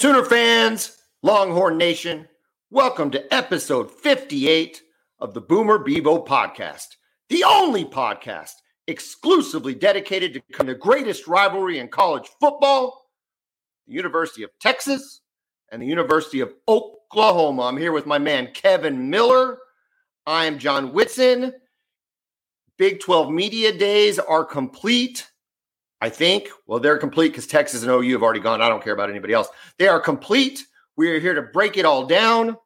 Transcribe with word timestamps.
Sooner 0.00 0.24
fans, 0.24 0.96
Longhorn 1.22 1.76
Nation, 1.76 2.26
welcome 2.70 3.10
to 3.10 3.34
episode 3.34 3.90
58 3.90 4.80
of 5.18 5.34
the 5.34 5.42
Boomer 5.42 5.78
Bevo 5.78 6.24
podcast, 6.24 6.86
the 7.28 7.44
only 7.44 7.84
podcast 7.84 8.52
exclusively 8.86 9.74
dedicated 9.74 10.42
to 10.54 10.62
the 10.62 10.74
greatest 10.74 11.28
rivalry 11.28 11.80
in 11.80 11.88
college 11.88 12.30
football, 12.40 13.10
the 13.86 13.92
University 13.92 14.42
of 14.42 14.48
Texas 14.58 15.20
and 15.70 15.82
the 15.82 15.86
University 15.86 16.40
of 16.40 16.54
Oklahoma. 16.66 17.64
I'm 17.64 17.76
here 17.76 17.92
with 17.92 18.06
my 18.06 18.16
man, 18.16 18.52
Kevin 18.54 19.10
Miller. 19.10 19.58
I 20.24 20.46
am 20.46 20.58
John 20.58 20.94
Whitson. 20.94 21.52
Big 22.78 23.00
12 23.00 23.30
media 23.30 23.70
days 23.70 24.18
are 24.18 24.46
complete. 24.46 25.29
I 26.00 26.08
think. 26.08 26.48
Well, 26.66 26.80
they're 26.80 26.98
complete 26.98 27.28
because 27.28 27.46
Texas 27.46 27.82
and 27.82 27.90
OU 27.90 28.12
have 28.12 28.22
already 28.22 28.40
gone. 28.40 28.62
I 28.62 28.68
don't 28.68 28.82
care 28.82 28.94
about 28.94 29.10
anybody 29.10 29.34
else. 29.34 29.48
They 29.78 29.88
are 29.88 30.00
complete. 30.00 30.64
We 30.96 31.10
are 31.10 31.20
here 31.20 31.34
to 31.34 31.42
break 31.42 31.76
it 31.76 31.84
all 31.84 32.06
down. 32.06 32.56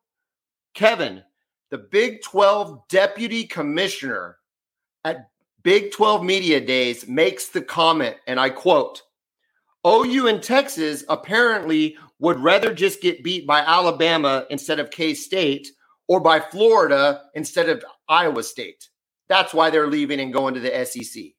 Kevin, 0.75 1.23
the 1.71 1.79
Big 1.79 2.23
12 2.23 2.89
deputy 2.89 3.45
commissioner 3.45 4.37
at 5.05 5.29
Big 5.63 5.93
12 5.93 6.23
Media 6.23 6.61
Days 6.61 7.09
makes 7.09 7.49
the 7.49 7.63
comment, 7.63 8.17
and 8.27 8.39
I 8.39 8.51
quote 8.51 9.03
OU 9.87 10.29
and 10.29 10.43
Texas 10.43 11.05
apparently 11.09 11.97
would 12.19 12.39
rather 12.41 12.73
just 12.73 13.03
get 13.03 13.23
beat 13.23 13.47
by 13.47 13.61
Alabama 13.61 14.47
instead 14.51 14.79
of 14.79 14.91
K 14.91 15.15
State 15.15 15.69
or 16.09 16.21
by 16.21 16.41
Florida 16.41 17.23
instead 17.35 17.69
of 17.69 17.85
Iowa 18.09 18.43
State. 18.43 18.89
That's 19.29 19.55
why 19.55 19.71
they're 19.71 19.87
leaving 19.87 20.21
and 20.21 20.33
going 20.33 20.55
to 20.55 20.61
the 20.61 20.85
SEC. 20.85 21.34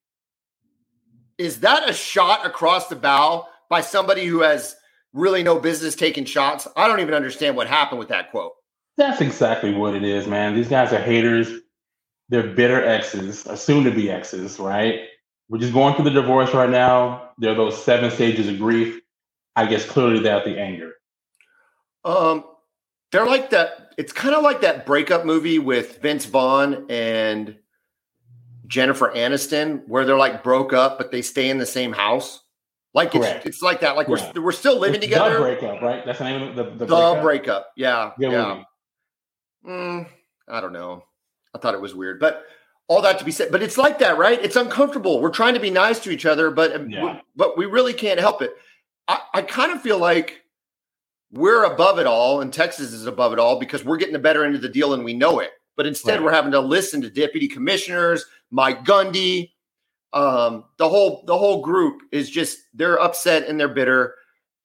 Is 1.38 1.60
that 1.62 1.90
a 1.90 1.94
shot 1.94 2.46
across 2.46 2.88
the 2.88 2.96
bow 2.96 3.48
by 3.70 3.82
somebody 3.82 4.26
who 4.26 4.42
has 4.42 4.76
really 5.14 5.44
no 5.44 5.60
business 5.60 5.96
taking 5.96 6.26
shots? 6.26 6.68
I 6.76 6.88
don't 6.88 7.00
even 7.00 7.14
understand 7.14 7.56
what 7.56 7.68
happened 7.68 8.00
with 8.00 8.10
that 8.10 8.32
quote. 8.32 8.54
That's 8.98 9.22
exactly 9.22 9.74
what 9.74 9.96
it 9.96 10.04
is, 10.04 10.28
man. 10.28 10.56
These 10.56 10.70
guys 10.70 10.94
are 10.94 11.02
haters. 11.02 11.62
They're 12.30 12.48
bitter 12.48 12.84
exes, 12.84 13.42
soon 13.56 13.84
to 13.84 13.92
be 13.92 14.10
exes, 14.10 14.60
right? 14.60 15.02
We're 15.50 15.60
just 15.60 15.74
going 15.74 15.96
through 15.96 16.06
the 16.06 16.22
divorce 16.22 16.54
right 16.54 16.70
now. 16.70 17.32
There 17.38 17.52
are 17.52 17.56
those 17.56 17.84
seven 17.84 18.10
stages 18.10 18.48
of 18.48 18.58
grief. 18.58 19.02
I 19.56 19.66
guess 19.68 19.86
clearly 19.86 20.20
that 20.24 20.44
the 20.44 20.60
anger. 20.60 20.94
Um, 22.04 22.46
they're 23.12 23.26
like 23.26 23.52
that. 23.52 23.94
It's 23.98 24.12
kind 24.12 24.36
of 24.36 24.44
like 24.44 24.62
that 24.62 24.86
breakup 24.86 25.26
movie 25.26 25.60
with 25.60 26.02
Vince 26.02 26.26
Vaughn 26.26 26.86
and 26.90 27.58
Jennifer 28.76 29.10
Aniston, 29.16 29.88
where 29.88 30.04
they're 30.04 30.18
like 30.18 30.44
broke 30.44 30.74
up, 30.74 30.98
but 30.98 31.10
they 31.10 31.22
stay 31.22 31.50
in 31.50 31.60
the 31.60 31.66
same 31.66 31.94
house. 31.94 32.42
Like 32.94 33.16
it's, 33.16 33.46
it's 33.46 33.62
like 33.62 33.80
that. 33.80 33.96
Like 33.96 34.10
yeah. 34.10 34.32
we're 34.36 34.42
we're 34.42 34.52
still 34.52 34.78
living 34.78 34.96
it's 34.98 35.06
together. 35.06 35.36
The 35.36 35.40
breakup, 35.40 35.82
right? 35.82 36.06
That's 36.06 36.20
the 36.20 36.26
name 36.26 36.42
of 36.50 36.56
the 36.58 36.64
the, 36.64 36.70
the 36.72 36.86
breakup? 36.86 37.24
breakup. 37.24 37.72
Yeah, 37.78 38.12
Good 38.20 38.32
yeah. 38.34 38.64
Mm, 39.66 40.08
I 40.50 40.60
don't 40.60 40.74
know. 40.74 41.06
I 41.54 41.58
thought 41.58 41.74
it 41.74 41.80
was 41.80 41.96
weird, 41.96 42.20
but 42.20 42.44
all 42.90 43.02
that 43.02 43.18
to 43.20 43.24
be 43.24 43.32
said. 43.32 43.50
But 43.50 43.64
it's 43.64 43.78
like 43.78 44.00
that, 44.00 44.18
right? 44.18 44.44
It's 44.44 44.58
uncomfortable. 44.58 45.22
We're 45.22 45.30
trying 45.30 45.54
to 45.54 45.62
be 45.62 45.70
nice 45.70 46.00
to 46.02 46.12
each 46.12 46.26
other, 46.26 46.52
but 46.52 46.76
um, 46.76 46.90
yeah. 46.90 47.22
but 47.34 47.58
we 47.58 47.68
really 47.68 47.94
can't 47.94 48.20
help 48.20 48.42
it. 48.42 48.52
I, 49.08 49.20
I 49.36 49.42
kind 49.42 49.72
of 49.72 49.82
feel 49.82 50.00
like 50.00 50.42
we're 51.32 51.64
above 51.64 51.98
it 51.98 52.08
all, 52.08 52.42
and 52.42 52.52
Texas 52.52 52.92
is 52.92 53.06
above 53.06 53.32
it 53.32 53.40
all 53.40 53.58
because 53.58 53.86
we're 53.86 53.98
getting 53.98 54.14
the 54.14 54.20
better 54.20 54.44
end 54.44 54.56
of 54.56 54.62
the 54.62 54.68
deal 54.68 54.94
and 54.94 55.06
we 55.06 55.14
know 55.14 55.40
it. 55.40 55.52
But 55.76 55.86
instead, 55.88 56.16
right. 56.16 56.24
we're 56.24 56.32
having 56.32 56.52
to 56.52 56.60
listen 56.60 57.02
to 57.02 57.10
deputy 57.10 57.48
commissioners, 57.48 58.26
Mike 58.50 58.86
Gundy, 58.86 59.52
um, 60.14 60.64
the 60.78 60.88
whole 60.88 61.24
the 61.28 61.38
whole 61.38 61.62
group 61.62 62.02
is 62.12 62.30
just 62.30 62.60
they're 62.74 63.00
upset 63.00 63.48
and 63.48 63.60
they're 63.60 63.68
bitter. 63.68 64.16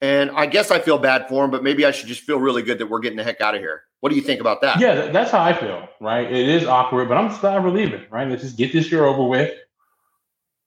And 0.00 0.30
I 0.30 0.46
guess 0.46 0.70
I 0.70 0.78
feel 0.78 0.96
bad 0.96 1.28
for 1.28 1.42
them, 1.42 1.50
but 1.50 1.62
maybe 1.62 1.84
I 1.84 1.90
should 1.90 2.08
just 2.08 2.22
feel 2.22 2.38
really 2.38 2.62
good 2.62 2.78
that 2.78 2.86
we're 2.86 3.00
getting 3.00 3.18
the 3.18 3.24
heck 3.24 3.40
out 3.40 3.54
of 3.54 3.60
here. 3.60 3.82
What 3.98 4.08
do 4.08 4.16
you 4.16 4.22
think 4.22 4.40
about 4.40 4.62
that? 4.62 4.80
Yeah, 4.80 5.10
that's 5.10 5.30
how 5.30 5.42
I 5.42 5.52
feel. 5.52 5.86
Right, 6.00 6.30
it 6.30 6.48
is 6.48 6.64
awkward, 6.66 7.08
but 7.08 7.18
I'm 7.18 7.28
just 7.28 7.42
glad 7.42 7.62
we're 7.62 7.70
leaving. 7.70 8.02
Right, 8.10 8.26
let's 8.26 8.42
just 8.42 8.56
get 8.56 8.72
this 8.72 8.90
year 8.90 9.04
over 9.04 9.22
with 9.24 9.52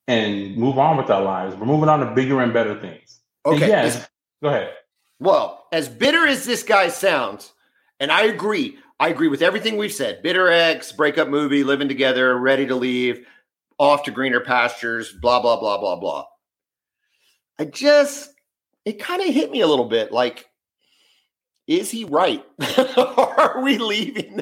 and 0.08 0.56
move 0.56 0.78
on 0.78 0.98
with 0.98 1.10
our 1.10 1.24
lives. 1.24 1.56
We're 1.56 1.66
moving 1.66 1.90
on 1.90 2.02
to 2.02 2.14
bigger 2.14 2.42
and 2.42 2.54
better 2.54 2.80
things. 2.80 3.22
Okay, 3.46 3.68
yes. 3.68 4.08
Go 4.42 4.50
ahead. 4.50 4.74
Well, 5.20 5.66
as 5.72 5.88
bitter 5.88 6.28
as 6.28 6.46
this 6.46 6.62
guy 6.62 6.90
sounds, 6.90 7.54
and 8.00 8.12
I 8.12 8.24
agree, 8.24 8.78
I 9.00 9.09
agree 9.09 9.28
with 9.28 9.42
everything 9.42 9.78
we've 9.78 9.94
said. 9.94 10.22
Bitter 10.22 10.50
ex, 10.50 10.92
breakup 10.92 11.28
movie, 11.28 11.64
living 11.64 11.88
together, 11.88 12.38
ready 12.38 12.68
to 12.68 12.76
leave, 12.76 13.26
off 13.78 14.04
to 14.04 14.12
greener 14.12 14.40
pastures, 14.40 15.12
blah, 15.12 15.42
blah, 15.42 15.59
blah, 15.59 15.80
blah, 15.80 15.96
blah. 15.96 16.26
I 17.59 17.66
just, 17.66 18.30
it 18.86 19.00
kind 19.00 19.22
of 19.22 19.34
hit 19.34 19.52
me 19.52 19.62
a 19.62 19.68
little 19.68 19.86
bit 19.86 20.12
like, 20.12 20.46
is 21.68 21.90
he 21.92 22.06
right? 22.06 22.44
are 22.98 23.62
we 23.62 23.78
leaving? 23.78 24.42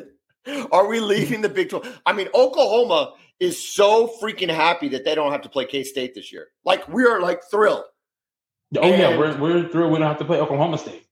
Are 0.72 0.88
we 0.88 1.00
leaving 1.00 1.42
the 1.42 1.50
Big 1.50 1.70
12? 1.70 2.02
I 2.06 2.14
mean, 2.14 2.28
Oklahoma 2.34 3.14
is 3.40 3.74
so 3.74 4.12
freaking 4.22 4.50
happy 4.50 4.90
that 4.90 5.06
they 5.06 5.16
don't 5.16 5.32
have 5.32 5.42
to 5.42 5.50
play 5.50 5.66
K 5.66 5.84
State 5.84 6.16
this 6.16 6.32
year. 6.32 6.48
Like, 6.66 6.88
we 6.88 7.06
are 7.06 7.22
like 7.22 7.42
thrilled. 7.50 7.84
Oh, 8.78 8.82
and, 8.82 9.00
yeah, 9.00 9.18
we're, 9.18 9.38
we're 9.38 9.68
thrilled 9.68 9.92
we 9.92 10.00
don't 10.00 10.08
have 10.08 10.20
to 10.20 10.26
play 10.26 10.40
Oklahoma 10.40 10.78
State. 10.78 11.06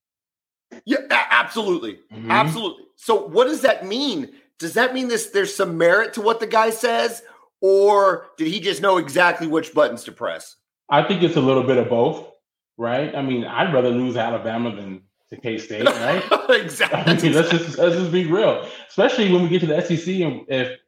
Yeah, 0.86 0.98
absolutely. 1.10 2.00
Mm-hmm. 2.14 2.32
Absolutely. 2.32 2.86
So 2.96 3.28
what 3.28 3.46
does 3.46 3.62
that 3.62 3.86
mean? 3.86 4.30
Does 4.58 4.74
that 4.74 4.94
mean 4.94 5.08
this 5.08 5.28
there's 5.28 5.56
some 5.56 5.78
merit 5.78 6.14
to 6.14 6.22
what 6.22 6.40
the 6.40 6.48
guy 6.48 6.70
says 6.70 7.24
or 7.62 8.28
did 8.38 8.48
he 8.48 8.60
just 8.60 8.82
know 8.82 8.98
exactly 8.98 9.48
which 9.48 9.74
buttons 9.74 10.04
to 10.06 10.12
press? 10.12 10.56
I 10.90 11.04
think 11.04 11.24
it's 11.24 11.36
a 11.36 11.42
little 11.42 11.64
bit 11.64 11.78
of 11.78 11.90
both, 11.90 12.32
right? 12.78 13.14
I 13.14 13.22
mean, 13.22 13.46
I'd 13.46 13.74
rather 13.74 13.90
lose 13.90 14.18
Alabama 14.18 14.76
than 14.76 15.04
to 15.30 15.38
K 15.38 15.58
State, 15.58 15.86
right? 15.86 16.24
exactly. 16.50 17.14
I 17.14 17.22
mean, 17.22 17.34
let's 17.34 17.50
just 17.50 17.78
let's 17.78 17.96
just 17.96 18.12
be 18.12 18.26
real. 18.26 18.68
Especially 18.88 19.32
when 19.32 19.44
we 19.44 19.50
get 19.50 19.62
to 19.62 19.68
the 19.68 19.82
SEC 19.82 20.16
and 20.16 20.46
if 20.48 20.80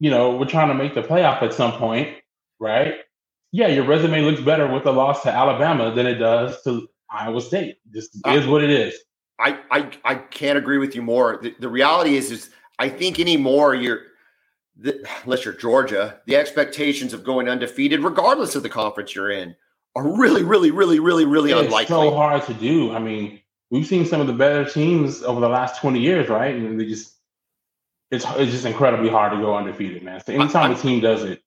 you 0.00 0.10
know 0.10 0.36
we're 0.36 0.46
trying 0.46 0.68
to 0.68 0.74
make 0.74 0.94
the 0.94 1.02
playoff 1.02 1.42
at 1.42 1.54
some 1.54 1.72
point, 1.72 2.16
right? 2.58 2.96
Yeah, 3.50 3.68
your 3.68 3.84
resume 3.84 4.20
looks 4.22 4.42
better 4.42 4.66
with 4.70 4.84
a 4.84 4.92
loss 4.92 5.22
to 5.22 5.32
Alabama 5.32 5.94
than 5.94 6.06
it 6.06 6.16
does 6.16 6.62
to 6.64 6.86
Iowa 7.10 7.40
State. 7.40 7.78
Just 7.92 8.14
is 8.26 8.46
what 8.46 8.62
it 8.62 8.70
is. 8.70 8.94
I, 9.38 9.60
I 9.70 9.90
I 10.04 10.14
can't 10.16 10.58
agree 10.58 10.78
with 10.78 10.94
you 10.94 11.02
more. 11.02 11.38
The, 11.40 11.54
the 11.58 11.68
reality 11.68 12.16
is 12.16 12.30
is 12.30 12.50
I 12.78 12.88
think 12.88 13.20
anymore 13.20 13.74
you're 13.74 14.00
the, 14.76 15.06
unless 15.24 15.44
you're 15.44 15.54
Georgia, 15.54 16.20
the 16.26 16.36
expectations 16.36 17.12
of 17.12 17.24
going 17.24 17.48
undefeated, 17.48 18.02
regardless 18.02 18.54
of 18.54 18.62
the 18.62 18.68
conference 18.68 19.14
you're 19.14 19.30
in, 19.30 19.54
are 19.96 20.16
really, 20.16 20.42
really, 20.42 20.70
really, 20.70 21.00
really, 21.00 21.24
really 21.24 21.52
it's 21.52 21.62
unlikely. 21.62 21.88
so 21.88 22.14
hard 22.14 22.44
to 22.44 22.54
do. 22.54 22.92
I 22.92 22.98
mean, 22.98 23.40
we've 23.70 23.86
seen 23.86 24.06
some 24.06 24.20
of 24.20 24.26
the 24.26 24.32
better 24.32 24.64
teams 24.64 25.22
over 25.22 25.40
the 25.40 25.48
last 25.48 25.80
20 25.80 26.00
years, 26.00 26.28
right? 26.28 26.54
And 26.54 26.80
they 26.80 26.86
just 26.86 27.14
it's 28.10 28.24
it's 28.36 28.52
just 28.52 28.64
incredibly 28.64 29.08
hard 29.08 29.32
to 29.32 29.38
go 29.38 29.56
undefeated, 29.56 30.02
man. 30.02 30.20
So 30.24 30.32
anytime 30.32 30.72
I, 30.72 30.74
a 30.74 30.78
team 30.78 31.00
does 31.00 31.24
it, 31.24 31.42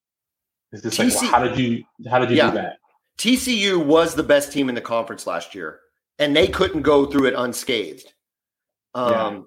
it's 0.72 0.84
just 0.84 0.98
TC, 0.98 1.14
like, 1.14 1.22
well, 1.22 1.32
how 1.32 1.44
did 1.44 1.58
you 1.58 1.84
how 2.10 2.20
did 2.20 2.30
you 2.30 2.38
yeah, 2.38 2.52
do 2.52 2.58
that? 2.58 2.78
TCU 3.18 3.84
was 3.84 4.16
the 4.16 4.24
best 4.24 4.52
team 4.52 4.70
in 4.70 4.76
the 4.76 4.82
conference 4.82 5.28
last 5.28 5.54
year 5.54 5.81
and 6.22 6.36
they 6.36 6.48
couldn't 6.48 6.84
go 6.84 7.08
through 7.08 7.26
it 7.26 7.34
unscathed. 7.36 8.14
Um, 8.94 9.12
yeah. 9.12 9.42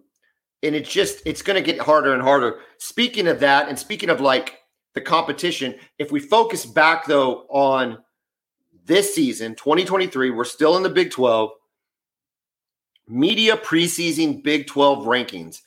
and 0.69 0.77
it's 0.77 0.91
just 0.91 1.23
it's 1.25 1.41
going 1.41 1.63
to 1.63 1.73
get 1.73 1.81
harder 1.81 2.13
and 2.13 2.23
harder. 2.23 2.59
Speaking 2.79 3.29
of 3.29 3.41
that, 3.41 3.69
and 3.69 3.79
speaking 3.79 4.11
of 4.11 4.21
like 4.21 4.59
the 4.95 5.01
competition, 5.01 5.77
if 5.99 6.11
we 6.11 6.21
focus 6.21 6.67
back 6.67 7.07
though 7.07 7.47
on 7.49 7.99
this 8.85 9.15
season, 9.15 9.55
2023, 9.55 10.31
we're 10.31 10.45
still 10.45 10.77
in 10.77 10.83
the 10.83 10.91
Big 10.91 11.11
12. 11.11 11.51
Media 13.07 13.57
preseason 13.57 14.43
Big 14.43 14.67
12 14.67 15.05
rankings. 15.05 15.61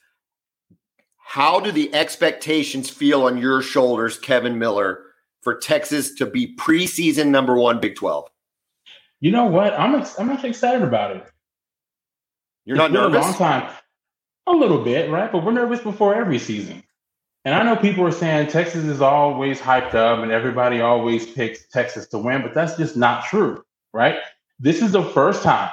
How 1.18 1.59
do 1.59 1.72
the 1.72 1.94
expectations 1.94 2.89
feel 2.89 3.24
on 3.24 3.38
your 3.38 3.62
shoulders, 3.62 4.18
Kevin 4.18 4.59
Miller, 4.59 5.03
for 5.41 5.56
Texas 5.56 6.16
to 6.16 6.25
be 6.25 6.56
preseason 6.56 7.28
number 7.28 7.56
one 7.56 7.79
Big 7.79 7.95
12? 7.95 8.29
You 9.20 9.32
know 9.32 9.46
what? 9.46 9.74
I'm 9.74 9.96
ex- 9.96 10.19
I'm 10.19 10.30
actually 10.30 10.50
excited 10.50 10.84
about 10.84 11.16
it. 11.16 11.25
You're 12.66 12.75
it's 12.75 12.81
not 12.81 12.92
nervous. 12.92 13.18
A 13.18 13.22
long 13.22 13.34
time, 13.34 13.74
a 14.46 14.52
little 14.52 14.84
bit, 14.84 15.10
right? 15.10 15.31
But 15.31 15.44
we're 15.44 15.52
nervous 15.52 15.81
before 15.81 16.16
every 16.16 16.40
season. 16.40 16.84
And 17.46 17.56
I 17.56 17.64
know 17.64 17.78
people 17.78 18.06
are 18.06 18.12
saying 18.12 18.48
Texas 18.48 18.84
is 18.84 19.02
always 19.02 19.60
hyped 19.60 19.96
up 19.96 20.19
and 20.19 20.31
everybody 20.31 20.81
always 20.81 21.25
picks 21.25 21.66
Texas 21.69 22.08
to 22.10 22.18
win, 22.18 22.42
but 22.42 22.54
that's 22.54 22.75
just 22.75 22.98
not 22.98 23.24
true, 23.25 23.64
right? 23.94 24.18
This 24.60 24.81
is 24.81 24.92
the 24.92 25.04
first 25.04 25.44
time 25.44 25.72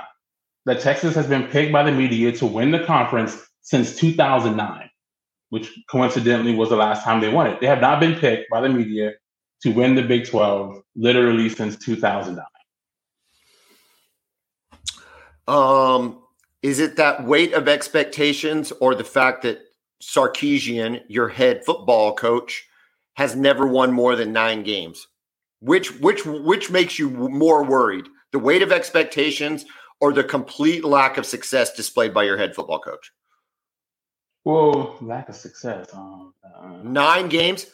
that 0.67 0.81
Texas 0.81 1.17
has 1.17 1.27
been 1.27 1.49
picked 1.49 1.73
by 1.73 1.83
the 1.83 1.91
media 1.91 2.31
to 2.33 2.47
win 2.47 2.71
the 2.71 2.85
conference 2.85 3.45
since 3.63 3.97
2009, 3.97 4.89
which 5.51 5.73
coincidentally 5.91 6.55
was 6.55 6.69
the 6.69 6.77
last 6.77 7.03
time 7.03 7.21
they 7.21 7.29
won 7.29 7.49
it. 7.49 7.61
They 7.61 7.67
have 7.67 7.81
not 7.81 7.99
been 7.99 8.15
picked 8.15 8.51
by 8.51 8.61
the 8.61 8.69
media 8.69 9.15
to 9.63 9.71
win 9.71 9.97
the 9.97 10.03
Big 10.03 10.29
12 10.29 10.81
literally 10.95 11.49
since 11.49 11.77
2009. 11.77 12.45
Um, 15.47 16.23
is 16.63 16.81
it 16.81 16.97
that 16.97 17.25
weight 17.25 17.53
of 17.53 17.69
expectations 17.69 18.73
or 18.81 18.95
the 18.95 19.05
fact 19.05 19.43
that 19.43 19.61
Sarkisian, 20.03 21.03
your 21.09 21.29
head 21.29 21.65
football 21.65 22.15
coach, 22.15 22.67
has 23.15 23.37
never 23.37 23.67
won 23.67 23.93
more 23.93 24.17
than 24.17 24.33
nine 24.33 24.63
games? 24.63 25.07
Which 25.61 25.99
which 26.01 26.25
which 26.27 26.71
makes 26.71 26.99
you 26.99 27.11
more 27.11 27.65
worried? 27.65 28.07
The 28.33 28.39
weight 28.39 28.63
of 28.63 28.73
expectations 28.73 29.65
or 30.01 30.13
the 30.13 30.25
complete 30.25 30.85
lack 30.85 31.17
of 31.17 31.25
success 31.25 31.73
displayed 31.75 32.13
by 32.13 32.25
your 32.25 32.37
head 32.37 32.55
football 32.55 32.81
coach? 32.81 33.13
Well, 34.45 34.97
lack 35.01 35.29
of 35.29 35.37
success. 35.37 35.89
Um, 35.95 36.35
uh, 36.45 36.83
Nine 36.83 37.29
games. 37.29 37.67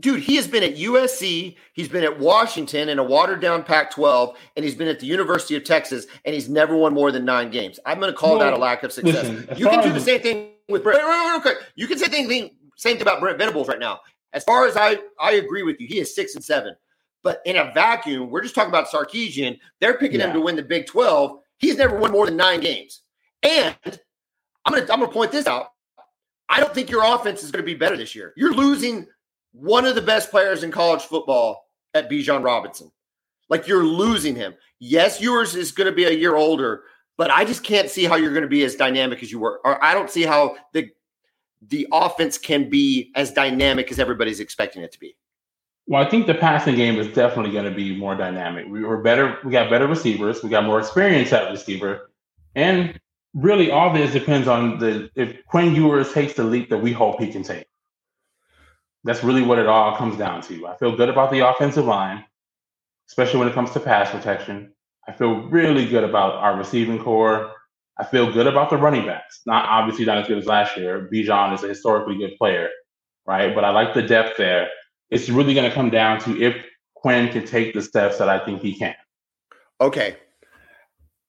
Dude, 0.00 0.20
he 0.20 0.36
has 0.36 0.46
been 0.46 0.62
at 0.62 0.76
USC, 0.76 1.56
he's 1.72 1.88
been 1.88 2.04
at 2.04 2.18
Washington 2.18 2.88
in 2.88 2.98
a 2.98 3.04
watered 3.04 3.40
down 3.40 3.62
Pac 3.62 3.90
12, 3.90 4.36
and 4.56 4.64
he's 4.64 4.74
been 4.74 4.88
at 4.88 5.00
the 5.00 5.06
University 5.06 5.56
of 5.56 5.64
Texas, 5.64 6.06
and 6.24 6.34
he's 6.34 6.48
never 6.48 6.76
won 6.76 6.94
more 6.94 7.12
than 7.12 7.24
nine 7.24 7.50
games. 7.50 7.78
I'm 7.86 8.00
going 8.00 8.12
to 8.12 8.16
call 8.16 8.38
well, 8.38 8.40
that 8.40 8.52
a 8.52 8.56
lack 8.56 8.82
of 8.82 8.92
success. 8.92 9.28
Listen, 9.28 9.48
you 9.56 9.68
can 9.68 9.82
do 9.82 9.92
the 9.92 10.00
same 10.00 10.20
thing 10.20 10.50
with 10.68 10.82
Brent. 10.82 11.00
Okay. 11.46 11.54
You 11.76 11.86
can 11.86 11.98
say 11.98 12.06
the 12.06 12.12
same 12.12 12.28
thing, 12.28 12.50
same 12.76 12.94
thing 12.94 13.02
about 13.02 13.20
Brent 13.20 13.38
Venables 13.38 13.68
right 13.68 13.78
now. 13.78 14.00
As 14.32 14.44
far 14.44 14.66
as 14.66 14.76
I, 14.76 14.98
I 15.20 15.32
agree 15.32 15.62
with 15.62 15.80
you, 15.80 15.86
he 15.86 16.00
is 16.00 16.14
six 16.14 16.34
and 16.34 16.44
seven. 16.44 16.74
But 17.22 17.40
in 17.46 17.56
a 17.56 17.72
vacuum, 17.72 18.30
we're 18.30 18.42
just 18.42 18.54
talking 18.54 18.68
about 18.68 18.88
Sarkisian. 18.88 19.58
They're 19.80 19.96
picking 19.96 20.20
yeah. 20.20 20.26
him 20.26 20.34
to 20.34 20.40
win 20.40 20.56
the 20.56 20.62
Big 20.62 20.86
12. 20.86 21.38
He's 21.58 21.76
never 21.76 21.98
won 21.98 22.12
more 22.12 22.26
than 22.26 22.36
nine 22.36 22.60
games. 22.60 23.02
And 23.42 23.74
I'm 24.64 24.72
gonna 24.72 24.82
I'm 24.92 25.00
gonna 25.00 25.08
point 25.08 25.32
this 25.32 25.46
out. 25.46 25.68
I 26.48 26.60
don't 26.60 26.74
think 26.74 26.90
your 26.90 27.02
offense 27.04 27.42
is 27.42 27.50
going 27.50 27.62
to 27.62 27.66
be 27.66 27.74
better 27.74 27.96
this 27.96 28.14
year. 28.14 28.32
You're 28.36 28.52
losing 28.52 29.06
one 29.54 29.86
of 29.86 29.94
the 29.94 30.02
best 30.02 30.30
players 30.30 30.62
in 30.62 30.70
college 30.70 31.02
football 31.02 31.68
at 31.94 32.10
Bijan 32.10 32.44
Robinson. 32.44 32.90
Like 33.48 33.66
you're 33.68 33.84
losing 33.84 34.34
him. 34.34 34.54
Yes, 34.80 35.20
yours 35.20 35.54
is 35.54 35.72
going 35.72 35.88
to 35.88 35.94
be 35.94 36.04
a 36.04 36.10
year 36.10 36.34
older, 36.34 36.82
but 37.16 37.30
I 37.30 37.44
just 37.44 37.62
can't 37.62 37.88
see 37.88 38.04
how 38.04 38.16
you're 38.16 38.32
going 38.32 38.42
to 38.42 38.48
be 38.48 38.64
as 38.64 38.74
dynamic 38.74 39.22
as 39.22 39.30
you 39.30 39.38
were. 39.38 39.60
Or 39.64 39.82
I 39.82 39.94
don't 39.94 40.10
see 40.10 40.22
how 40.22 40.56
the 40.72 40.90
the 41.68 41.86
offense 41.92 42.36
can 42.36 42.68
be 42.68 43.10
as 43.14 43.30
dynamic 43.30 43.90
as 43.90 43.98
everybody's 43.98 44.40
expecting 44.40 44.82
it 44.82 44.92
to 44.92 45.00
be. 45.00 45.16
Well, 45.86 46.04
I 46.04 46.08
think 46.08 46.26
the 46.26 46.34
passing 46.34 46.74
game 46.74 46.98
is 46.98 47.06
definitely 47.14 47.52
going 47.52 47.64
to 47.64 47.70
be 47.70 47.96
more 47.96 48.14
dynamic. 48.14 48.66
We 48.68 48.82
were 48.82 48.98
better. 48.98 49.38
We 49.44 49.52
got 49.52 49.70
better 49.70 49.86
receivers. 49.86 50.42
We 50.42 50.50
got 50.50 50.64
more 50.64 50.80
experience 50.80 51.32
at 51.32 51.50
receiver, 51.50 52.10
and 52.54 52.98
really 53.34 53.70
all 53.70 53.92
this 53.92 54.12
depends 54.12 54.48
on 54.48 54.78
the 54.78 55.10
if 55.14 55.44
Quinn 55.46 55.74
Ewers 55.74 56.12
takes 56.12 56.34
the 56.34 56.44
leap 56.44 56.70
that 56.70 56.78
we 56.78 56.92
hope 56.92 57.20
he 57.20 57.30
can 57.30 57.42
take. 57.42 57.66
That's 59.04 59.22
really 59.22 59.42
what 59.42 59.58
it 59.58 59.66
all 59.66 59.96
comes 59.96 60.16
down 60.16 60.42
to. 60.42 60.66
I 60.66 60.76
feel 60.76 60.96
good 60.96 61.08
about 61.08 61.30
the 61.30 61.40
offensive 61.40 61.84
line, 61.84 62.24
especially 63.08 63.40
when 63.40 63.48
it 63.48 63.54
comes 63.54 63.70
to 63.72 63.80
pass 63.80 64.10
protection. 64.10 64.72
I 65.06 65.12
feel 65.12 65.42
really 65.48 65.86
good 65.86 66.04
about 66.04 66.34
our 66.34 66.56
receiving 66.56 66.98
core. 66.98 67.52
I 67.98 68.04
feel 68.04 68.32
good 68.32 68.46
about 68.46 68.70
the 68.70 68.76
running 68.76 69.06
backs. 69.06 69.42
Not 69.46 69.66
obviously 69.68 70.06
not 70.06 70.18
as 70.18 70.26
good 70.26 70.38
as 70.38 70.46
last 70.46 70.76
year. 70.76 71.08
Bijan 71.12 71.54
is 71.54 71.62
a 71.62 71.68
historically 71.68 72.16
good 72.16 72.36
player, 72.38 72.70
right? 73.26 73.54
But 73.54 73.64
I 73.64 73.70
like 73.70 73.94
the 73.94 74.02
depth 74.02 74.38
there. 74.38 74.68
It's 75.10 75.28
really 75.28 75.54
going 75.54 75.68
to 75.68 75.74
come 75.74 75.90
down 75.90 76.18
to 76.20 76.40
if 76.40 76.56
Quinn 76.94 77.30
can 77.30 77.46
take 77.46 77.74
the 77.74 77.82
steps 77.82 78.18
that 78.18 78.28
I 78.28 78.44
think 78.44 78.62
he 78.62 78.76
can. 78.76 78.94
Okay 79.80 80.16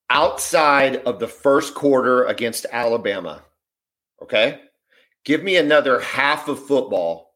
outside 0.09 0.97
of 0.97 1.19
the 1.19 1.27
first 1.27 1.73
quarter 1.73 2.25
against 2.25 2.65
Alabama, 2.71 3.43
okay, 4.21 4.61
give 5.23 5.43
me 5.43 5.57
another 5.57 5.99
half 5.99 6.47
of 6.47 6.65
football 6.65 7.34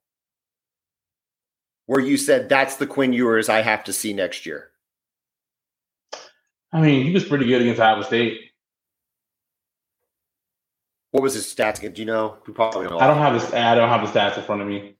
where 1.89 1.99
you 1.99 2.17
said 2.17 2.47
that's 2.47 2.75
the 2.75 2.85
Quinn 2.85 3.13
Ewers 3.13 3.49
I 3.49 3.63
have 3.63 3.83
to 3.85 3.93
see 3.93 4.13
next 4.13 4.45
year. 4.45 4.69
I 6.71 6.81
mean, 6.81 7.03
he 7.03 7.11
was 7.11 7.25
pretty 7.25 7.47
good 7.47 7.63
against 7.63 7.81
Iowa 7.81 8.03
State. 8.03 8.39
What 11.09 11.23
was 11.23 11.33
his 11.33 11.51
stats? 11.51 11.81
Do 11.81 11.99
you 11.99 12.05
know? 12.05 12.37
You 12.47 12.53
probably 12.53 12.85
know. 12.85 12.99
I 12.99 13.07
don't 13.07 13.17
have 13.17 13.41
the 13.41 13.59
I 13.59 13.73
don't 13.73 13.89
have 13.89 14.01
the 14.01 14.19
stats 14.19 14.37
in 14.37 14.43
front 14.43 14.61
of 14.61 14.67
me. 14.67 14.97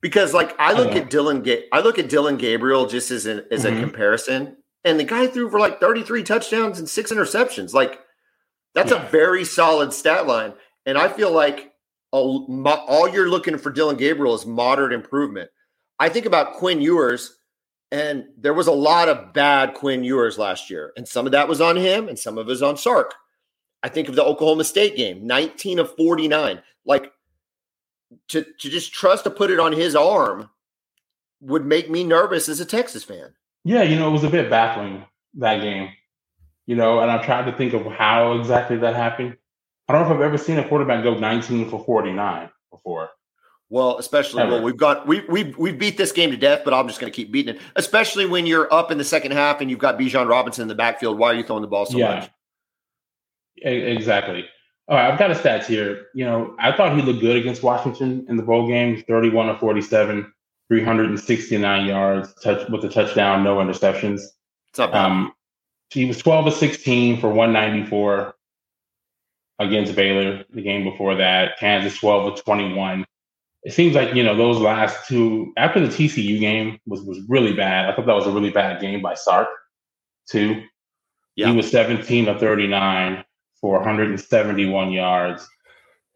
Because 0.00 0.32
like 0.32 0.54
I 0.56 0.72
look 0.72 0.92
I 0.92 0.98
at 0.98 1.10
Dillon, 1.10 1.44
I 1.72 1.80
look 1.80 1.98
at 1.98 2.08
Dillon 2.08 2.36
Gabriel 2.36 2.86
just 2.86 3.10
as 3.10 3.26
an 3.26 3.44
as 3.50 3.64
mm-hmm. 3.64 3.78
a 3.78 3.80
comparison, 3.80 4.56
and 4.84 5.00
the 5.00 5.04
guy 5.04 5.26
threw 5.26 5.50
for 5.50 5.58
like 5.58 5.80
33 5.80 6.22
touchdowns 6.22 6.78
and 6.78 6.88
six 6.88 7.10
interceptions. 7.10 7.74
Like 7.74 7.98
that's 8.72 8.92
yeah. 8.92 9.04
a 9.04 9.10
very 9.10 9.44
solid 9.44 9.92
stat 9.92 10.28
line. 10.28 10.52
And 10.84 10.96
I 10.96 11.08
feel 11.08 11.32
like 11.32 11.72
all, 12.10 12.46
all 12.66 13.08
you're 13.08 13.28
looking 13.28 13.58
for 13.58 13.70
Dillon 13.70 13.96
Gabriel 13.96 14.34
is 14.34 14.46
moderate 14.46 14.92
improvement. 14.92 15.50
I 15.98 16.08
think 16.08 16.26
about 16.26 16.54
Quinn 16.54 16.80
Ewers, 16.80 17.36
and 17.90 18.26
there 18.36 18.54
was 18.54 18.66
a 18.66 18.72
lot 18.72 19.08
of 19.08 19.32
bad 19.32 19.74
Quinn 19.74 20.04
Ewers 20.04 20.38
last 20.38 20.70
year. 20.70 20.92
And 20.96 21.06
some 21.06 21.26
of 21.26 21.32
that 21.32 21.48
was 21.48 21.60
on 21.60 21.76
him, 21.76 22.08
and 22.08 22.18
some 22.18 22.38
of 22.38 22.46
it 22.46 22.50
was 22.50 22.62
on 22.62 22.76
Sark. 22.76 23.14
I 23.82 23.88
think 23.88 24.08
of 24.08 24.16
the 24.16 24.24
Oklahoma 24.24 24.64
State 24.64 24.96
game, 24.96 25.26
19 25.26 25.78
of 25.78 25.94
49. 25.96 26.62
Like 26.84 27.12
to, 28.28 28.42
to 28.42 28.70
just 28.70 28.92
trust 28.92 29.24
to 29.24 29.30
put 29.30 29.50
it 29.50 29.60
on 29.60 29.72
his 29.72 29.94
arm 29.94 30.50
would 31.40 31.64
make 31.64 31.90
me 31.90 32.04
nervous 32.04 32.48
as 32.48 32.60
a 32.60 32.64
Texas 32.64 33.04
fan. 33.04 33.34
Yeah, 33.64 33.82
you 33.82 33.96
know, 33.96 34.08
it 34.08 34.12
was 34.12 34.24
a 34.24 34.30
bit 34.30 34.50
baffling 34.50 35.04
that 35.34 35.60
game. 35.60 35.90
You 36.66 36.76
know, 36.76 37.00
and 37.00 37.10
I 37.10 37.22
tried 37.24 37.50
to 37.50 37.56
think 37.56 37.74
of 37.74 37.86
how 37.86 38.38
exactly 38.38 38.76
that 38.78 38.96
happened. 38.96 39.36
I 39.88 39.92
don't 39.92 40.02
know 40.02 40.14
if 40.14 40.16
I've 40.16 40.22
ever 40.24 40.38
seen 40.38 40.58
a 40.58 40.68
quarterback 40.68 41.04
go 41.04 41.14
19 41.14 41.70
for 41.70 41.84
49 41.84 42.50
before. 42.70 43.10
Well, 43.68 43.98
especially 43.98 44.42
Ever. 44.42 44.52
well, 44.52 44.62
we've 44.62 44.76
got 44.76 45.08
we 45.08 45.20
we 45.28 45.54
we 45.58 45.72
beat 45.72 45.96
this 45.96 46.12
game 46.12 46.30
to 46.30 46.36
death, 46.36 46.62
but 46.64 46.72
I'm 46.72 46.86
just 46.86 47.00
going 47.00 47.12
to 47.12 47.16
keep 47.16 47.32
beating 47.32 47.56
it. 47.56 47.60
Especially 47.74 48.24
when 48.24 48.46
you're 48.46 48.72
up 48.72 48.92
in 48.92 48.98
the 48.98 49.04
second 49.04 49.32
half 49.32 49.60
and 49.60 49.68
you've 49.68 49.80
got 49.80 49.98
Bijan 49.98 50.28
Robinson 50.28 50.62
in 50.62 50.68
the 50.68 50.74
backfield. 50.76 51.18
Why 51.18 51.32
are 51.32 51.34
you 51.34 51.42
throwing 51.42 51.62
the 51.62 51.68
ball 51.68 51.84
so 51.84 51.98
yeah. 51.98 52.14
much? 52.14 52.30
Exactly. 53.62 54.44
All 54.88 54.96
right, 54.96 55.10
I've 55.10 55.18
got 55.18 55.32
a 55.32 55.34
stats 55.34 55.64
here. 55.64 56.06
You 56.14 56.26
know, 56.26 56.54
I 56.60 56.70
thought 56.76 56.94
he 56.94 57.02
looked 57.02 57.20
good 57.20 57.36
against 57.36 57.64
Washington 57.64 58.24
in 58.28 58.36
the 58.36 58.42
bowl 58.44 58.68
game, 58.68 59.02
31 59.08 59.48
or 59.48 59.58
47. 59.58 60.32
369 60.68 61.86
yards, 61.86 62.34
touch 62.42 62.68
with 62.68 62.84
a 62.84 62.88
touchdown, 62.88 63.44
no 63.44 63.56
interceptions. 63.56 64.20
It's 64.70 64.78
not 64.78 64.92
bad. 64.92 65.06
Um, 65.06 65.32
he 65.90 66.04
was 66.04 66.18
12 66.18 66.48
of 66.48 66.54
16 66.54 67.20
for 67.20 67.28
194 67.28 68.34
against 69.58 69.96
Baylor 69.96 70.44
the 70.50 70.62
game 70.62 70.84
before 70.84 71.14
that. 71.16 71.58
Kansas 71.58 71.98
12 71.98 72.32
of 72.32 72.44
21. 72.44 73.04
It 73.62 73.72
seems 73.72 73.94
like, 73.94 74.14
you 74.14 74.22
know, 74.22 74.36
those 74.36 74.58
last 74.58 75.08
two 75.08 75.52
after 75.56 75.80
the 75.80 75.88
TCU 75.88 76.38
game 76.38 76.78
was 76.86 77.02
was 77.02 77.18
really 77.28 77.52
bad. 77.52 77.86
I 77.86 77.94
thought 77.94 78.06
that 78.06 78.14
was 78.14 78.26
a 78.26 78.30
really 78.30 78.50
bad 78.50 78.80
game 78.80 79.02
by 79.02 79.14
Sark, 79.14 79.48
too. 80.28 80.62
Yeah. 81.34 81.50
He 81.50 81.56
was 81.56 81.70
17 81.70 82.28
of 82.28 82.40
39 82.40 83.24
for 83.60 83.74
171 83.76 84.92
yards 84.92 85.46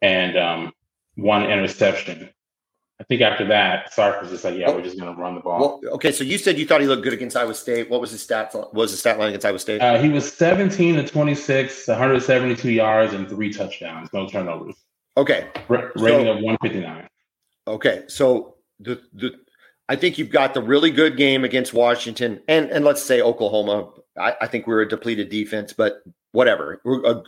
and 0.01 0.37
um, 0.37 0.71
one 1.15 1.43
interception. 1.43 2.29
I 3.01 3.03
think 3.05 3.21
after 3.23 3.47
that, 3.47 3.91
Sark 3.91 4.21
was 4.21 4.29
just 4.29 4.43
like, 4.43 4.55
"Yeah, 4.55 4.69
we're 4.69 4.83
just 4.83 4.99
going 4.99 5.11
to 5.13 5.19
run 5.19 5.33
the 5.33 5.41
ball." 5.41 5.79
Well, 5.81 5.93
okay, 5.95 6.11
so 6.11 6.23
you 6.23 6.37
said 6.37 6.59
you 6.59 6.67
thought 6.67 6.81
he 6.81 6.87
looked 6.87 7.01
good 7.01 7.13
against 7.13 7.35
Iowa 7.35 7.55
State. 7.55 7.89
What 7.89 7.99
was 7.99 8.11
his 8.11 8.25
stats? 8.25 8.53
What 8.53 8.75
was 8.75 8.91
his 8.91 8.99
stat 8.99 9.17
line 9.17 9.29
against 9.29 9.43
Iowa 9.43 9.57
State? 9.57 9.81
Uh, 9.81 9.97
he 9.97 10.09
was 10.09 10.31
17 10.31 10.97
to 10.97 11.07
26, 11.07 11.87
172 11.87 12.71
yards, 12.71 13.13
and 13.13 13.27
three 13.27 13.51
touchdowns, 13.51 14.07
no 14.13 14.27
turnovers. 14.27 14.75
Okay, 15.17 15.47
R- 15.67 15.91
rating 15.95 16.27
so, 16.27 16.33
of 16.33 16.43
159. 16.43 17.07
Okay, 17.67 18.03
so 18.07 18.57
the 18.79 19.01
the 19.13 19.31
I 19.89 19.95
think 19.95 20.19
you've 20.19 20.29
got 20.29 20.53
the 20.53 20.61
really 20.61 20.91
good 20.91 21.17
game 21.17 21.43
against 21.43 21.73
Washington, 21.73 22.39
and 22.47 22.69
and 22.69 22.85
let's 22.85 23.01
say 23.01 23.19
Oklahoma. 23.19 23.89
I, 24.15 24.35
I 24.41 24.47
think 24.47 24.67
we 24.67 24.75
are 24.75 24.81
a 24.81 24.87
depleted 24.87 25.29
defense, 25.29 25.73
but 25.73 26.03
whatever. 26.33 26.79
Uh, 26.85 27.21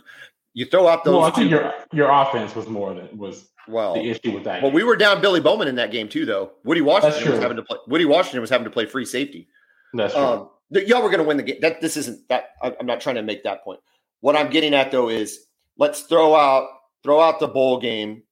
you 0.52 0.66
throw 0.66 0.86
out 0.86 1.02
those. 1.02 1.14
Well, 1.14 1.24
I 1.24 1.30
think 1.30 1.50
your 1.50 1.74
your 1.92 2.10
offense 2.12 2.54
was 2.54 2.68
more 2.68 2.94
than 2.94 3.18
was 3.18 3.50
well, 3.68 3.94
the 3.94 4.10
issue 4.10 4.32
with 4.32 4.44
that. 4.44 4.62
Well, 4.62 4.70
game. 4.70 4.74
we 4.76 4.84
were 4.84 4.96
down 4.96 5.20
Billy 5.20 5.40
Bowman 5.40 5.68
in 5.68 5.76
that 5.76 5.90
game 5.90 6.08
too, 6.08 6.24
though. 6.26 6.52
Woody 6.64 6.80
Washington 6.80 7.32
was 7.32 7.40
having 7.40 7.56
to 7.56 7.62
play. 7.62 7.78
Woody 7.86 8.04
Washington 8.04 8.40
was 8.40 8.50
having 8.50 8.64
to 8.64 8.70
play 8.70 8.86
free 8.86 9.04
safety. 9.04 9.48
That's 9.92 10.14
true. 10.14 10.22
Um, 10.22 10.48
y'all 10.70 11.02
were 11.02 11.08
going 11.08 11.20
to 11.20 11.24
win 11.24 11.36
the 11.36 11.42
game. 11.42 11.58
That 11.60 11.80
this 11.80 11.96
isn't 11.96 12.28
that. 12.28 12.50
I'm 12.62 12.86
not 12.86 13.00
trying 13.00 13.16
to 13.16 13.22
make 13.22 13.44
that 13.44 13.64
point. 13.64 13.80
What 14.20 14.36
I'm 14.36 14.50
getting 14.50 14.74
at 14.74 14.90
though 14.90 15.08
is 15.08 15.46
let's 15.78 16.02
throw 16.02 16.34
out 16.34 16.68
throw 17.02 17.20
out 17.20 17.40
the 17.40 17.48
bowl 17.48 17.78
game 17.78 18.22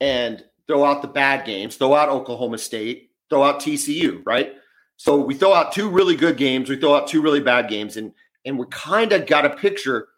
and 0.00 0.44
throw 0.66 0.84
out 0.84 1.02
the 1.02 1.08
bad 1.08 1.46
games. 1.46 1.76
Throw 1.76 1.94
out 1.94 2.08
Oklahoma 2.08 2.58
State. 2.58 3.10
Throw 3.30 3.42
out 3.42 3.60
TCU. 3.60 4.22
Right. 4.24 4.54
So 4.96 5.16
we 5.18 5.34
throw 5.34 5.52
out 5.52 5.72
two 5.72 5.88
really 5.88 6.16
good 6.16 6.36
games. 6.36 6.68
We 6.68 6.76
throw 6.76 6.94
out 6.94 7.08
two 7.08 7.20
really 7.20 7.40
bad 7.40 7.68
games, 7.68 7.96
and 7.96 8.12
and 8.44 8.58
we 8.58 8.66
kind 8.70 9.12
of 9.12 9.26
got 9.26 9.44
a 9.44 9.50
picture 9.50 10.08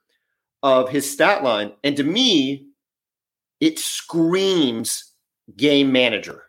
of 0.63 0.89
his 0.89 1.11
stat 1.11 1.43
line. 1.43 1.73
And 1.85 1.97
to 1.97 2.05
me, 2.05 2.68
it 3.61 3.79
screams 3.79 5.13
game 5.57 5.93
manager. 5.93 6.45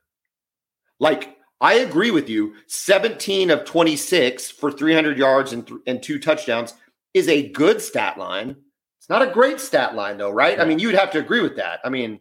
Like, 1.00 1.38
I 1.62 1.76
agree 1.76 2.12
with 2.12 2.30
you. 2.30 2.56
17 2.68 3.50
of 3.50 3.66
26 3.66 4.52
for 4.52 4.72
300 4.72 5.18
yards 5.18 5.54
and, 5.54 5.68
th- 5.68 5.80
and 5.88 6.02
two 6.02 6.20
touchdowns 6.20 6.74
is 7.14 7.28
a 7.28 7.50
good 7.50 7.82
stat 7.82 8.18
line. 8.18 8.56
It's 9.00 9.10
not 9.10 9.22
a 9.22 9.32
great 9.32 9.60
stat 9.60 9.96
line, 9.96 10.18
though, 10.18 10.32
right? 10.32 10.58
Yeah. 10.58 10.64
I 10.64 10.66
mean, 10.66 10.80
you'd 10.80 10.96
have 10.96 11.12
to 11.12 11.20
agree 11.20 11.42
with 11.42 11.56
that. 11.58 11.80
I 11.84 11.90
mean, 11.90 12.20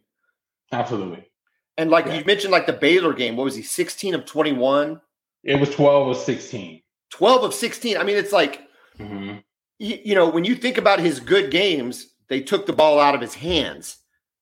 absolutely. 0.72 1.30
And 1.76 1.90
like 1.90 2.06
yeah. 2.06 2.14
you 2.14 2.24
mentioned, 2.24 2.52
like 2.52 2.66
the 2.66 2.72
Baylor 2.72 3.12
game, 3.12 3.36
what 3.36 3.44
was 3.44 3.54
he, 3.54 3.62
16 3.62 4.14
of 4.14 4.24
21? 4.24 5.00
It 5.44 5.60
was 5.60 5.70
12 5.70 6.08
of 6.08 6.16
16. 6.16 6.82
12 7.10 7.44
of 7.44 7.54
16. 7.54 7.96
I 7.96 8.02
mean, 8.02 8.16
it's 8.16 8.32
like, 8.32 8.62
mm-hmm. 8.98 9.38
you, 9.78 9.98
you 10.04 10.14
know, 10.14 10.28
when 10.28 10.44
you 10.44 10.56
think 10.56 10.78
about 10.78 10.98
his 10.98 11.20
good 11.20 11.50
games, 11.50 12.14
they 12.28 12.40
took 12.40 12.66
the 12.66 12.72
ball 12.72 12.98
out 12.98 13.14
of 13.14 13.20
his 13.20 13.34
hands. 13.34 13.98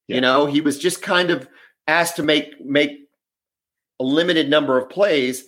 Yeah. 0.08 0.16
You 0.16 0.20
know, 0.20 0.46
he 0.46 0.60
was 0.60 0.78
just 0.78 1.02
kind 1.02 1.30
of 1.30 1.48
asked 1.88 2.16
to 2.16 2.22
make 2.22 2.60
make 2.64 2.90
a 4.00 4.04
limited 4.04 4.48
number 4.48 4.78
of 4.78 4.88
plays. 4.88 5.44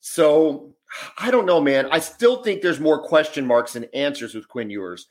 So 0.00 0.74
I 1.18 1.30
don't 1.30 1.46
know, 1.46 1.60
man. 1.60 1.88
I 1.90 1.98
still 1.98 2.42
think 2.42 2.62
there's 2.62 2.80
more 2.80 3.02
question 3.02 3.46
marks 3.46 3.72
than 3.72 3.84
answers 3.94 4.34
with 4.34 4.48
Quinn 4.48 4.70
Ewers. 4.70 5.06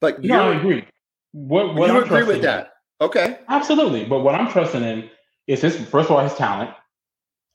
But 0.00 0.22
no, 0.22 0.50
I 0.50 0.56
agree. 0.56 0.84
What, 1.32 1.74
what 1.74 1.90
you 1.90 1.96
I'm 1.96 2.04
agree 2.04 2.22
with 2.24 2.42
that? 2.42 2.72
In, 3.00 3.06
okay, 3.06 3.38
absolutely. 3.48 4.04
But 4.04 4.20
what 4.20 4.34
I'm 4.34 4.50
trusting 4.50 4.82
in 4.82 5.08
is 5.46 5.60
his 5.60 5.76
first 5.76 6.10
of 6.10 6.16
all 6.16 6.22
his 6.22 6.34
talent, 6.34 6.70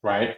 right? 0.04 0.38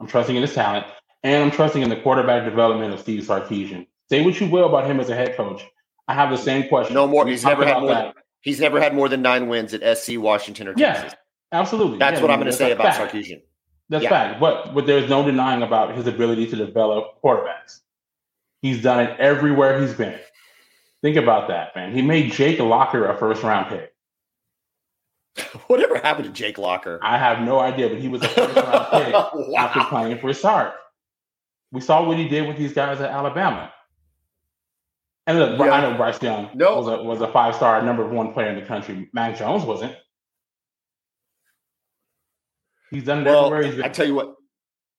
I'm 0.00 0.06
trusting 0.06 0.36
in 0.36 0.42
his 0.42 0.54
talent, 0.54 0.86
and 1.22 1.44
I'm 1.44 1.50
trusting 1.50 1.82
in 1.82 1.88
the 1.88 1.96
quarterback 1.96 2.44
development 2.44 2.92
of 2.94 3.00
Steve 3.00 3.24
Sarkisian. 3.24 3.86
Say 4.08 4.24
what 4.24 4.40
you 4.40 4.48
will 4.48 4.68
about 4.68 4.86
him 4.86 5.00
as 5.00 5.10
a 5.10 5.14
head 5.14 5.36
coach. 5.36 5.64
I 6.06 6.14
have 6.14 6.30
the 6.30 6.38
same 6.38 6.68
question. 6.68 6.94
No 6.94 7.06
more. 7.06 7.26
He's 7.26 7.44
never 7.44 7.64
had 7.64 7.80
more. 7.80 7.88
Than, 7.88 8.12
he's 8.40 8.60
never 8.60 8.80
had 8.80 8.94
more 8.94 9.08
than 9.08 9.22
nine 9.22 9.48
wins 9.48 9.74
at 9.74 9.98
SC, 9.98 10.18
Washington, 10.18 10.68
or 10.68 10.74
Texas. 10.74 11.12
Yeah, 11.12 11.58
absolutely. 11.58 11.98
That's 11.98 12.16
yeah, 12.16 12.22
what 12.22 12.30
I'm 12.30 12.38
going 12.38 12.50
to 12.50 12.56
say 12.56 12.72
about 12.72 12.94
fact. 12.94 13.12
Sarkisian. 13.12 13.42
That's 13.88 14.04
yeah. 14.04 14.10
fact. 14.10 14.40
But 14.40 14.74
but 14.74 14.86
there's 14.86 15.08
no 15.08 15.24
denying 15.24 15.62
about 15.62 15.96
his 15.96 16.06
ability 16.06 16.46
to 16.48 16.56
develop 16.56 17.22
quarterbacks. 17.22 17.80
He's 18.62 18.82
done 18.82 19.00
it 19.00 19.18
everywhere 19.18 19.80
he's 19.80 19.94
been. 19.94 20.18
Think 21.02 21.16
about 21.16 21.48
that, 21.48 21.74
man. 21.76 21.94
He 21.94 22.02
made 22.02 22.32
Jake 22.32 22.58
Locker 22.58 23.08
a 23.08 23.16
first 23.16 23.42
round 23.42 23.68
pick. 23.68 23.92
Whatever 25.68 25.98
happened 25.98 26.26
to 26.26 26.32
Jake 26.32 26.58
Locker? 26.58 26.98
I 27.02 27.18
have 27.18 27.40
no 27.40 27.60
idea, 27.60 27.88
but 27.88 27.98
he 27.98 28.08
was 28.08 28.22
a 28.22 28.28
first 28.28 28.56
round 28.56 28.86
pick 28.92 29.14
wow. 29.14 29.54
after 29.56 29.80
playing 29.84 30.18
for 30.18 30.32
Sark. 30.34 30.74
We 31.70 31.80
saw 31.80 32.06
what 32.06 32.16
he 32.16 32.28
did 32.28 32.48
with 32.48 32.56
these 32.56 32.72
guys 32.72 33.00
at 33.00 33.10
Alabama. 33.10 33.72
And 35.28 35.38
look, 35.38 35.58
yeah. 35.58 35.72
I 35.72 35.82
know 35.82 35.94
Bryce 35.94 36.22
Young 36.22 36.48
no. 36.54 36.76
was 36.76 36.86
a 36.86 37.02
was 37.02 37.20
a 37.20 37.30
five 37.30 37.54
star 37.54 37.82
number 37.82 38.08
one 38.08 38.32
player 38.32 38.48
in 38.48 38.56
the 38.58 38.64
country. 38.64 39.10
Mac 39.12 39.36
Jones 39.36 39.62
wasn't. 39.62 39.94
He's 42.90 43.04
done 43.04 43.20
it 43.20 43.24
well, 43.26 43.52
everywhere. 43.52 43.84
I 43.84 43.90
tell 43.90 44.06
you 44.06 44.14
what, 44.14 44.36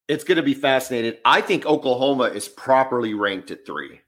it's 0.08 0.24
going 0.24 0.36
to 0.36 0.44
be 0.44 0.54
fascinating. 0.54 1.16
I 1.26 1.42
think 1.42 1.66
Oklahoma 1.66 2.26
is 2.26 2.48
properly 2.48 3.16
ranked 3.16 3.50
at 3.50 3.66
three. 3.66 4.02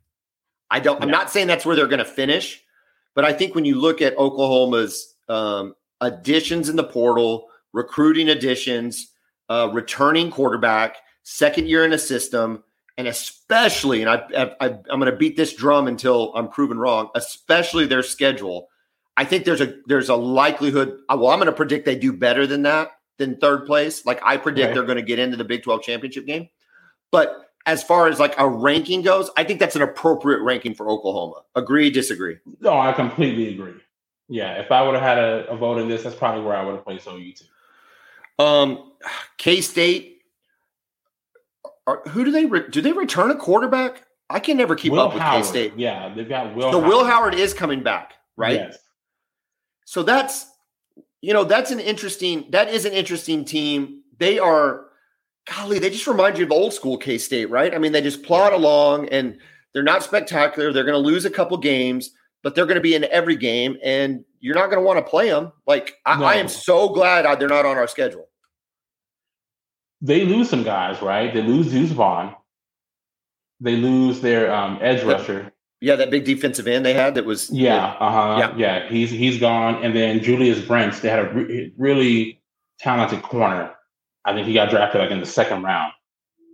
I 0.70 0.80
don't. 0.80 1.00
Yeah. 1.00 1.06
I'm 1.06 1.10
not 1.10 1.32
saying 1.32 1.48
that's 1.48 1.66
where 1.66 1.76
they're 1.76 1.88
going 1.88 1.98
to 1.98 2.06
finish, 2.06 2.62
but 3.16 3.26
I 3.26 3.34
think 3.34 3.56
when 3.56 3.66
you 3.66 3.82
look 3.82 4.00
at 4.00 4.16
Oklahoma's 4.16 5.16
um, 5.28 5.74
additions 6.02 6.70
in 6.70 6.76
the 6.76 6.84
portal, 6.84 7.48
recruiting 7.74 8.30
additions, 8.30 9.12
uh, 9.50 9.72
returning 9.74 10.30
quarterback, 10.30 10.98
second 11.24 11.68
year 11.68 11.84
in 11.84 11.94
a 11.94 11.98
system, 11.98 12.64
and 12.98 13.08
especially, 13.08 14.02
and 14.02 14.10
I, 14.10 14.56
I, 14.60 14.68
I'm 14.68 15.00
going 15.00 15.12
to 15.12 15.16
beat 15.16 15.38
this 15.38 15.54
drum 15.54 15.88
until 15.88 16.34
I'm 16.36 16.50
proven 16.50 16.78
wrong. 16.78 17.10
Especially 17.16 17.86
their 17.86 18.04
schedule. 18.04 18.70
I 19.18 19.26
think 19.26 19.46
there's 19.46 19.62
a 19.62 19.76
there's 19.88 20.10
a 20.10 20.16
likelihood. 20.16 21.00
Uh, 21.10 21.18
well, 21.20 21.30
I'm 21.30 21.40
going 21.40 21.48
to 21.48 21.52
predict 21.52 21.86
they 21.86 21.96
do 21.96 22.14
better 22.14 22.48
than 22.48 22.64
that 22.64 22.92
than 23.18 23.38
third 23.38 23.66
place. 23.66 24.06
Like 24.06 24.20
I 24.24 24.38
predict 24.38 24.68
right. 24.68 24.74
they're 24.74 24.84
going 24.84 24.98
to 24.98 25.04
get 25.04 25.20
into 25.20 25.38
the 25.38 25.44
Big 25.44 25.64
12 25.64 25.84
championship 25.84 26.26
game. 26.26 26.50
But 27.12 27.52
as 27.66 27.84
far 27.84 28.08
as 28.08 28.20
like 28.20 28.34
a 28.38 28.48
ranking 28.48 29.02
goes, 29.02 29.30
I 29.38 29.44
think 29.44 29.60
that's 29.60 29.76
an 29.76 29.82
appropriate 29.82 30.42
ranking 30.42 30.74
for 30.74 30.90
Oklahoma. 30.90 31.44
Agree, 31.56 31.90
disagree? 31.90 32.38
No, 32.60 32.80
I 32.80 32.92
completely 32.94 33.54
agree. 33.54 33.80
Yeah, 34.28 34.54
if 34.54 34.72
I 34.72 34.82
would 34.82 34.96
have 34.96 35.04
had 35.04 35.18
a, 35.18 35.48
a, 35.50 35.58
vote 35.58 35.78
in 35.78 35.90
this, 35.90 36.04
that's 36.04 36.16
probably 36.16 36.44
where 36.44 36.56
I 36.56 36.64
would 36.64 36.76
have 36.76 36.86
placed 36.86 37.06
OU 37.06 37.34
too. 37.34 38.44
Um, 38.44 38.94
K 39.38 39.62
State. 39.62 40.21
Who 42.10 42.24
do 42.24 42.32
they 42.32 42.46
re- 42.46 42.70
do? 42.70 42.82
They 42.82 42.92
return 42.92 43.32
a 43.32 43.36
quarterback? 43.36 44.04
I 44.30 44.40
can 44.40 44.58
never 44.58 44.76
keep 44.76 44.94
Will 44.94 45.02
up 45.02 45.14
with 45.14 45.24
K 45.24 45.44
State. 45.44 45.74
Yeah, 45.76 46.14
they've 46.14 46.30
got 46.30 46.56
Will. 46.56 46.72
So 46.72 46.80
Howard. 46.80 46.88
Will 46.88 47.06
Howard 47.06 47.36
is 47.36 47.54
coming 47.54 47.84
back, 47.84 48.14
right? 48.38 48.56
Yes. 48.56 48.78
So 49.86 50.04
that's 50.04 50.52
you 51.22 51.34
know, 51.34 51.44
that's 51.44 51.72
an 51.72 51.80
interesting, 51.80 52.46
that 52.50 52.70
is 52.70 52.86
an 52.86 52.94
interesting 52.94 53.46
team. 53.46 54.02
They 54.18 54.40
are, 54.40 54.86
golly, 55.50 55.80
they 55.80 55.90
just 55.90 56.08
remind 56.08 56.38
you 56.38 56.46
of 56.46 56.52
old 56.52 56.74
school 56.74 56.98
K 56.98 57.18
State, 57.18 57.50
right? 57.50 57.74
I 57.74 57.78
mean, 57.78 57.92
they 57.92 58.02
just 58.02 58.24
plod 58.24 58.54
along 58.54 59.10
and 59.10 59.38
they're 59.74 59.84
not 59.84 60.04
spectacular. 60.04 60.74
They're 60.74 60.84
going 60.84 61.02
to 61.02 61.10
lose 61.10 61.26
a 61.26 61.30
couple 61.30 61.58
games, 61.58 62.12
but 62.44 62.56
they're 62.56 62.66
going 62.66 62.76
to 62.76 62.82
be 62.82 62.96
in 62.96 63.04
every 63.06 63.36
game 63.36 63.78
and 63.84 64.26
you're 64.40 64.56
not 64.56 64.72
going 64.72 64.82
to 64.82 64.86
want 64.86 64.98
to 64.98 65.10
play 65.10 65.30
them. 65.30 65.52
Like, 65.68 65.94
I, 66.06 66.20
no. 66.20 66.26
I 66.26 66.36
am 66.36 66.48
so 66.48 66.90
glad 66.90 67.40
they're 67.40 67.48
not 67.48 67.66
on 67.66 67.78
our 67.78 67.88
schedule. 67.88 68.28
They 70.02 70.26
lose 70.26 70.50
some 70.50 70.64
guys, 70.64 71.02
right? 71.02 71.34
They 71.34 71.42
lose 71.42 71.72
Deuce 71.72 71.92
Vaughn. 71.92 72.36
They 73.60 73.76
lose 73.76 74.22
their 74.22 74.54
um, 74.54 74.80
edge 74.82 75.04
rusher. 75.04 75.54
Yeah, 75.80 75.96
that 75.96 76.12
big 76.12 76.26
defensive 76.26 76.68
end 76.68 76.86
they 76.86 76.94
had 76.94 77.16
that 77.16 77.26
was 77.26 77.50
yeah, 77.50 77.96
uh 78.00 78.12
huh, 78.12 78.36
yeah. 78.40 78.56
yeah. 78.56 78.90
He's 78.90 79.10
he's 79.10 79.40
gone, 79.40 79.84
and 79.84 79.96
then 79.96 80.22
Julius 80.22 80.64
Brents. 80.66 81.00
They 81.00 81.10
had 81.10 81.20
a 81.20 81.34
re- 81.34 81.74
really 81.78 82.42
talented 82.80 83.24
corner. 83.24 83.74
I 84.26 84.34
think 84.34 84.48
he 84.48 84.54
got 84.54 84.70
drafted 84.70 85.02
like 85.02 85.12
in 85.12 85.20
the 85.20 85.26
second 85.26 85.64
round. 85.64 85.94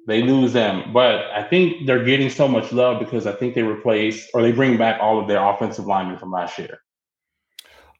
They 0.07 0.21
lose 0.21 0.53
them, 0.53 0.93
but 0.93 1.25
I 1.31 1.43
think 1.43 1.85
they're 1.85 2.05
getting 2.05 2.29
so 2.29 2.47
much 2.47 2.71
love 2.71 2.99
because 2.99 3.27
I 3.27 3.33
think 3.33 3.55
they 3.55 3.63
replace 3.63 4.29
or 4.33 4.41
they 4.41 4.53
bring 4.53 4.77
back 4.77 5.01
all 5.01 5.19
of 5.19 5.27
their 5.27 5.45
offensive 5.45 5.85
linemen 5.85 6.17
from 6.17 6.31
last 6.31 6.57
year. 6.57 6.79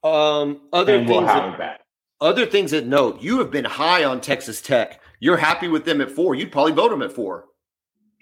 Um, 0.04 0.62
other 0.72 0.96
and 0.96 1.08
things, 1.08 1.25
that, 1.25 1.58
back. 1.58 1.82
other 2.22 2.46
things 2.46 2.72
that 2.72 2.86
note: 2.86 3.22
you 3.22 3.39
have 3.39 3.51
been 3.51 3.66
high 3.66 4.06
on 4.06 4.22
Texas 4.22 4.62
Tech. 4.62 5.01
You're 5.20 5.38
happy 5.38 5.68
with 5.68 5.86
them 5.86 6.02
at 6.02 6.12
four. 6.12 6.36
You'd 6.36 6.52
probably 6.52 6.74
vote 6.74 6.90
them 6.90 7.02
at 7.02 7.12
four. 7.12 7.46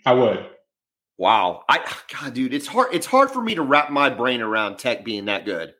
I 0.06 0.14
would. 0.14 0.46
Wow. 1.18 1.64
I 1.70 1.80
God, 2.14 2.34
dude, 2.34 2.54
it's 2.54 2.68
hard. 2.68 2.94
It's 2.94 3.06
hard 3.06 3.32
for 3.32 3.42
me 3.42 3.56
to 3.56 3.62
wrap 3.62 3.90
my 3.90 4.10
brain 4.10 4.42
around 4.42 4.78
Tech 4.78 5.04
being 5.04 5.26
that 5.26 5.46
good. 5.46 5.74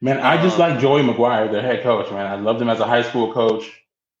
Man, 0.00 0.18
I 0.20 0.42
just 0.42 0.58
um, 0.58 0.70
like 0.70 0.80
Joey 0.80 1.02
McGuire, 1.02 1.50
their 1.50 1.62
head 1.62 1.82
coach. 1.82 2.10
Man, 2.10 2.26
I 2.26 2.36
loved 2.36 2.60
him 2.60 2.68
as 2.68 2.80
a 2.80 2.86
high 2.86 3.02
school 3.02 3.32
coach. 3.32 3.64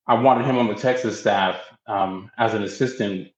I 0.06 0.14
wanted 0.14 0.46
him 0.46 0.58
on 0.58 0.68
the 0.68 0.74
Texas 0.74 1.18
staff 1.18 1.60
um, 1.86 2.30
as 2.38 2.54
an 2.54 2.62
assistant 2.62 3.28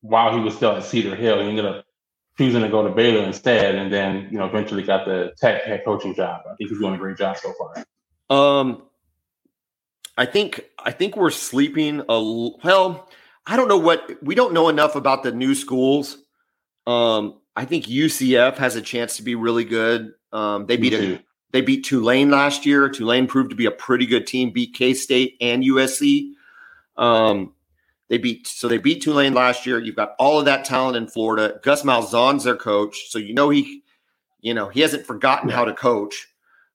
while 0.00 0.34
he 0.36 0.40
was 0.42 0.54
still 0.54 0.72
at 0.72 0.84
Cedar 0.84 1.14
Hill. 1.14 1.40
He 1.40 1.48
ended 1.48 1.64
up 1.64 1.84
choosing 2.38 2.62
to 2.62 2.68
go 2.68 2.86
to 2.86 2.94
Baylor 2.94 3.24
instead, 3.24 3.74
and 3.74 3.92
then 3.92 4.28
you 4.30 4.38
know 4.38 4.46
eventually 4.46 4.82
got 4.82 5.04
the 5.04 5.32
Tech 5.38 5.64
head 5.64 5.82
coaching 5.84 6.14
job. 6.14 6.42
I 6.46 6.54
think 6.56 6.70
he's 6.70 6.78
doing 6.78 6.94
a 6.94 6.98
great 6.98 7.16
job 7.16 7.36
so 7.36 7.52
far. 7.58 7.84
Um, 8.30 8.82
I 10.16 10.26
think 10.26 10.64
I 10.78 10.90
think 10.90 11.16
we're 11.16 11.30
sleeping 11.30 12.02
a 12.08 12.20
well. 12.64 13.08
I 13.46 13.56
don't 13.56 13.68
know 13.68 13.78
what 13.78 14.08
we 14.22 14.34
don't 14.34 14.52
know 14.52 14.68
enough 14.68 14.94
about 14.94 15.22
the 15.22 15.32
new 15.32 15.54
schools 15.54 16.18
um, 16.86 17.38
I 17.54 17.64
think 17.64 17.86
UCF 17.86 18.56
has 18.56 18.76
a 18.76 18.82
chance 18.82 19.16
to 19.16 19.22
be 19.22 19.34
really 19.34 19.64
good. 19.64 20.12
Um, 20.32 20.66
they 20.66 20.76
beat 20.76 20.94
a, 20.94 21.22
they 21.52 21.60
beat 21.60 21.84
Tulane 21.84 22.30
last 22.30 22.64
year. 22.66 22.88
Tulane 22.88 23.26
proved 23.26 23.50
to 23.50 23.56
be 23.56 23.66
a 23.66 23.70
pretty 23.70 24.06
good 24.06 24.26
team. 24.26 24.50
Beat 24.50 24.74
K 24.74 24.94
State 24.94 25.36
and 25.40 25.62
USC. 25.62 26.32
Um, 26.96 27.52
they 28.08 28.18
beat 28.18 28.46
so 28.46 28.68
they 28.68 28.78
beat 28.78 29.02
Tulane 29.02 29.34
last 29.34 29.66
year. 29.66 29.78
You've 29.78 29.96
got 29.96 30.14
all 30.18 30.38
of 30.38 30.46
that 30.46 30.64
talent 30.64 30.96
in 30.96 31.06
Florida. 31.06 31.60
Gus 31.62 31.82
Malzahn's 31.82 32.44
their 32.44 32.56
coach, 32.56 33.10
so 33.10 33.18
you 33.18 33.34
know 33.34 33.50
he, 33.50 33.82
you 34.40 34.54
know 34.54 34.68
he 34.68 34.80
hasn't 34.80 35.06
forgotten 35.06 35.48
how 35.48 35.64
to 35.64 35.74
coach. 35.74 36.28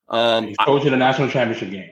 Um, 0.09 0.47
He's 0.47 0.57
coaching 0.57 0.93
a 0.93 0.97
national 0.97 1.29
championship 1.29 1.71
game. 1.71 1.91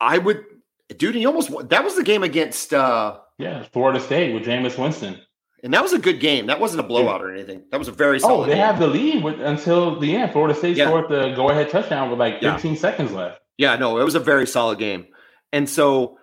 I 0.00 0.18
would, 0.18 0.44
dude. 0.92 1.14
He 1.14 1.26
almost 1.26 1.50
that 1.68 1.84
was 1.84 1.96
the 1.96 2.02
game 2.02 2.22
against. 2.22 2.72
uh 2.72 3.18
Yeah, 3.38 3.64
Florida 3.72 4.00
State 4.00 4.34
with 4.34 4.44
Jameis 4.44 4.78
Winston. 4.78 5.20
And 5.64 5.72
that 5.74 5.82
was 5.82 5.92
a 5.92 5.98
good 5.98 6.18
game. 6.18 6.46
That 6.46 6.58
wasn't 6.58 6.80
a 6.80 6.82
blowout 6.82 7.22
or 7.22 7.32
anything. 7.32 7.62
That 7.70 7.78
was 7.78 7.86
a 7.86 7.92
very 7.92 8.18
solid. 8.18 8.42
Oh, 8.42 8.46
they 8.46 8.54
game. 8.54 8.58
have 8.58 8.80
the 8.80 8.88
lead 8.88 9.22
with, 9.22 9.40
until 9.40 10.00
the 10.00 10.16
end. 10.16 10.32
Florida 10.32 10.58
State 10.58 10.76
yeah. 10.76 10.86
scored 10.86 11.08
the 11.08 11.34
go-ahead 11.36 11.70
touchdown 11.70 12.10
with 12.10 12.18
like 12.18 12.40
15 12.40 12.72
yeah. 12.72 12.78
seconds 12.78 13.12
left. 13.12 13.40
Yeah, 13.58 13.76
no, 13.76 13.98
it 13.98 14.04
was 14.04 14.16
a 14.16 14.20
very 14.20 14.46
solid 14.46 14.80
game. 14.80 15.06
And 15.52 15.70
so, 15.70 16.18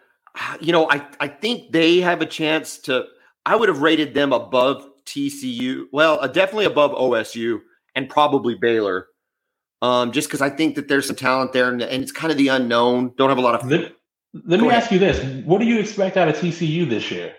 you 0.59 0.73
know, 0.73 0.89
I 0.89 1.07
I 1.19 1.27
think 1.29 1.71
they 1.71 2.01
have 2.01 2.21
a 2.21 2.25
chance 2.25 2.79
to. 2.79 3.05
I 3.45 3.55
would 3.55 3.69
have 3.69 3.81
rated 3.81 4.13
them 4.13 4.33
above 4.33 4.85
TCU. 5.05 5.85
Well, 5.93 6.19
uh, 6.21 6.27
definitely 6.27 6.65
above 6.65 6.91
OSU 6.91 7.59
and 7.95 8.09
probably 8.09 8.55
Baylor. 8.55 9.07
Um, 9.81 10.11
just 10.11 10.27
because 10.27 10.41
I 10.41 10.49
think 10.49 10.75
that 10.75 10.89
there's 10.89 11.07
some 11.07 11.15
talent 11.15 11.53
there, 11.53 11.69
and, 11.69 11.81
and, 11.81 12.03
it's 12.03 12.11
kind 12.11 12.31
of 12.31 12.37
the 12.37 12.49
unknown. 12.49 13.13
Don't 13.17 13.29
have 13.29 13.37
a 13.37 13.41
lot 13.41 13.55
of. 13.55 13.91
Let, 14.33 14.45
let 14.45 14.59
me 14.59 14.67
ahead. 14.67 14.83
ask 14.83 14.91
you 14.91 14.99
this: 14.99 15.45
What 15.45 15.59
do 15.59 15.65
you 15.65 15.79
expect 15.79 16.17
out 16.17 16.27
of 16.27 16.35
TCU 16.35 16.89
this 16.89 17.09
year? 17.11 17.35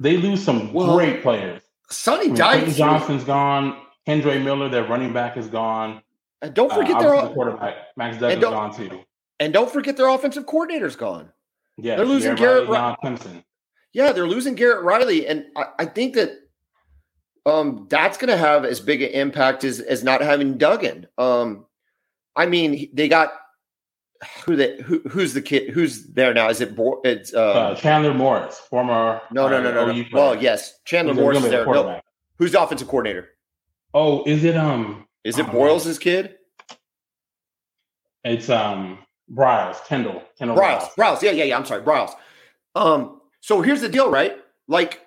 They 0.00 0.16
lose 0.16 0.42
some 0.42 0.72
well, 0.72 0.96
great 0.96 1.22
players. 1.22 1.62
Sonny 1.88 2.30
Dykes. 2.30 2.76
Johnson's 2.76 3.24
gone. 3.24 3.80
Kendre 4.06 4.42
Miller, 4.42 4.68
their 4.68 4.84
running 4.84 5.12
back, 5.12 5.36
is 5.36 5.48
gone. 5.48 6.02
And 6.42 6.54
don't 6.54 6.72
forget 6.72 6.96
uh, 6.96 7.00
their 7.00 7.22
the 7.22 7.34
quarterback. 7.34 7.74
Max 7.96 8.18
Duggan's 8.18 8.42
gone 8.42 8.74
too. 8.74 9.04
And 9.40 9.52
don't 9.52 9.70
forget 9.70 9.96
their 9.96 10.08
offensive 10.08 10.46
coordinator's 10.46 10.96
gone. 10.96 11.30
Yeah, 11.76 11.96
they're 11.96 12.06
losing 12.06 12.34
Garrett, 12.36 12.68
Garrett 12.68 12.98
Riley. 13.00 13.44
Yeah, 13.92 14.12
they're 14.12 14.26
losing 14.26 14.54
Garrett 14.54 14.84
Riley, 14.84 15.26
and 15.26 15.44
I, 15.56 15.66
I 15.80 15.84
think 15.86 16.14
that 16.14 16.30
um, 17.44 17.86
that's 17.90 18.16
going 18.16 18.28
to 18.28 18.36
have 18.36 18.64
as 18.64 18.80
big 18.80 19.02
an 19.02 19.10
impact 19.10 19.64
as 19.64 19.80
as 19.80 20.02
not 20.02 20.20
having 20.20 20.58
Duggan. 20.58 21.06
Um, 21.18 21.66
I 22.34 22.46
mean, 22.46 22.88
they 22.92 23.08
got 23.08 23.32
who 24.44 24.56
they 24.56 24.80
who, 24.82 25.00
who's 25.08 25.34
the 25.34 25.42
kid 25.42 25.70
who's 25.70 26.06
there 26.06 26.32
now? 26.32 26.48
Is 26.48 26.60
it 26.60 26.74
it's 27.04 27.34
uh, 27.34 27.40
uh, 27.40 27.74
Chandler 27.74 28.14
Morris, 28.14 28.58
former 28.58 29.20
no 29.30 29.48
no 29.48 29.62
no 29.62 29.72
no, 29.72 29.92
no. 29.92 30.04
well 30.12 30.40
yes 30.40 30.78
Chandler 30.84 31.14
He's 31.14 31.20
Morris 31.20 31.44
is 31.44 31.50
there. 31.50 31.66
No, 31.66 32.00
who's 32.38 32.52
the 32.52 32.62
offensive 32.62 32.88
coordinator? 32.88 33.28
Oh, 33.94 34.24
is 34.24 34.44
it 34.44 34.56
um? 34.56 35.06
Is 35.24 35.38
it 35.38 35.46
Boyles' 35.50 35.98
kid? 35.98 36.36
It's 38.24 38.48
um 38.48 38.98
Briles 39.32 39.84
Kendall 39.86 40.22
Kendall 40.38 40.56
Briles 40.56 40.88
Briles 40.94 41.22
yeah 41.22 41.32
yeah 41.32 41.44
yeah 41.44 41.56
I'm 41.56 41.64
sorry 41.64 41.82
Briles. 41.82 42.12
Um, 42.74 43.20
so 43.40 43.62
here's 43.62 43.80
the 43.80 43.88
deal, 43.88 44.10
right? 44.10 44.36
Like 44.68 45.06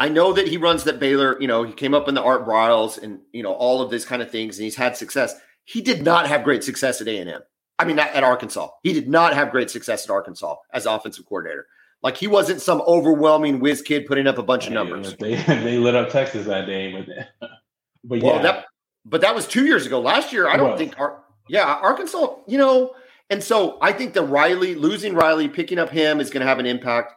I 0.00 0.08
know 0.08 0.32
that 0.32 0.48
he 0.48 0.56
runs 0.56 0.84
that 0.84 0.98
Baylor, 0.98 1.38
you 1.42 1.46
know, 1.46 1.62
he 1.62 1.74
came 1.74 1.92
up 1.92 2.08
in 2.08 2.14
the 2.14 2.22
Art 2.22 2.46
Briles 2.46 3.00
and, 3.00 3.20
you 3.32 3.42
know, 3.42 3.52
all 3.52 3.82
of 3.82 3.90
this 3.90 4.06
kind 4.06 4.22
of 4.22 4.30
things, 4.30 4.56
and 4.56 4.64
he's 4.64 4.74
had 4.74 4.96
success. 4.96 5.38
He 5.70 5.80
did 5.80 6.02
not 6.02 6.26
have 6.26 6.42
great 6.42 6.64
success 6.64 7.00
at 7.00 7.06
A&M. 7.06 7.42
I 7.78 7.84
mean, 7.84 8.00
at 8.00 8.24
Arkansas. 8.24 8.70
He 8.82 8.92
did 8.92 9.08
not 9.08 9.34
have 9.34 9.52
great 9.52 9.70
success 9.70 10.04
at 10.04 10.10
Arkansas 10.10 10.56
as 10.72 10.84
offensive 10.84 11.26
coordinator. 11.26 11.68
Like 12.02 12.16
he 12.16 12.26
wasn't 12.26 12.60
some 12.60 12.82
overwhelming 12.88 13.60
whiz 13.60 13.80
kid 13.80 14.06
putting 14.06 14.26
up 14.26 14.36
a 14.36 14.42
bunch 14.42 14.66
of 14.66 14.72
numbers. 14.72 15.14
They, 15.16 15.36
they 15.46 15.78
lit 15.78 15.94
up 15.94 16.10
Texas 16.10 16.46
that 16.46 16.66
day, 16.66 16.92
but 16.92 17.48
but 18.04 18.20
well, 18.20 18.36
yeah. 18.36 18.42
That, 18.42 18.64
but 19.04 19.20
that 19.20 19.32
was 19.32 19.46
two 19.46 19.64
years 19.64 19.86
ago. 19.86 20.00
Last 20.00 20.32
year, 20.32 20.48
I 20.48 20.56
don't 20.56 20.76
think. 20.76 20.96
Yeah, 21.48 21.66
Arkansas. 21.66 22.34
You 22.48 22.58
know, 22.58 22.94
and 23.28 23.42
so 23.42 23.78
I 23.80 23.92
think 23.92 24.12
the 24.14 24.24
Riley 24.24 24.74
losing 24.74 25.14
Riley, 25.14 25.48
picking 25.48 25.78
up 25.78 25.90
him 25.90 26.18
is 26.20 26.30
going 26.30 26.40
to 26.40 26.46
have 26.46 26.58
an 26.58 26.66
impact. 26.66 27.12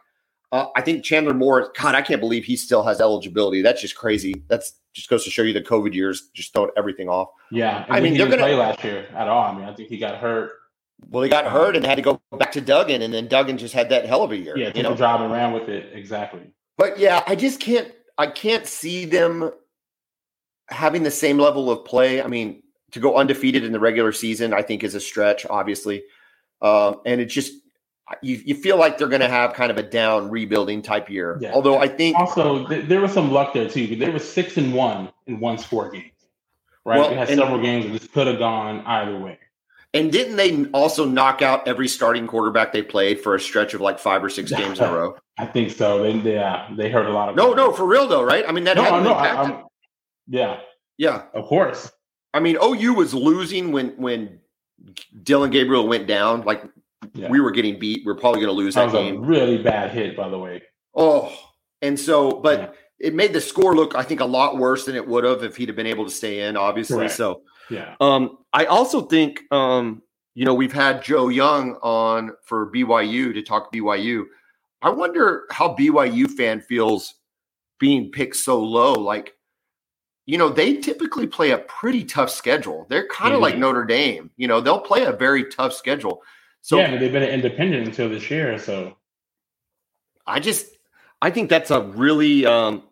Uh, 0.52 0.66
I 0.76 0.80
think 0.80 1.04
Chandler 1.04 1.34
Moore. 1.34 1.72
God, 1.76 1.96
I 1.96 2.02
can't 2.02 2.20
believe 2.20 2.44
he 2.44 2.56
still 2.56 2.84
has 2.84 3.00
eligibility. 3.00 3.62
That's 3.62 3.80
just 3.80 3.96
crazy. 3.96 4.44
That's 4.48 4.74
just 4.94 5.10
goes 5.10 5.24
to 5.24 5.30
show 5.30 5.42
you 5.42 5.52
the 5.52 5.60
COVID 5.60 5.92
years 5.92 6.30
just 6.32 6.52
throw 6.52 6.70
everything 6.76 7.08
off. 7.08 7.28
Yeah, 7.50 7.84
I 7.88 8.00
mean 8.00 8.14
they're 8.16 8.26
going 8.26 8.38
to 8.38 8.44
play 8.44 8.54
last 8.54 8.82
year 8.82 9.06
at 9.14 9.28
all. 9.28 9.44
I 9.44 9.54
mean, 9.54 9.64
I 9.64 9.74
think 9.74 9.88
he 9.88 9.98
got 9.98 10.16
hurt. 10.18 10.52
Well, 11.10 11.22
he 11.22 11.28
got 11.28 11.46
hurt 11.46 11.76
and 11.76 11.84
had 11.84 11.96
to 11.96 12.02
go 12.02 12.20
back 12.38 12.52
to 12.52 12.60
Duggan, 12.60 13.02
and 13.02 13.12
then 13.12 13.28
Duggan 13.28 13.58
just 13.58 13.74
had 13.74 13.90
that 13.90 14.06
hell 14.06 14.22
of 14.22 14.32
a 14.32 14.36
year. 14.36 14.56
Yeah, 14.56 14.72
you 14.74 14.82
know? 14.82 14.94
a 14.94 14.96
job 14.96 15.20
and 15.20 15.32
ran 15.32 15.52
with 15.52 15.68
it 15.68 15.92
exactly. 15.92 16.42
But 16.78 16.98
yeah, 16.98 17.22
I 17.26 17.34
just 17.34 17.60
can't. 17.60 17.92
I 18.16 18.28
can't 18.28 18.66
see 18.66 19.04
them 19.04 19.50
having 20.68 21.02
the 21.02 21.10
same 21.10 21.38
level 21.38 21.70
of 21.70 21.84
play. 21.84 22.22
I 22.22 22.28
mean, 22.28 22.62
to 22.92 23.00
go 23.00 23.16
undefeated 23.16 23.64
in 23.64 23.72
the 23.72 23.80
regular 23.80 24.12
season, 24.12 24.54
I 24.54 24.62
think 24.62 24.84
is 24.84 24.94
a 24.94 25.00
stretch, 25.00 25.44
obviously. 25.50 26.04
Um, 26.62 27.00
and 27.04 27.20
it 27.20 27.26
just 27.26 27.52
you, 28.22 28.42
you 28.44 28.54
feel 28.54 28.78
like 28.78 28.98
they're 28.98 29.08
going 29.08 29.22
to 29.22 29.28
have 29.28 29.54
kind 29.54 29.70
of 29.70 29.78
a 29.78 29.82
down 29.82 30.30
rebuilding 30.30 30.82
type 30.82 31.08
year. 31.08 31.38
Yeah. 31.40 31.52
Although 31.52 31.78
I 31.78 31.88
think 31.88 32.16
also 32.16 32.66
th- 32.66 32.86
there 32.86 33.00
was 33.00 33.12
some 33.12 33.32
luck 33.32 33.54
there 33.54 33.68
too. 33.68 33.96
They 33.96 34.10
were 34.10 34.18
six 34.18 34.56
and 34.56 34.74
one 34.74 35.10
in 35.26 35.40
one 35.40 35.58
score 35.58 35.90
games, 35.90 36.12
right? 36.84 36.98
Well, 36.98 37.10
they 37.10 37.16
had 37.16 37.28
several 37.28 37.60
games 37.62 37.86
that 37.86 37.98
just 37.98 38.12
could 38.12 38.26
have 38.26 38.38
gone 38.38 38.80
either 38.86 39.18
way. 39.18 39.38
And 39.94 40.10
didn't 40.10 40.36
they 40.36 40.66
also 40.72 41.04
knock 41.04 41.40
out 41.40 41.68
every 41.68 41.86
starting 41.86 42.26
quarterback 42.26 42.72
they 42.72 42.82
played 42.82 43.20
for 43.20 43.36
a 43.36 43.40
stretch 43.40 43.74
of 43.74 43.80
like 43.80 43.98
five 43.98 44.22
or 44.24 44.28
six 44.28 44.50
games 44.56 44.80
in 44.80 44.84
a 44.84 44.92
row? 44.92 45.16
I 45.38 45.46
think 45.46 45.70
so. 45.70 46.02
They 46.02 46.32
yeah, 46.34 46.68
they 46.76 46.90
hurt 46.90 47.06
a 47.06 47.12
lot 47.12 47.30
of. 47.30 47.36
No, 47.36 47.54
no, 47.54 47.72
for 47.72 47.86
real 47.86 48.06
though, 48.06 48.22
right? 48.22 48.44
I 48.46 48.52
mean 48.52 48.64
that. 48.64 48.76
No, 48.76 49.02
no, 49.02 49.14
I, 49.14 49.62
yeah, 50.28 50.60
yeah, 50.98 51.22
of 51.32 51.46
course. 51.46 51.90
I 52.34 52.40
mean, 52.40 52.56
OU 52.62 52.94
was 52.94 53.14
losing 53.14 53.72
when 53.72 53.90
when 53.90 54.40
Dillon 55.22 55.50
Gabriel 55.50 55.86
went 55.86 56.06
down. 56.06 56.42
Like 56.42 56.64
yeah. 57.14 57.28
we 57.28 57.40
were 57.40 57.50
getting 57.50 57.78
beat. 57.78 58.04
We 58.04 58.12
are 58.12 58.16
probably 58.16 58.40
going 58.40 58.54
to 58.54 58.56
lose 58.56 58.74
that, 58.74 58.92
that 58.92 58.98
game. 58.98 59.22
really 59.22 59.58
bad 59.58 59.90
hit, 59.90 60.16
by 60.16 60.28
the 60.28 60.38
way. 60.38 60.62
Oh, 60.94 61.32
and 61.82 61.98
so, 61.98 62.40
but 62.40 62.60
yeah. 62.60 63.08
it 63.08 63.14
made 63.14 63.32
the 63.32 63.40
score 63.40 63.74
look, 63.74 63.94
I 63.94 64.02
think, 64.02 64.20
a 64.20 64.24
lot 64.24 64.58
worse 64.58 64.84
than 64.86 64.96
it 64.96 65.06
would 65.06 65.24
have 65.24 65.42
if 65.42 65.56
he'd 65.56 65.68
have 65.68 65.76
been 65.76 65.86
able 65.86 66.04
to 66.04 66.10
stay 66.10 66.48
in. 66.48 66.56
Obviously, 66.56 66.98
Correct. 66.98 67.14
so 67.14 67.42
yeah. 67.70 67.94
Um, 68.00 68.38
I 68.52 68.66
also 68.66 69.02
think, 69.02 69.40
um, 69.52 70.02
you 70.34 70.44
know, 70.44 70.54
we've 70.54 70.72
had 70.72 71.02
Joe 71.02 71.28
Young 71.28 71.76
on 71.82 72.32
for 72.44 72.70
BYU 72.72 73.34
to 73.34 73.42
talk 73.42 73.72
BYU. 73.72 74.24
I 74.82 74.90
wonder 74.90 75.44
how 75.50 75.74
BYU 75.74 76.28
fan 76.30 76.60
feels 76.60 77.14
being 77.78 78.10
picked 78.10 78.36
so 78.36 78.62
low. 78.62 78.92
Like, 78.92 79.34
you 80.26 80.38
know, 80.38 80.48
they 80.48 80.76
typically 80.76 81.26
play 81.26 81.50
a 81.50 81.58
pretty 81.58 82.04
tough 82.04 82.30
schedule. 82.30 82.86
They're 82.88 83.08
kind 83.08 83.32
of 83.32 83.36
mm-hmm. 83.36 83.42
like 83.42 83.58
Notre 83.58 83.84
Dame. 83.84 84.30
You 84.36 84.48
know, 84.48 84.60
they'll 84.60 84.80
play 84.80 85.04
a 85.04 85.12
very 85.12 85.50
tough 85.50 85.72
schedule. 85.72 86.22
So 86.64 86.78
yeah, 86.78 86.96
they've 86.96 87.12
been 87.12 87.22
independent 87.22 87.86
until 87.86 88.08
this 88.08 88.30
year. 88.30 88.58
So 88.58 88.96
I 90.26 90.40
just 90.40 90.66
I 91.20 91.28
think 91.28 91.50
that's 91.50 91.70
a 91.70 91.82
really 91.82 92.46
um 92.46 92.84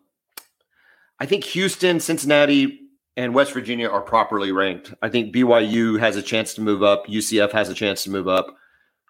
I 1.19 1.25
think 1.25 1.43
Houston, 1.45 1.99
Cincinnati, 1.99 2.81
and 3.17 3.33
West 3.33 3.51
Virginia 3.51 3.89
are 3.89 4.01
properly 4.01 4.51
ranked. 4.51 4.93
I 5.01 5.09
think 5.09 5.33
BYU 5.33 5.99
has 5.99 6.17
a 6.17 6.21
chance 6.21 6.53
to 6.53 6.61
move 6.61 6.83
up. 6.83 7.07
UCF 7.07 7.51
has 7.51 7.67
a 7.67 7.73
chance 7.73 8.03
to 8.03 8.11
move 8.11 8.27
up. 8.27 8.55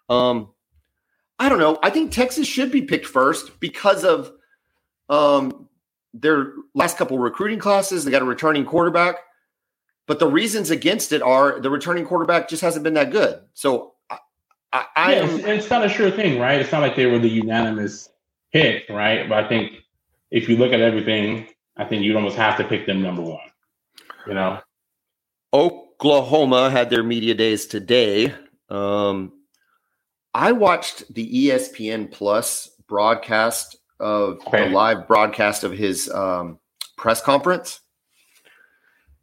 Um, 0.08 0.48
I 1.38 1.50
don't 1.50 1.58
know. 1.58 1.78
I 1.82 1.90
think 1.90 2.10
Texas 2.10 2.48
should 2.48 2.72
be 2.72 2.82
picked 2.82 3.06
first 3.06 3.60
because 3.60 4.02
of 4.02 4.32
um, 5.10 5.68
their 6.14 6.54
last 6.74 6.96
couple 6.96 7.18
recruiting 7.18 7.58
classes. 7.58 8.06
They 8.06 8.10
got 8.10 8.22
a 8.22 8.26
returning 8.26 8.64
quarterback, 8.64 9.16
but 10.06 10.20
the 10.20 10.28
reasons 10.28 10.70
against 10.70 11.12
it 11.12 11.20
are 11.20 11.60
the 11.60 11.68
returning 11.68 12.06
quarterback 12.06 12.48
just 12.48 12.62
hasn't 12.62 12.84
been 12.84 12.94
that 12.94 13.10
good. 13.10 13.40
So 13.52 13.93
I, 14.74 14.86
I 14.96 15.14
yeah, 15.14 15.24
it's, 15.24 15.44
it's, 15.44 15.70
not 15.70 15.84
a 15.84 15.88
sure 15.88 16.10
thing, 16.10 16.40
right? 16.40 16.60
It's 16.60 16.72
not 16.72 16.82
like 16.82 16.96
they 16.96 17.06
were 17.06 17.20
the 17.20 17.28
unanimous 17.28 18.08
pick, 18.52 18.88
right? 18.90 19.28
But 19.28 19.44
I 19.44 19.48
think 19.48 19.72
if 20.32 20.48
you 20.48 20.56
look 20.56 20.72
at 20.72 20.80
everything, 20.80 21.46
I 21.76 21.84
think 21.84 22.02
you'd 22.02 22.16
almost 22.16 22.36
have 22.36 22.56
to 22.56 22.64
pick 22.64 22.84
them 22.84 23.00
number 23.00 23.22
one. 23.22 23.38
You 24.26 24.34
know, 24.34 24.58
Oklahoma 25.52 26.70
had 26.70 26.90
their 26.90 27.04
media 27.04 27.34
days 27.34 27.66
today. 27.66 28.34
Um, 28.68 29.32
I 30.34 30.50
watched 30.50 31.14
the 31.14 31.48
ESPN 31.48 32.10
Plus 32.10 32.68
broadcast 32.88 33.76
of 34.00 34.40
okay. 34.46 34.64
the 34.64 34.74
live 34.74 35.06
broadcast 35.06 35.62
of 35.62 35.70
his 35.70 36.10
um, 36.10 36.58
press 36.96 37.20
conference. 37.20 37.80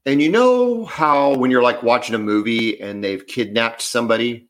And 0.05 0.21
you 0.21 0.31
know 0.31 0.85
how 0.85 1.35
when 1.35 1.51
you're 1.51 1.61
like 1.61 1.83
watching 1.83 2.15
a 2.15 2.19
movie 2.19 2.79
and 2.79 3.03
they've 3.03 3.25
kidnapped 3.27 3.81
somebody 3.81 4.47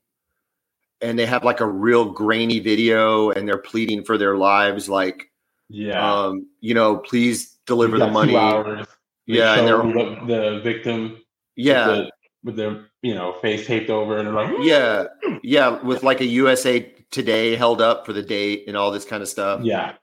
and 1.01 1.17
they 1.17 1.25
have 1.25 1.43
like 1.43 1.59
a 1.59 1.65
real 1.65 2.05
grainy 2.05 2.59
video 2.59 3.31
and 3.31 3.47
they're 3.47 3.57
pleading 3.57 4.03
for 4.03 4.17
their 4.17 4.37
lives 4.37 4.87
like 4.87 5.31
yeah. 5.69 6.13
um 6.13 6.47
you 6.59 6.73
know 6.73 6.97
please 6.97 7.57
deliver 7.65 7.97
the 7.97 8.07
money. 8.07 8.33
yeah 9.25 9.57
and 9.57 9.67
they're 9.67 9.77
the, 9.77 10.17
the 10.27 10.61
victim 10.63 11.17
yeah. 11.55 11.87
with, 11.87 11.97
the, 11.97 12.11
with 12.43 12.55
their 12.55 12.85
you 13.01 13.13
know 13.13 13.33
face 13.41 13.65
taped 13.65 13.89
over 13.89 14.17
and 14.17 14.27
they're 14.27 14.33
like 14.33 14.53
yeah. 14.61 15.05
Yeah 15.43 15.81
with 15.81 16.03
like 16.03 16.21
a 16.21 16.25
usa 16.25 16.93
today 17.11 17.55
held 17.55 17.81
up 17.81 18.05
for 18.05 18.13
the 18.13 18.23
date 18.23 18.65
and 18.67 18.77
all 18.77 18.91
this 18.91 19.05
kind 19.05 19.21
of 19.21 19.27
stuff. 19.29 19.61
Yeah. 19.63 19.93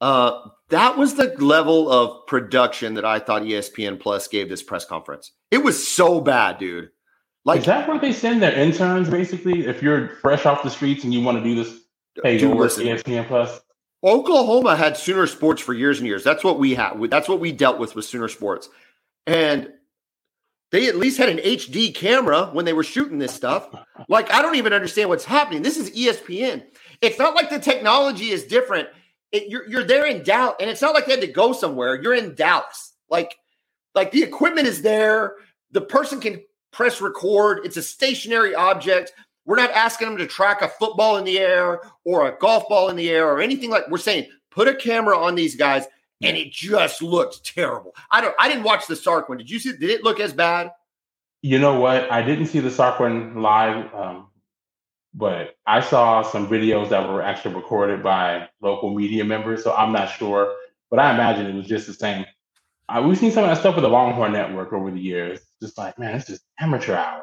Uh 0.00 0.48
that 0.68 0.96
was 0.96 1.14
the 1.14 1.34
level 1.38 1.90
of 1.90 2.26
production 2.26 2.94
that 2.94 3.04
i 3.04 3.18
thought 3.18 3.42
espn 3.42 4.00
plus 4.00 4.28
gave 4.28 4.48
this 4.48 4.62
press 4.62 4.84
conference. 4.84 5.32
It 5.50 5.62
was 5.62 5.86
so 5.86 6.20
bad 6.20 6.58
dude 6.58 6.90
like, 7.44 7.60
is 7.60 7.66
that 7.66 7.88
where 7.88 7.98
they 7.98 8.12
send 8.12 8.42
their 8.42 8.52
interns? 8.52 9.08
Basically, 9.08 9.66
if 9.66 9.82
you're 9.82 10.08
fresh 10.16 10.46
off 10.46 10.62
the 10.62 10.70
streets 10.70 11.04
and 11.04 11.12
you 11.12 11.22
want 11.22 11.38
to 11.38 11.44
do 11.44 11.54
this, 11.54 11.80
hey, 12.22 12.38
you 12.38 12.50
work 12.50 12.70
ESPN 12.72 13.26
Plus. 13.26 13.60
Oklahoma 14.04 14.76
had 14.76 14.96
Sooner 14.96 15.26
Sports 15.26 15.62
for 15.62 15.74
years 15.74 15.98
and 15.98 16.06
years. 16.06 16.24
That's 16.24 16.42
what 16.44 16.58
we 16.58 16.74
had. 16.74 17.00
That's 17.10 17.28
what 17.28 17.40
we 17.40 17.52
dealt 17.52 17.78
with 17.78 17.94
with 17.94 18.04
Sooner 18.04 18.28
Sports, 18.28 18.68
and 19.26 19.72
they 20.70 20.88
at 20.88 20.96
least 20.96 21.18
had 21.18 21.28
an 21.28 21.38
HD 21.38 21.94
camera 21.94 22.46
when 22.52 22.64
they 22.64 22.72
were 22.72 22.82
shooting 22.82 23.18
this 23.18 23.34
stuff. 23.34 23.68
Like, 24.08 24.32
I 24.32 24.40
don't 24.40 24.56
even 24.56 24.72
understand 24.72 25.10
what's 25.10 25.24
happening. 25.24 25.62
This 25.62 25.76
is 25.76 25.90
ESPN. 25.90 26.64
It's 27.02 27.18
not 27.18 27.34
like 27.34 27.50
the 27.50 27.58
technology 27.58 28.30
is 28.30 28.44
different. 28.44 28.88
It, 29.32 29.48
you're 29.48 29.68
you're 29.68 29.84
there 29.84 30.06
in 30.06 30.22
Dallas, 30.22 30.56
and 30.60 30.70
it's 30.70 30.82
not 30.82 30.94
like 30.94 31.06
they 31.06 31.12
had 31.12 31.20
to 31.22 31.26
go 31.26 31.52
somewhere. 31.52 32.00
You're 32.00 32.14
in 32.14 32.34
Dallas. 32.34 32.92
Like, 33.10 33.36
like 33.94 34.12
the 34.12 34.22
equipment 34.22 34.66
is 34.66 34.82
there. 34.82 35.34
The 35.72 35.80
person 35.80 36.20
can 36.20 36.42
press 36.72 37.00
record. 37.00 37.60
It's 37.64 37.76
a 37.76 37.82
stationary 37.82 38.54
object. 38.54 39.12
We're 39.44 39.56
not 39.56 39.70
asking 39.72 40.08
them 40.08 40.18
to 40.18 40.26
track 40.26 40.62
a 40.62 40.68
football 40.68 41.16
in 41.16 41.24
the 41.24 41.38
air 41.38 41.80
or 42.04 42.28
a 42.28 42.38
golf 42.38 42.68
ball 42.68 42.88
in 42.88 42.96
the 42.96 43.10
air 43.10 43.28
or 43.28 43.40
anything 43.40 43.70
like 43.70 43.88
we're 43.88 43.98
saying 43.98 44.26
put 44.50 44.68
a 44.68 44.74
camera 44.74 45.18
on 45.18 45.34
these 45.34 45.56
guys 45.56 45.86
and 46.22 46.36
it 46.36 46.52
just 46.52 47.02
looked 47.02 47.44
terrible. 47.44 47.94
I 48.10 48.20
don't 48.20 48.34
I 48.38 48.48
didn't 48.48 48.62
watch 48.64 48.86
the 48.86 48.96
Sark 48.96 49.28
one. 49.28 49.38
Did 49.38 49.50
you 49.50 49.58
see 49.58 49.72
did 49.72 49.90
it 49.90 50.04
look 50.04 50.20
as 50.20 50.32
bad? 50.32 50.70
You 51.42 51.58
know 51.58 51.80
what? 51.80 52.10
I 52.10 52.22
didn't 52.22 52.46
see 52.46 52.60
the 52.60 52.70
Sark 52.70 53.00
one 53.00 53.42
live, 53.42 53.92
um, 53.92 54.28
but 55.12 55.56
I 55.66 55.80
saw 55.80 56.22
some 56.22 56.46
videos 56.46 56.88
that 56.90 57.08
were 57.08 57.22
actually 57.22 57.56
recorded 57.56 58.02
by 58.02 58.48
local 58.60 58.94
media 58.94 59.24
members, 59.24 59.64
so 59.64 59.74
I'm 59.74 59.92
not 59.92 60.10
sure. 60.10 60.54
But 60.90 61.00
I 61.00 61.12
imagine 61.12 61.46
it 61.46 61.54
was 61.54 61.66
just 61.66 61.88
the 61.88 61.94
same. 61.94 62.24
Uh, 62.88 63.02
we've 63.04 63.18
seen 63.18 63.32
some 63.32 63.44
of 63.44 63.50
that 63.50 63.58
stuff 63.58 63.74
with 63.74 63.82
the 63.82 63.88
Longhorn 63.88 64.32
Network 64.32 64.72
over 64.72 64.90
the 64.90 65.00
years. 65.00 65.40
Just 65.62 65.78
like, 65.78 65.98
man, 65.98 66.14
it's 66.16 66.26
just 66.26 66.42
amateur 66.60 66.94
hour. 66.94 67.22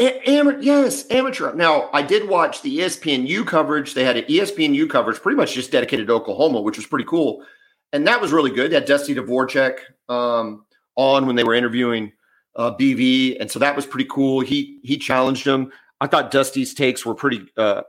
A- 0.00 0.58
yes, 0.60 1.08
amateur. 1.10 1.54
Now, 1.54 1.90
I 1.92 2.02
did 2.02 2.28
watch 2.28 2.62
the 2.62 2.78
ESPNU 2.78 3.46
coverage. 3.46 3.94
They 3.94 4.04
had 4.04 4.16
an 4.16 4.24
ESPNU 4.24 4.90
coverage 4.90 5.20
pretty 5.20 5.36
much 5.36 5.54
just 5.54 5.70
dedicated 5.70 6.08
to 6.08 6.14
Oklahoma, 6.14 6.60
which 6.60 6.76
was 6.76 6.86
pretty 6.86 7.04
cool. 7.04 7.44
And 7.92 8.06
that 8.06 8.20
was 8.20 8.32
really 8.32 8.50
good. 8.50 8.70
They 8.70 8.74
had 8.74 8.86
Dusty 8.86 9.14
Dvorak 9.14 9.78
um, 10.08 10.64
on 10.96 11.26
when 11.26 11.36
they 11.36 11.44
were 11.44 11.54
interviewing 11.54 12.12
uh, 12.56 12.74
BV. 12.74 13.36
And 13.40 13.50
so 13.50 13.58
that 13.60 13.76
was 13.76 13.86
pretty 13.86 14.08
cool. 14.10 14.40
He 14.40 14.80
he 14.82 14.96
challenged 14.96 15.46
him. 15.46 15.72
I 16.00 16.06
thought 16.06 16.30
Dusty's 16.30 16.74
takes 16.74 17.06
were 17.06 17.14
pretty 17.14 17.46
uh, 17.56 17.82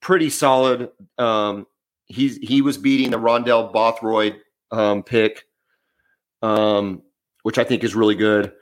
pretty 0.00 0.30
solid. 0.30 0.90
Um, 1.18 1.66
he's 2.06 2.36
he 2.36 2.62
was 2.62 2.78
beating 2.78 3.10
the 3.10 3.18
Rondell 3.18 3.72
Bothroyd 3.72 4.36
um, 4.70 5.02
pick 5.02 5.44
um, 6.42 7.02
which 7.42 7.58
I 7.58 7.64
think 7.64 7.84
is 7.84 7.94
really 7.94 8.14
good. 8.14 8.52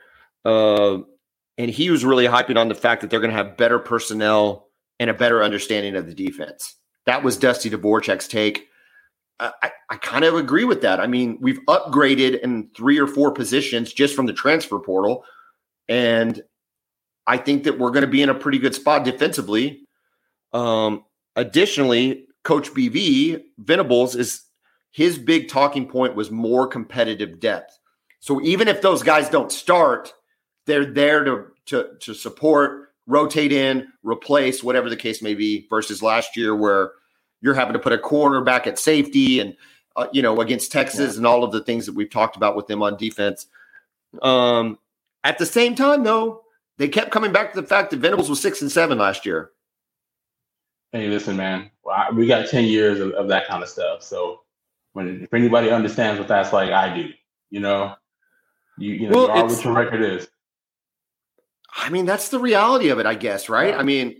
Uh, 0.46 1.02
and 1.58 1.70
he 1.70 1.90
was 1.90 2.04
really 2.04 2.26
hyping 2.26 2.56
on 2.56 2.68
the 2.68 2.74
fact 2.74 3.00
that 3.00 3.10
they're 3.10 3.20
going 3.20 3.32
to 3.32 3.36
have 3.36 3.56
better 3.56 3.80
personnel 3.80 4.68
and 5.00 5.10
a 5.10 5.14
better 5.14 5.42
understanding 5.42 5.96
of 5.96 6.06
the 6.06 6.14
defense. 6.14 6.76
That 7.06 7.24
was 7.24 7.36
Dusty 7.36 7.68
Dvorak's 7.68 8.28
take. 8.28 8.68
I, 9.40 9.70
I 9.90 9.96
kind 9.96 10.24
of 10.24 10.34
agree 10.34 10.64
with 10.64 10.82
that. 10.82 11.00
I 11.00 11.06
mean, 11.06 11.38
we've 11.40 11.58
upgraded 11.68 12.40
in 12.40 12.70
three 12.76 12.98
or 12.98 13.06
four 13.06 13.32
positions 13.32 13.92
just 13.92 14.14
from 14.14 14.26
the 14.26 14.32
transfer 14.32 14.78
portal. 14.78 15.24
And 15.88 16.40
I 17.26 17.36
think 17.36 17.64
that 17.64 17.78
we're 17.78 17.90
going 17.90 18.04
to 18.04 18.10
be 18.10 18.22
in 18.22 18.30
a 18.30 18.34
pretty 18.34 18.58
good 18.58 18.74
spot 18.74 19.04
defensively. 19.04 19.82
Um, 20.52 21.04
additionally, 21.34 22.26
Coach 22.44 22.70
BV 22.72 23.42
Venables 23.58 24.14
is 24.14 24.42
his 24.90 25.18
big 25.18 25.48
talking 25.48 25.86
point 25.86 26.14
was 26.14 26.30
more 26.30 26.66
competitive 26.66 27.40
depth. 27.40 27.78
So 28.20 28.40
even 28.40 28.68
if 28.68 28.80
those 28.80 29.02
guys 29.02 29.28
don't 29.28 29.52
start, 29.52 30.14
they're 30.66 30.84
there 30.84 31.24
to 31.24 31.46
to 31.66 31.90
to 32.00 32.14
support, 32.14 32.92
rotate 33.06 33.52
in, 33.52 33.88
replace, 34.02 34.62
whatever 34.62 34.90
the 34.90 34.96
case 34.96 35.22
may 35.22 35.34
be. 35.34 35.66
Versus 35.68 36.02
last 36.02 36.36
year 36.36 36.54
where 36.54 36.92
you're 37.40 37.54
having 37.54 37.72
to 37.72 37.78
put 37.78 37.92
a 37.92 37.98
corner 37.98 38.40
back 38.42 38.66
at 38.66 38.78
safety 38.78 39.40
and 39.40 39.56
uh, 39.96 40.06
you 40.12 40.22
know 40.22 40.40
against 40.40 40.72
Texas 40.72 41.12
yeah. 41.12 41.18
and 41.18 41.26
all 41.26 41.44
of 41.44 41.52
the 41.52 41.62
things 41.62 41.86
that 41.86 41.94
we've 41.94 42.10
talked 42.10 42.36
about 42.36 42.56
with 42.56 42.66
them 42.66 42.82
on 42.82 42.96
defense. 42.96 43.46
Um, 44.22 44.78
at 45.24 45.38
the 45.38 45.46
same 45.46 45.74
time, 45.74 46.04
though, 46.04 46.42
they 46.78 46.88
kept 46.88 47.10
coming 47.10 47.32
back 47.32 47.52
to 47.52 47.60
the 47.60 47.66
fact 47.66 47.90
that 47.90 47.98
Venables 47.98 48.28
was 48.30 48.40
six 48.40 48.62
and 48.62 48.70
seven 48.70 48.98
last 48.98 49.26
year. 49.26 49.50
Hey, 50.92 51.08
listen, 51.08 51.36
man, 51.36 51.70
we 52.14 52.26
got 52.26 52.48
ten 52.48 52.64
years 52.64 53.00
of, 53.00 53.12
of 53.12 53.28
that 53.28 53.48
kind 53.48 53.62
of 53.62 53.68
stuff. 53.68 54.02
So 54.02 54.42
when 54.92 55.22
if 55.22 55.34
anybody 55.34 55.70
understands 55.70 56.18
what 56.18 56.28
that's 56.28 56.52
like, 56.52 56.70
I 56.70 56.94
do. 56.94 57.10
You 57.50 57.60
know, 57.60 57.94
you 58.78 58.94
you 58.94 59.08
know 59.08 59.16
well, 59.16 59.36
you 59.36 59.42
are 59.42 59.46
what 59.46 59.64
your 59.64 59.74
record 59.74 60.02
is. 60.02 60.28
I 61.76 61.90
mean, 61.90 62.06
that's 62.06 62.30
the 62.30 62.38
reality 62.38 62.88
of 62.88 62.98
it, 62.98 63.06
I 63.06 63.14
guess, 63.14 63.48
right? 63.48 63.70
Yeah. 63.70 63.78
I 63.78 63.82
mean, 63.82 64.16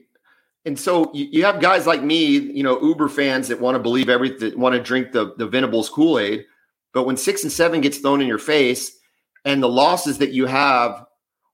and 0.67 0.79
so 0.79 1.11
you, 1.15 1.27
you, 1.31 1.45
have 1.45 1.61
guys 1.61 1.87
like 1.87 2.03
me, 2.03 2.27
you 2.27 2.63
know, 2.63 2.81
Uber 2.83 3.09
fans 3.09 3.49
that 3.49 3.61
want 3.61 3.77
to 3.77 3.79
believe 3.79 4.09
everything, 4.09 4.59
want 4.59 4.75
to 4.75 4.83
drink 4.83 5.13
the 5.13 5.35
the 5.37 5.47
Venables 5.47 5.89
Kool 5.89 6.19
Aid, 6.19 6.45
but 6.93 7.05
when 7.05 7.17
six 7.17 7.45
and 7.45 7.53
seven 7.53 7.81
gets 7.81 7.99
thrown 7.99 8.21
in 8.21 8.27
your 8.27 8.39
face, 8.39 8.99
and 9.45 9.63
the 9.63 9.69
losses 9.69 10.19
that 10.19 10.33
you 10.33 10.47
have 10.47 11.07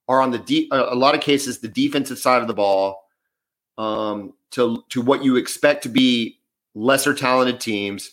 are 0.09 0.21
on 0.21 0.31
the 0.31 0.39
de- 0.39 0.69
a 0.73 0.95
lot 0.95 1.15
of 1.15 1.21
cases 1.21 1.61
the 1.61 1.69
defensive 1.69 2.19
side 2.19 2.43
of 2.43 2.49
the 2.49 2.55
ball, 2.55 3.07
um, 3.79 4.33
to 4.53 4.83
to 4.89 5.03
what 5.03 5.23
you 5.23 5.37
expect 5.37 5.83
to 5.83 5.89
be 5.89 6.39
lesser 6.75 7.13
talented 7.13 7.61
teams, 7.61 8.13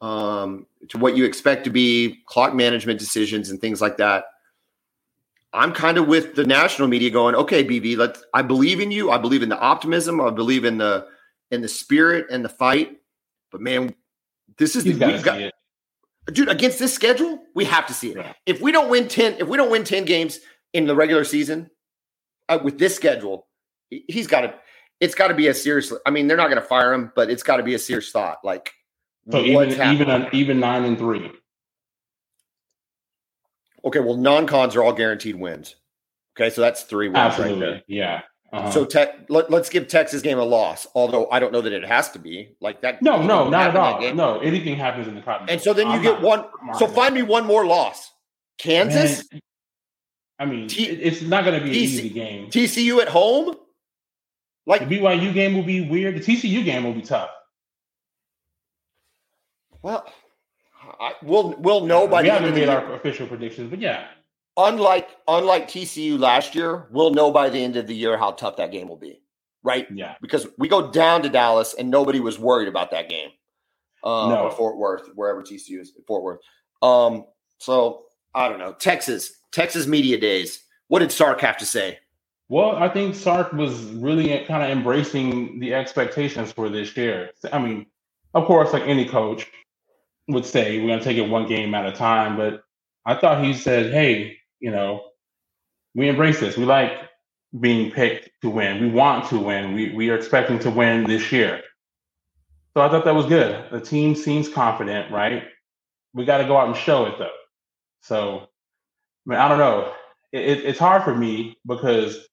um, 0.00 0.66
to 0.88 0.98
what 0.98 1.16
you 1.16 1.24
expect 1.24 1.64
to 1.64 1.70
be 1.70 2.22
clock 2.26 2.54
management 2.54 2.98
decisions 2.98 3.50
and 3.50 3.60
things 3.60 3.80
like 3.80 3.96
that. 3.98 4.24
I'm 5.54 5.72
kind 5.72 5.98
of 5.98 6.08
with 6.08 6.34
the 6.34 6.44
national 6.44 6.88
media 6.88 7.10
going, 7.10 7.36
okay, 7.36 7.64
BV, 7.64 7.96
let's 7.96 8.22
I 8.34 8.42
believe 8.42 8.80
in 8.80 8.90
you. 8.90 9.10
I 9.10 9.18
believe 9.18 9.42
in 9.42 9.48
the 9.48 9.58
optimism. 9.58 10.20
I 10.20 10.30
believe 10.30 10.64
in 10.64 10.78
the 10.78 11.06
in 11.50 11.62
the 11.62 11.68
spirit 11.68 12.26
and 12.30 12.44
the 12.44 12.48
fight. 12.48 12.96
But 13.52 13.60
man, 13.60 13.94
this 14.58 14.74
is 14.74 14.82
the 14.82 14.94
we've 14.94 15.22
got, 15.22 15.52
dude 16.32 16.48
against 16.48 16.80
this 16.80 16.92
schedule. 16.92 17.40
We 17.54 17.64
have 17.66 17.86
to 17.86 17.94
see 17.94 18.10
it. 18.10 18.16
Yeah. 18.16 18.32
If 18.46 18.60
we 18.60 18.72
don't 18.72 18.90
win 18.90 19.06
ten, 19.06 19.36
if 19.38 19.46
we 19.46 19.56
don't 19.56 19.70
win 19.70 19.84
ten 19.84 20.04
games 20.04 20.40
in 20.72 20.86
the 20.86 20.96
regular 20.96 21.22
season 21.22 21.70
uh, 22.48 22.58
with 22.62 22.78
this 22.78 22.96
schedule, 22.96 23.46
he's 23.90 24.26
got 24.26 24.40
to. 24.42 24.54
It's 25.00 25.14
got 25.14 25.28
to 25.28 25.34
be 25.34 25.48
a 25.48 25.54
serious. 25.54 25.92
I 26.06 26.10
mean, 26.10 26.28
they're 26.28 26.36
not 26.36 26.48
going 26.48 26.60
to 26.60 26.66
fire 26.66 26.92
him, 26.92 27.12
but 27.14 27.28
it's 27.30 27.42
got 27.42 27.58
to 27.58 27.62
be 27.62 27.74
a 27.74 27.78
serious 27.78 28.10
thought. 28.10 28.38
Like, 28.42 28.72
so 29.30 29.38
even 29.38 29.70
even 29.72 30.28
even 30.32 30.60
nine 30.60 30.84
and 30.84 30.98
three. 30.98 31.30
Okay, 33.84 34.00
well, 34.00 34.16
non-cons 34.16 34.76
are 34.76 34.82
all 34.82 34.92
guaranteed 34.92 35.36
wins. 35.36 35.76
Okay, 36.36 36.50
so 36.50 36.60
that's 36.60 36.82
three 36.82 37.08
wins 37.08 37.18
Absolutely. 37.18 37.60
right 37.60 37.70
there. 37.70 37.82
Yeah. 37.86 38.22
Uh-huh. 38.52 38.70
So 38.70 38.84
te- 38.84 39.10
let, 39.28 39.52
us 39.52 39.68
give 39.68 39.88
Texas 39.88 40.22
game 40.22 40.38
a 40.38 40.44
loss, 40.44 40.86
although 40.94 41.28
I 41.30 41.40
don't 41.40 41.52
know 41.52 41.60
that 41.60 41.72
it 41.72 41.84
has 41.84 42.10
to 42.12 42.20
be 42.20 42.56
like 42.60 42.82
that. 42.82 43.02
No, 43.02 43.20
no, 43.20 43.50
not 43.50 43.70
at 43.70 43.76
all. 43.76 44.14
No, 44.14 44.38
anything 44.38 44.76
happens 44.76 45.08
in 45.08 45.16
the 45.16 45.22
Cotton 45.22 45.48
And 45.50 45.60
so 45.60 45.72
then 45.72 45.88
you 45.88 45.94
I'm 45.94 46.02
get 46.02 46.20
one. 46.20 46.44
So 46.78 46.86
find 46.86 47.14
me 47.14 47.22
one 47.22 47.46
more 47.46 47.66
loss. 47.66 48.12
Kansas. 48.58 49.24
Man, 49.32 49.40
I 50.38 50.44
mean, 50.44 50.68
T- 50.68 50.84
it's 50.84 51.22
not 51.22 51.44
going 51.44 51.58
to 51.58 51.64
be 51.64 51.70
an 51.70 51.76
easy 51.76 52.08
game. 52.08 52.48
TCU 52.48 53.00
at 53.00 53.08
home. 53.08 53.56
Like 54.66 54.88
the 54.88 54.98
BYU 54.98 55.34
game 55.34 55.54
will 55.54 55.64
be 55.64 55.88
weird. 55.88 56.16
The 56.16 56.20
TCU 56.20 56.64
game 56.64 56.84
will 56.84 56.94
be 56.94 57.02
tough. 57.02 57.30
Well, 59.82 60.06
I, 61.00 61.12
we'll 61.22 61.54
we'll 61.58 61.86
know 61.86 62.06
by 62.06 62.22
we 62.22 62.28
haven't 62.28 62.54
made 62.54 62.68
our 62.68 62.94
official 62.94 63.26
predictions, 63.26 63.70
but 63.70 63.80
yeah. 63.80 64.06
Unlike 64.56 65.08
unlike 65.26 65.68
TCU 65.68 66.18
last 66.18 66.54
year, 66.54 66.86
we'll 66.90 67.12
know 67.12 67.30
by 67.30 67.48
the 67.48 67.62
end 67.62 67.76
of 67.76 67.86
the 67.86 67.94
year 67.94 68.16
how 68.16 68.32
tough 68.32 68.56
that 68.56 68.70
game 68.70 68.88
will 68.88 68.96
be, 68.96 69.20
right? 69.62 69.86
Yeah, 69.92 70.14
because 70.20 70.46
we 70.58 70.68
go 70.68 70.90
down 70.90 71.22
to 71.22 71.28
Dallas 71.28 71.74
and 71.74 71.90
nobody 71.90 72.20
was 72.20 72.38
worried 72.38 72.68
about 72.68 72.92
that 72.92 73.08
game. 73.08 73.30
Um, 74.04 74.30
no, 74.30 74.50
Fort 74.50 74.76
Worth, 74.76 75.08
wherever 75.14 75.42
TCU 75.42 75.80
is, 75.80 75.92
Fort 76.06 76.22
Worth. 76.22 76.40
Um, 76.82 77.24
so 77.58 78.04
I 78.34 78.48
don't 78.48 78.58
know. 78.58 78.74
Texas, 78.74 79.32
Texas 79.50 79.86
media 79.86 80.18
days. 80.18 80.64
What 80.88 81.00
did 81.00 81.10
Sark 81.10 81.40
have 81.40 81.56
to 81.58 81.66
say? 81.66 81.98
Well, 82.48 82.76
I 82.76 82.88
think 82.88 83.14
Sark 83.14 83.52
was 83.52 83.82
really 83.84 84.44
kind 84.44 84.62
of 84.62 84.70
embracing 84.70 85.58
the 85.60 85.74
expectations 85.74 86.52
for 86.52 86.68
this 86.68 86.94
year. 86.96 87.30
I 87.52 87.58
mean, 87.58 87.86
of 88.34 88.44
course, 88.44 88.72
like 88.72 88.82
any 88.82 89.06
coach, 89.06 89.50
would 90.28 90.46
say 90.46 90.80
we're 90.80 90.88
going 90.88 90.98
to 90.98 91.04
take 91.04 91.18
it 91.18 91.28
one 91.28 91.46
game 91.46 91.74
at 91.74 91.86
a 91.86 91.92
time. 91.92 92.36
But 92.36 92.62
I 93.04 93.14
thought 93.14 93.44
he 93.44 93.54
said, 93.54 93.92
hey, 93.92 94.38
you 94.60 94.70
know, 94.70 95.02
we 95.94 96.08
embrace 96.08 96.40
this. 96.40 96.56
We 96.56 96.64
like 96.64 96.92
being 97.60 97.90
picked 97.90 98.30
to 98.42 98.50
win. 98.50 98.80
We 98.80 98.88
want 98.88 99.28
to 99.28 99.38
win. 99.38 99.74
We, 99.74 99.94
we 99.94 100.10
are 100.10 100.16
expecting 100.16 100.58
to 100.60 100.70
win 100.70 101.04
this 101.04 101.30
year. 101.30 101.62
So 102.76 102.82
I 102.82 102.88
thought 102.88 103.04
that 103.04 103.14
was 103.14 103.26
good. 103.26 103.70
The 103.70 103.80
team 103.80 104.14
seems 104.16 104.48
confident, 104.48 105.12
right? 105.12 105.44
We 106.12 106.24
got 106.24 106.38
to 106.38 106.44
go 106.44 106.56
out 106.56 106.66
and 106.66 106.76
show 106.76 107.06
it 107.06 107.14
though. 107.18 107.30
So, 108.02 108.48
I 109.26 109.30
mean, 109.30 109.38
I 109.38 109.48
don't 109.48 109.58
know. 109.58 109.92
It, 110.32 110.64
it's 110.64 110.78
hard 110.78 111.04
for 111.04 111.14
me 111.14 111.56
because 111.66 112.26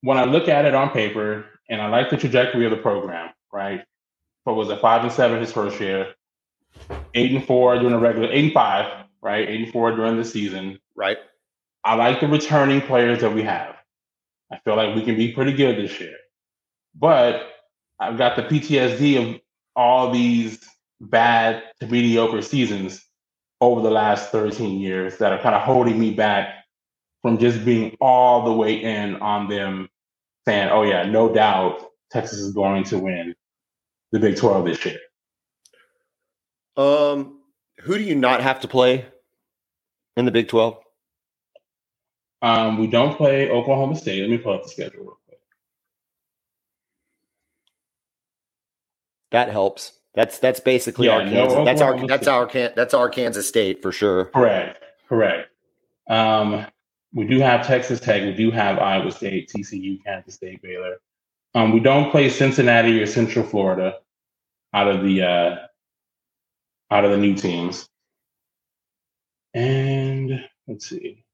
when 0.00 0.18
I 0.18 0.24
look 0.24 0.48
at 0.48 0.64
it 0.64 0.74
on 0.74 0.90
paper 0.90 1.46
and 1.70 1.80
I 1.80 1.88
like 1.88 2.10
the 2.10 2.16
trajectory 2.16 2.64
of 2.64 2.72
the 2.72 2.76
program, 2.76 3.30
right? 3.52 3.82
What 4.42 4.56
was 4.56 4.68
it, 4.68 4.80
five 4.80 5.02
and 5.02 5.12
seven 5.12 5.40
his 5.40 5.52
first 5.52 5.80
year, 5.80 6.14
eight 7.14 7.32
and 7.32 7.44
four 7.44 7.74
during 7.76 7.92
the 7.92 7.98
regular, 7.98 8.28
eight 8.30 8.44
and 8.44 8.52
five, 8.52 9.06
right? 9.22 9.48
Eight 9.48 9.62
and 9.62 9.72
four 9.72 9.92
during 9.92 10.16
the 10.16 10.24
season. 10.24 10.78
Right. 10.94 11.18
I 11.84 11.94
like 11.94 12.20
the 12.20 12.28
returning 12.28 12.80
players 12.80 13.20
that 13.20 13.34
we 13.34 13.42
have. 13.42 13.76
I 14.52 14.58
feel 14.64 14.76
like 14.76 14.94
we 14.94 15.04
can 15.04 15.16
be 15.16 15.32
pretty 15.32 15.52
good 15.52 15.76
this 15.76 15.98
year. 16.00 16.16
But 16.94 17.50
I've 17.98 18.18
got 18.18 18.36
the 18.36 18.42
PTSD 18.42 19.34
of 19.34 19.40
all 19.76 20.10
these 20.10 20.58
bad 21.00 21.62
to 21.80 21.86
mediocre 21.86 22.42
seasons 22.42 23.04
over 23.60 23.80
the 23.80 23.90
last 23.90 24.30
13 24.30 24.80
years 24.80 25.18
that 25.18 25.32
are 25.32 25.40
kind 25.40 25.54
of 25.54 25.62
holding 25.62 25.98
me 25.98 26.12
back 26.12 26.64
from 27.22 27.38
just 27.38 27.64
being 27.64 27.96
all 28.00 28.44
the 28.44 28.52
way 28.52 28.74
in 28.74 29.16
on 29.16 29.48
them 29.48 29.88
saying, 30.46 30.68
oh, 30.70 30.82
yeah, 30.82 31.04
no 31.04 31.32
doubt 31.32 31.86
Texas 32.10 32.38
is 32.38 32.52
going 32.52 32.84
to 32.84 32.98
win 32.98 33.34
the 34.12 34.20
Big 34.20 34.36
12 34.36 34.66
this 34.66 34.84
year. 34.84 34.98
Um, 36.76 37.40
who 37.80 37.96
do 37.96 38.02
you 38.02 38.14
not 38.14 38.42
have 38.42 38.60
to 38.60 38.68
play 38.68 39.06
in 40.16 40.24
the 40.24 40.30
Big 40.30 40.48
Twelve? 40.48 40.78
Um, 42.42 42.78
we 42.78 42.86
don't 42.86 43.16
play 43.16 43.50
Oklahoma 43.50 43.96
State. 43.96 44.20
Let 44.20 44.30
me 44.30 44.38
pull 44.38 44.52
up 44.52 44.64
the 44.64 44.68
schedule 44.68 45.00
real 45.00 45.18
quick. 45.26 45.38
That 49.30 49.50
helps. 49.50 49.92
That's 50.14 50.38
that's 50.38 50.60
basically 50.60 51.06
yeah, 51.06 51.14
our 51.14 51.20
Kansas. 51.22 51.58
No, 51.58 51.64
that's 51.64 51.80
our 51.80 52.06
that's 52.06 52.28
our 52.28 52.46
that's 52.46 52.94
our 52.94 53.08
Kansas 53.08 53.48
State 53.48 53.82
for 53.82 53.92
sure. 53.92 54.26
Correct. 54.26 54.82
Correct. 55.08 55.48
Um, 56.08 56.66
we 57.12 57.26
do 57.26 57.38
have 57.40 57.66
Texas 57.66 58.00
Tech. 58.00 58.22
We 58.22 58.32
do 58.32 58.50
have 58.50 58.78
Iowa 58.78 59.10
State, 59.10 59.50
TCU, 59.54 60.02
Kansas 60.04 60.34
State, 60.34 60.60
Baylor. 60.62 60.96
Um, 61.54 61.72
we 61.72 61.80
don't 61.80 62.10
play 62.10 62.28
Cincinnati 62.28 63.00
or 63.00 63.06
Central 63.06 63.44
Florida 63.44 63.98
out 64.72 64.88
of 64.88 65.02
the 65.02 65.22
uh, 65.22 65.56
out 66.94 67.04
of 67.04 67.10
the 67.10 67.16
new 67.16 67.34
teams. 67.34 67.88
And 69.52 70.44
let's 70.68 70.88
see. 70.88 71.24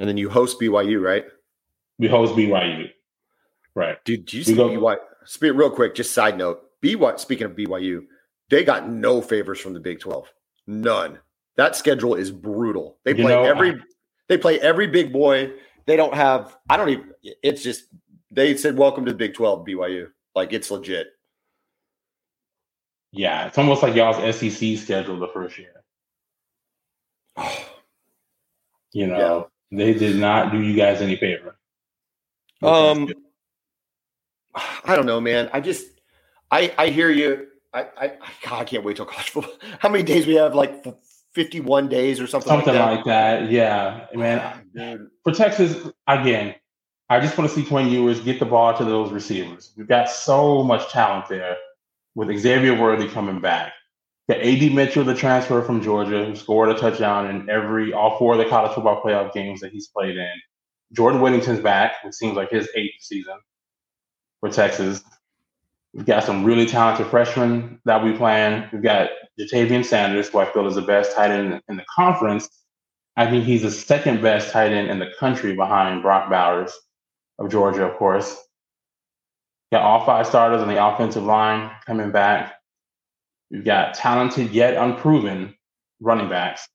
And 0.00 0.08
then 0.08 0.16
you 0.16 0.28
host 0.28 0.60
BYU, 0.60 1.00
right? 1.00 1.24
We 1.98 2.08
host 2.08 2.34
BYU. 2.34 2.90
Right. 3.76 4.04
Dude, 4.04 4.26
do 4.26 4.36
you 4.36 4.42
see 4.42 4.56
go, 4.56 4.70
BYU? 4.70 4.96
Speak 5.24 5.52
real 5.54 5.70
quick, 5.70 5.94
just 5.94 6.12
side 6.12 6.36
note. 6.36 6.62
BYU, 6.82 7.18
speaking 7.20 7.46
of 7.46 7.52
BYU, 7.52 8.06
they 8.50 8.64
got 8.64 8.88
no 8.88 9.22
favors 9.22 9.60
from 9.60 9.72
the 9.72 9.80
Big 9.80 10.00
12. 10.00 10.30
None. 10.66 11.20
That 11.56 11.76
schedule 11.76 12.16
is 12.16 12.32
brutal. 12.32 12.98
They 13.04 13.14
play 13.14 13.34
know, 13.34 13.44
every 13.44 13.70
I, 13.70 13.78
they 14.28 14.36
play 14.36 14.58
every 14.58 14.88
big 14.88 15.12
boy. 15.12 15.52
They 15.86 15.96
don't 15.96 16.14
have 16.14 16.56
I 16.68 16.76
don't 16.76 16.88
even 16.88 17.12
it's 17.22 17.62
just 17.62 17.84
they 18.32 18.56
said 18.56 18.76
welcome 18.76 19.04
to 19.04 19.12
the 19.12 19.16
Big 19.18 19.34
12 19.34 19.64
BYU. 19.64 20.08
Like 20.34 20.52
it's 20.52 20.72
legit. 20.72 21.13
Yeah, 23.16 23.46
it's 23.46 23.56
almost 23.58 23.80
like 23.82 23.94
y'all's 23.94 24.16
SEC 24.36 24.76
schedule 24.76 25.20
the 25.20 25.28
first 25.28 25.56
year. 25.56 25.84
you 28.92 29.06
know, 29.06 29.48
yeah. 29.70 29.78
they 29.78 29.94
did 29.94 30.16
not 30.16 30.50
do 30.50 30.60
you 30.60 30.74
guys 30.74 31.00
any 31.00 31.14
favor. 31.14 31.56
Um, 32.60 33.08
I 34.54 34.96
don't 34.96 35.06
know, 35.06 35.20
man. 35.20 35.48
I 35.52 35.60
just, 35.60 35.86
I, 36.50 36.74
I 36.76 36.88
hear 36.88 37.08
you. 37.08 37.46
I, 37.72 37.86
I, 37.96 38.08
God, 38.42 38.62
I 38.62 38.64
can't 38.64 38.82
wait 38.82 38.96
till 38.96 39.06
college 39.06 39.30
football. 39.30 39.54
How 39.78 39.88
many 39.88 40.02
days 40.02 40.26
we 40.26 40.34
have? 40.34 40.56
Like 40.56 40.84
51 41.34 41.88
days 41.88 42.20
or 42.20 42.26
something. 42.26 42.48
Something 42.48 42.74
like 42.74 42.76
that. 42.76 42.96
like 42.96 43.04
that. 43.04 43.50
Yeah, 43.50 44.06
man. 44.14 44.70
Dude. 44.74 45.10
For 45.22 45.32
Texas, 45.32 45.88
again, 46.08 46.56
I 47.08 47.20
just 47.20 47.38
want 47.38 47.48
to 47.48 47.54
see 47.54 47.64
Quinn 47.64 47.88
Ewers 47.88 48.18
get 48.18 48.40
the 48.40 48.46
ball 48.46 48.76
to 48.76 48.84
those 48.84 49.12
receivers. 49.12 49.72
We've 49.76 49.86
got 49.86 50.10
so 50.10 50.64
much 50.64 50.90
talent 50.90 51.28
there 51.28 51.56
with 52.14 52.36
Xavier 52.36 52.78
Worthy 52.80 53.08
coming 53.08 53.40
back. 53.40 53.72
The 54.28 54.36
AD 54.36 54.72
Mitchell, 54.72 55.04
the 55.04 55.14
transfer 55.14 55.62
from 55.62 55.82
Georgia, 55.82 56.24
who 56.24 56.34
scored 56.34 56.70
a 56.70 56.74
touchdown 56.74 57.28
in 57.28 57.50
every 57.50 57.92
all 57.92 58.18
four 58.18 58.32
of 58.32 58.38
the 58.38 58.46
college 58.46 58.72
football 58.72 59.02
playoff 59.02 59.32
games 59.34 59.60
that 59.60 59.72
he's 59.72 59.88
played 59.88 60.16
in. 60.16 60.32
Jordan 60.92 61.20
Whittington's 61.20 61.60
back. 61.60 61.96
It 62.04 62.14
seems 62.14 62.36
like 62.36 62.50
his 62.50 62.68
eighth 62.74 63.00
season 63.00 63.34
for 64.40 64.48
Texas. 64.48 65.02
We've 65.92 66.06
got 66.06 66.24
some 66.24 66.44
really 66.44 66.66
talented 66.66 67.06
freshmen 67.08 67.80
that 67.84 68.02
we 68.02 68.12
plan. 68.12 68.68
We've 68.72 68.82
got 68.82 69.10
Ja'Tavion 69.38 69.84
Sanders, 69.84 70.28
who 70.28 70.38
I 70.38 70.46
feel 70.46 70.66
is 70.66 70.74
the 70.74 70.82
best 70.82 71.14
tight 71.14 71.30
end 71.30 71.60
in 71.68 71.76
the 71.76 71.84
conference. 71.94 72.48
I 73.16 73.30
think 73.30 73.44
he's 73.44 73.62
the 73.62 73.70
second 73.70 74.22
best 74.22 74.50
tight 74.50 74.72
end 74.72 74.90
in 74.90 74.98
the 74.98 75.10
country 75.20 75.54
behind 75.54 76.02
Brock 76.02 76.30
Bowers 76.30 76.72
of 77.38 77.50
Georgia, 77.50 77.84
of 77.84 77.96
course. 77.96 78.36
Got 79.74 79.82
all 79.82 80.06
five 80.06 80.24
starters 80.28 80.62
on 80.62 80.68
the 80.68 80.86
offensive 80.86 81.24
line 81.24 81.68
coming 81.84 82.12
back. 82.12 82.60
We've 83.50 83.64
got 83.64 83.94
talented 83.94 84.52
yet 84.52 84.74
unproven 84.74 85.52
running 85.98 86.28
backs. 86.28 86.68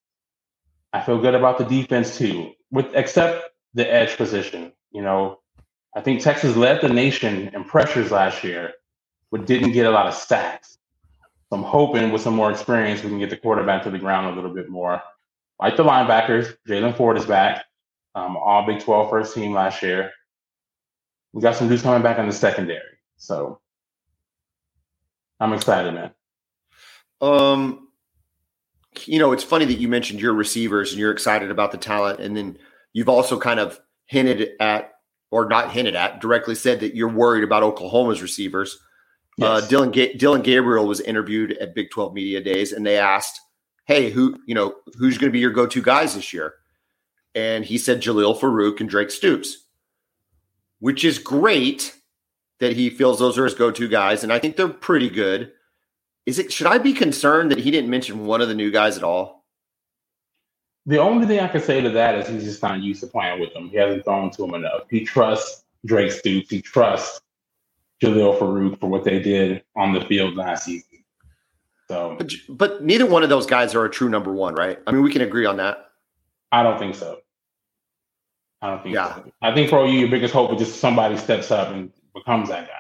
I 0.92 1.00
feel 1.00 1.18
good 1.18 1.34
about 1.34 1.58
the 1.58 1.64
defense 1.64 2.18
too, 2.18 2.52
with 2.72 2.88
except 2.96 3.52
the 3.74 3.90
edge 3.90 4.18
position. 4.18 4.74
You 4.92 5.02
know, 5.02 5.40
I 5.96 6.02
think 6.02 6.22
Texas 6.22 6.58
led 6.58 6.82
the 6.82 6.90
nation 6.90 7.50
in 7.54 7.64
pressures 7.64 8.12
last 8.12 8.44
year 8.44 8.74
but 9.32 9.46
didn't 9.46 9.72
get 9.72 9.86
a 9.86 9.92
lot 9.92 10.08
of 10.08 10.14
sacks. 10.14 10.78
So 11.50 11.56
I'm 11.56 11.64
hoping 11.64 12.12
with 12.12 12.22
some 12.22 12.36
more 12.36 12.52
experience, 12.52 13.02
we 13.02 13.08
can 13.08 13.20
get 13.20 13.30
the 13.30 13.38
quarterback 13.38 13.84
to 13.84 13.92
the 13.92 13.98
ground 13.98 14.28
a 14.28 14.36
little 14.36 14.54
bit 14.54 14.68
more. 14.68 15.02
Like 15.58 15.78
the 15.78 15.86
linebackers, 15.86 16.54
Jaylan 16.68 16.98
Ford 16.98 17.16
is 17.16 17.26
back, 17.26 17.64
um, 18.14 18.36
all 18.36 18.66
Big 18.68 18.82
12 18.82 19.10
first 19.10 19.34
team 19.34 19.54
last 19.54 19.82
year. 19.82 20.12
We 21.32 21.42
got 21.42 21.56
some 21.56 21.70
dudes 21.70 21.82
coming 21.82 22.04
back 22.04 22.20
in 22.20 22.28
the 22.28 22.34
secondary. 22.34 22.89
So 23.20 23.60
I'm 25.40 25.54
excited, 25.54 25.94
man. 25.94 26.12
Um, 27.22 27.90
you 29.06 29.20
know, 29.20 29.34
it's 29.34 29.44
funny 29.44 29.66
that 29.66 29.78
you 29.78 29.88
mentioned 29.88 30.20
your 30.20 30.34
receivers 30.34 30.92
and 30.92 31.00
you're 31.00 31.12
excited 31.12 31.52
about 31.52 31.72
the 31.72 31.78
talent, 31.78 32.20
and 32.20 32.36
then 32.36 32.58
you've 32.94 33.10
also 33.10 33.40
kind 33.40 33.60
of 33.60 33.80
hinted 34.06 34.52
at, 34.60 34.94
or 35.32 35.48
not 35.48 35.72
hinted 35.72 35.96
at, 35.96 36.22
directly 36.22 36.56
said 36.56 36.80
that 36.80 36.96
you're 36.96 37.10
worried 37.10 37.44
about 37.44 37.62
Oklahoma's 37.62 38.22
receivers. 38.22 38.80
Uh, 39.40 39.46
yes. 39.46 39.64
Uh, 39.64 39.68
Dillon 39.68 39.92
Ga- 39.92 40.14
Dillon 40.16 40.42
Gabriel 40.42 40.88
was 40.88 41.02
interviewed 41.02 41.52
at 41.54 41.76
Big 41.76 41.92
12 41.92 42.14
Media 42.14 42.42
Days, 42.42 42.72
and 42.72 42.86
they 42.86 42.98
asked, 42.98 43.40
"Hey, 43.86 44.10
who 44.10 44.38
you 44.46 44.56
know 44.56 44.76
who's 44.98 45.18
going 45.18 45.30
to 45.30 45.34
be 45.34 45.40
your 45.40 45.52
go-to 45.52 45.82
guys 45.82 46.16
this 46.16 46.34
year?" 46.34 46.56
And 47.36 47.64
he 47.64 47.78
said 47.78 48.02
Jalil 48.02 48.38
Farooq 48.38 48.80
and 48.80 48.90
Drake 48.90 49.12
Stoops, 49.12 49.68
which 50.80 51.06
is 51.06 51.20
great 51.20 51.99
that 52.60 52.74
he 52.74 52.90
feels 52.90 53.20
those 53.20 53.38
are 53.38 53.46
his 53.46 53.54
go-to 53.54 53.88
guys, 53.88 54.24
and 54.24 54.32
I 54.32 54.40
think 54.40 54.56
they're 54.56 54.68
pretty 54.68 55.10
good. 55.10 55.52
Is 56.26 56.40
it 56.40 56.52
should 56.52 56.68
I 56.68 56.78
be 56.78 56.94
concerned 56.94 57.52
that 57.52 57.60
he 57.60 57.72
didn't 57.72 57.90
mention 57.90 58.26
one 58.26 58.42
of 58.42 58.48
the 58.48 58.54
new 58.54 58.72
guys 58.72 58.98
at 58.98 59.04
all? 59.04 59.46
The 60.86 60.98
only 60.98 61.26
thing 61.26 61.40
I 61.40 61.48
can 61.48 61.62
say 61.62 61.82
to 61.82 61.90
that 61.92 62.16
is 62.16 62.28
he's 62.28 62.44
just 62.44 62.62
not 62.62 62.82
used 62.82 63.02
to 63.02 63.08
playing 63.08 63.40
with 63.40 63.54
them. 63.54 63.70
He 63.70 63.78
hasn't 63.78 64.04
thrown 64.04 64.32
to 64.32 64.44
him 64.44 64.54
enough. 64.56 64.82
He 64.90 65.06
trusts 65.06 65.64
Drake 65.86 66.12
Stoops. 66.12 66.50
He 66.50 66.62
trusts 66.62 67.22
Jalil 68.02 68.38
Farooq 68.40 68.80
for 68.80 68.88
what 68.88 69.04
they 69.04 69.20
did 69.20 69.64
on 69.76 69.94
the 69.94 70.02
field 70.02 70.36
last 70.36 70.66
season. 70.66 71.04
So, 71.88 72.16
but, 72.18 72.32
but 72.50 72.84
neither 72.84 73.06
one 73.06 73.24
of 73.24 73.30
those 73.30 73.46
guys 73.46 73.74
are 73.74 73.84
a 73.84 73.90
true 73.90 74.10
number 74.10 74.32
one, 74.32 74.54
right? 74.54 74.80
I 74.86 74.92
mean, 74.92 75.02
we 75.02 75.12
can 75.12 75.22
agree 75.22 75.46
on 75.46 75.58
that. 75.58 75.90
I 76.52 76.64
don't 76.64 76.78
think 76.78 76.96
so. 76.96 77.20
I 78.62 78.70
don't 78.70 78.84
think 78.84 78.96
yeah. 78.96 79.16
so. 79.16 79.32
I 79.42 79.54
think 79.54 79.70
for 79.70 79.88
you, 79.88 80.00
your 80.00 80.10
biggest 80.10 80.34
hope 80.34 80.52
is 80.54 80.60
just 80.60 80.80
somebody 80.80 81.18
steps 81.18 81.50
up 81.50 81.70
and 81.70 81.92
becomes 82.14 82.50
that 82.50 82.68
guy. 82.68 82.74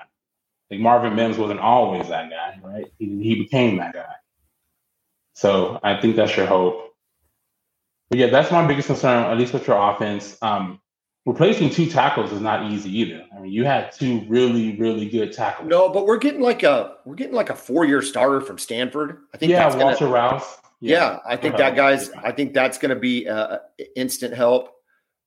Like 0.71 0.79
Marvin 0.79 1.15
Mims 1.15 1.37
wasn't 1.37 1.59
always 1.59 2.07
that 2.09 2.29
guy, 2.29 2.59
right? 2.63 2.85
He, 2.99 3.05
he 3.23 3.35
became 3.35 3.77
that 3.77 3.93
guy. 3.93 4.13
So 5.33 5.79
I 5.83 5.99
think 5.99 6.15
that's 6.15 6.35
your 6.35 6.45
hope. 6.45 6.93
But 8.09 8.19
yeah, 8.19 8.27
that's 8.27 8.51
my 8.51 8.65
biggest 8.65 8.87
concern, 8.87 9.23
at 9.23 9.37
least 9.37 9.53
with 9.53 9.67
your 9.67 9.77
offense. 9.77 10.37
Um, 10.41 10.79
replacing 11.25 11.69
two 11.69 11.85
tackles 11.85 12.31
is 12.31 12.41
not 12.41 12.71
easy 12.71 12.97
either. 12.99 13.25
I 13.35 13.39
mean, 13.39 13.51
you 13.51 13.63
had 13.63 13.91
two 13.91 14.25
really, 14.27 14.75
really 14.77 15.07
good 15.07 15.31
tackles. 15.31 15.69
No, 15.69 15.89
but 15.89 16.05
we're 16.05 16.17
getting 16.17 16.41
like 16.41 16.63
a 16.63 16.95
we're 17.05 17.15
getting 17.15 17.35
like 17.35 17.49
a 17.49 17.55
four 17.55 17.85
year 17.85 18.01
starter 18.01 18.41
from 18.41 18.57
Stanford. 18.57 19.19
I 19.33 19.37
think. 19.37 19.51
Yeah, 19.51 19.75
Walter 19.75 20.05
gonna, 20.05 20.11
Rouse. 20.11 20.57
Yeah, 20.81 20.97
yeah, 20.97 21.19
I 21.25 21.35
think 21.35 21.57
that 21.57 21.75
guy's. 21.75 22.09
I 22.11 22.31
think 22.31 22.53
that's 22.53 22.77
going 22.77 22.93
to 22.93 22.99
be 22.99 23.27
uh, 23.27 23.57
instant 23.95 24.33
help. 24.33 24.75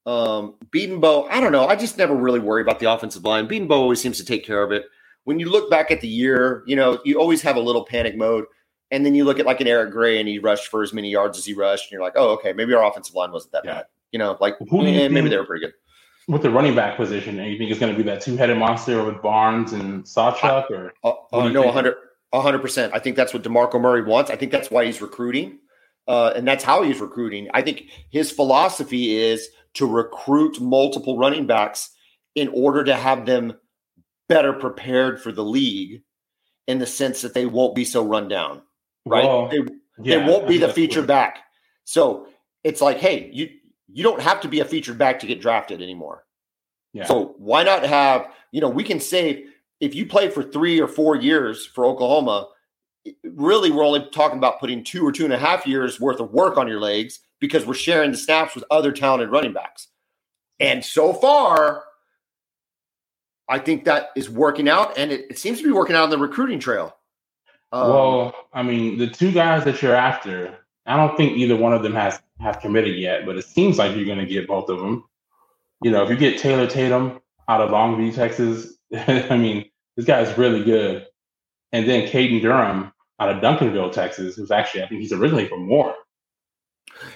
Um, 0.05 0.55
Bedenbaugh, 0.71 1.29
I 1.31 1.41
don't 1.41 1.53
know. 1.53 1.67
I 1.67 1.77
just 1.77 1.99
never 1.99 2.15
really 2.15 2.41
worry 2.41 2.63
about 2.63 2.81
the 2.81 2.91
offensive 2.91 3.25
line. 3.25 3.47
Bedenbaugh 3.47 3.71
always 3.71 4.01
seems 4.01 4.19
to 4.19 4.25
take 4.25 4.45
care 4.45 4.63
of 4.63 4.73
it. 4.73 4.85
When 5.25 5.39
you 5.39 5.49
look 5.49 5.71
back 5.71 5.91
at 5.91 6.01
the 6.01 6.09
year, 6.09 6.65
you 6.67 6.75
know, 6.75 6.99
you 7.05 7.21
always 7.21 7.43
have 7.43 7.57
a 7.57 7.61
little 7.61 7.85
panic 7.85 8.17
mode. 8.17 8.45
And 8.91 9.07
then 9.07 9.15
you 9.15 9.25
look 9.25 9.39
at 9.39 9.47
like 9.47 9.61
an 9.61 9.69
Eric 9.69 9.93
Gray 9.93 10.19
and 10.19 10.29
he 10.29 10.39
rushed 10.39 10.67
for 10.69 10.83
as 10.83 10.93
many 10.93 11.11
yards 11.11 11.39
as 11.39 11.47
he 11.47 11.55
rushed, 11.55 11.87
and 11.87 11.93
you're 11.93 12.03
like, 12.03 12.13
oh, 12.15 12.31
okay, 12.33 12.53
maybe 12.53 12.75
our 12.75 12.85
offensive 12.85 13.15
line 13.15 13.33
wasn't 13.33 13.53
that 13.53 13.65
yeah. 13.65 13.75
bad. 13.75 13.87
You 14.11 14.19
know, 14.19 14.37
like 14.39 14.57
Who 14.69 14.85
eh, 14.85 15.09
maybe 15.09 15.31
they 15.31 15.39
were 15.39 15.47
pretty 15.47 15.65
good 15.65 15.73
with 16.29 16.43
the 16.43 16.51
running 16.51 16.75
back 16.75 16.97
position, 16.97 17.39
and 17.39 17.51
you 17.51 17.59
think 17.59 17.71
it's 17.71 17.81
going 17.81 17.93
to 17.93 17.97
be 17.97 18.05
that 18.05 18.21
two-headed 18.21 18.57
monster 18.57 19.05
with 19.05 19.21
Barnes 19.23 19.73
and 19.73 20.05
Sawchuk, 20.05 20.71
or 20.71 20.93
uh, 21.05 21.13
uh, 21.33 21.49
no, 21.49 21.71
hundred, 21.71 21.97
hundred 22.33 22.61
percent. 22.61 22.93
I 22.95 22.99
think 22.99 23.17
that's 23.17 23.35
what 23.35 23.43
Demarco 23.43 23.81
Murray 23.81 24.03
wants. 24.03 24.31
I 24.31 24.37
think 24.37 24.53
that's 24.53 24.71
why 24.71 24.85
he's 24.85 25.01
recruiting, 25.01 25.59
uh, 26.07 26.33
and 26.37 26.47
that's 26.47 26.65
how 26.65 26.83
he's 26.83 27.01
recruiting. 27.01 27.49
I 27.55 27.63
think 27.63 27.85
his 28.11 28.31
philosophy 28.31 29.17
is 29.17 29.49
to 29.75 29.87
recruit 29.87 30.61
multiple 30.61 31.19
running 31.19 31.47
backs 31.47 31.91
in 32.35 32.49
order 32.49 32.85
to 32.85 32.95
have 32.95 33.27
them 33.27 33.55
better 34.29 34.53
prepared 34.53 35.21
for 35.21 35.33
the 35.33 35.45
league, 35.45 36.03
in 36.67 36.79
the 36.79 36.87
sense 36.87 37.23
that 37.23 37.35
they 37.35 37.47
won't 37.47 37.75
be 37.75 37.85
so 37.85 38.05
run 38.05 38.29
down, 38.29 38.63
right? 39.07 39.25
Well, 39.25 39.49
they, 39.49 39.59
yeah, 40.01 40.19
they 40.19 40.25
won't 40.25 40.49
be 40.49 40.59
the 40.59 40.73
feature 40.73 41.03
back. 41.03 41.41
So 41.85 42.29
it's 42.65 42.81
like, 42.81 42.99
hey, 42.99 43.31
you 43.33 43.51
you 43.93 44.03
don't 44.03 44.23
have 44.23 44.41
to 44.41 44.49
be 44.49 44.61
a 44.61 44.65
featured 44.65 44.97
back 44.97 45.19
to 45.21 45.27
get 45.27 45.41
drafted 45.41 45.83
anymore. 45.83 46.25
Yeah. 46.93 47.07
So 47.07 47.35
why 47.39 47.63
not 47.63 47.85
have, 47.85 48.29
you 48.53 48.61
know, 48.61 48.69
we 48.69 48.85
can 48.85 49.01
say 49.01 49.45
if 49.81 49.95
you 49.95 50.07
play 50.07 50.31
for 50.31 50.43
three 50.43 50.81
or 50.81 50.87
four 50.87 51.17
years 51.17 51.67
for 51.67 51.85
Oklahoma, 51.85 52.49
really 53.25 53.71
we're 53.71 53.85
only 53.85 54.09
talking 54.13 54.39
about 54.39 54.61
putting 54.61 54.85
two 54.85 55.07
or 55.07 55.13
two 55.13 55.25
and 55.25 55.33
a 55.33 55.39
half 55.39 55.67
years 55.67 56.01
worth 56.01 56.21
of 56.21 56.33
work 56.33 56.57
on 56.57 56.69
your 56.69 56.81
legs 56.81 57.21
because 57.43 57.67
we're 57.67 57.75
sharing 57.75 58.13
the 58.13 58.17
snaps 58.17 58.55
with 58.55 58.65
other 58.71 58.93
talented 58.93 59.29
running 59.29 59.53
backs. 59.53 59.89
And 60.61 60.83
so 60.85 61.13
far, 61.13 61.83
I 63.49 63.59
think 63.59 63.85
that 63.85 64.11
is 64.15 64.31
working 64.31 64.69
out, 64.69 64.97
and 64.97 65.11
it, 65.11 65.27
it 65.29 65.39
seems 65.41 65.59
to 65.59 65.65
be 65.65 65.73
working 65.73 65.97
out 65.97 66.05
on 66.05 66.11
the 66.11 66.19
recruiting 66.19 66.61
trail. 66.61 66.97
Um, 67.73 67.89
well, 67.89 68.35
I 68.53 68.63
mean, 68.63 68.97
the 68.97 69.09
two 69.09 69.33
guys 69.33 69.65
that 69.65 69.83
you're 69.83 69.97
after, 69.97 70.57
I 70.87 70.97
don't 70.97 71.17
think 71.17 71.37
either 71.37 71.57
one 71.57 71.73
of 71.73 71.83
them 71.83 71.95
has 71.95 72.21
have 72.39 72.61
committed 72.61 72.97
yet, 72.97 73.27
but 73.27 73.37
it 73.37 73.45
seems 73.45 73.77
like 73.77 73.97
you're 73.97 74.07
going 74.07 74.19
to 74.19 74.27
get 74.27 74.47
both 74.47 74.71
of 74.71 74.79
them. 74.79 75.05
You 75.83 75.91
know, 75.91 76.05
if 76.05 76.11
you 76.11 76.17
get 76.17 76.39
Taylor 76.39 76.69
Tatum 76.69 77.21
out 77.49 77.61
of 77.61 77.71
Longview, 77.71 78.15
Texas, 78.15 78.77
I 78.97 79.37
mean, 79.37 79.69
this 79.97 80.07
guy 80.07 80.21
is 80.21 80.39
really 80.39 80.63
good. 80.63 81.07
And 81.73 81.89
then 81.89 82.07
Caden 82.07 82.41
Durham 82.41 82.93
out 83.19 83.31
of 83.31 83.43
Duncanville, 83.43 83.91
Texas, 83.91 84.37
who's 84.37 84.53
actually, 84.53 84.85
I 84.85 84.87
think 84.87 85.01
he's 85.01 85.13
originally 85.13 85.49
from 85.49 85.67
Moore. 85.67 85.95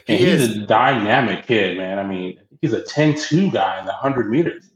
And 0.09 0.18
he 0.18 0.27
he's 0.27 0.42
is. 0.42 0.57
a 0.57 0.66
dynamic 0.66 1.46
kid, 1.46 1.77
man. 1.77 1.99
I 1.99 2.05
mean, 2.05 2.38
he's 2.61 2.72
a 2.72 2.83
10 2.83 3.16
2 3.16 3.51
guy 3.51 3.79
in 3.79 3.87
the 3.87 3.92
100 3.92 4.31
meters. 4.31 4.70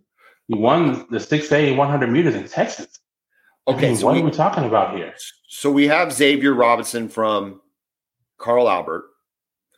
He 0.48 0.54
won 0.54 1.06
the 1.10 1.18
6A 1.18 1.76
100 1.76 2.10
meters 2.10 2.34
in 2.34 2.48
Texas. 2.48 2.98
Okay, 3.68 3.86
I 3.86 3.90
mean, 3.90 3.96
so 3.96 4.06
what 4.06 4.14
we, 4.14 4.22
are 4.22 4.24
we 4.24 4.30
talking 4.30 4.64
about 4.64 4.96
here? 4.96 5.14
So 5.48 5.70
we 5.70 5.86
have 5.86 6.12
Xavier 6.12 6.54
Robinson 6.54 7.08
from 7.08 7.60
Carl 8.38 8.68
Albert. 8.68 9.04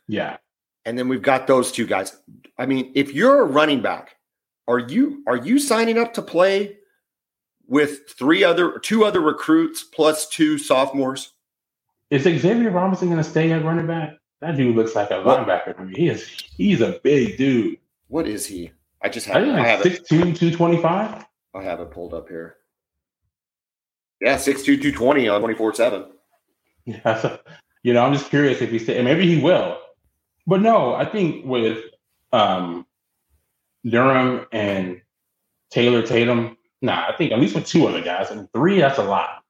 Yeah 0.07 0.37
and 0.85 0.97
then 0.97 1.07
we've 1.07 1.21
got 1.21 1.47
those 1.47 1.71
two 1.71 1.85
guys. 1.85 2.17
I 2.57 2.65
mean, 2.65 2.91
if 2.95 3.13
you're 3.13 3.41
a 3.41 3.45
running 3.45 3.81
back, 3.81 4.15
are 4.67 4.79
you 4.79 5.23
are 5.27 5.37
you 5.37 5.59
signing 5.59 5.97
up 5.97 6.13
to 6.15 6.21
play 6.21 6.77
with 7.67 8.09
three 8.09 8.43
other 8.43 8.79
two 8.79 9.05
other 9.05 9.21
recruits 9.21 9.83
plus 9.83 10.27
two 10.29 10.57
sophomores? 10.57 11.33
Is 12.09 12.23
Xavier 12.23 12.69
Robinson 12.69 13.09
going 13.09 13.23
to 13.23 13.29
stay 13.29 13.51
at 13.51 13.63
running 13.63 13.87
back? 13.87 14.17
That 14.43 14.57
dude 14.57 14.75
looks 14.75 14.93
like 14.93 15.09
a 15.09 15.21
what? 15.21 15.47
linebacker 15.47 15.77
to 15.77 15.85
me. 15.85 15.93
He 15.95 16.09
is 16.09 16.27
he's 16.27 16.81
a 16.81 16.99
big 17.01 17.37
dude. 17.37 17.77
What 18.09 18.27
is 18.27 18.45
he? 18.45 18.71
I 19.01 19.07
just 19.07 19.25
have, 19.27 19.37
I, 19.37 19.61
I 19.61 19.67
have 19.67 19.79
6'2", 19.79 20.07
225. 20.07 21.25
I 21.55 21.63
have 21.63 21.79
it 21.79 21.91
pulled 21.91 22.13
up 22.13 22.27
here. 22.27 22.57
Yeah, 24.19 24.35
6'2", 24.35 24.65
220 24.65 25.29
on 25.29 25.41
24-7. 25.41 26.09
Yeah, 26.85 27.37
you 27.83 27.93
know, 27.93 28.03
I'm 28.03 28.11
just 28.11 28.29
curious 28.29 28.59
if 28.59 28.69
he 28.69 28.79
stay, 28.79 29.01
maybe 29.01 29.25
he 29.25 29.41
will. 29.41 29.77
But 30.45 30.59
no, 30.59 30.93
I 30.93 31.05
think 31.05 31.45
with 31.45 31.81
um, 32.33 32.85
Durham 33.85 34.45
and 34.51 35.01
Taylor 35.71 36.05
Tatum, 36.05 36.57
nah, 36.81 37.07
I 37.07 37.15
think 37.15 37.31
at 37.31 37.39
least 37.39 37.55
with 37.55 37.65
two 37.65 37.87
other 37.87 38.01
guys, 38.01 38.31
and 38.31 38.51
three, 38.51 38.81
that's 38.81 38.99
a 38.99 39.03
lot. 39.03 39.45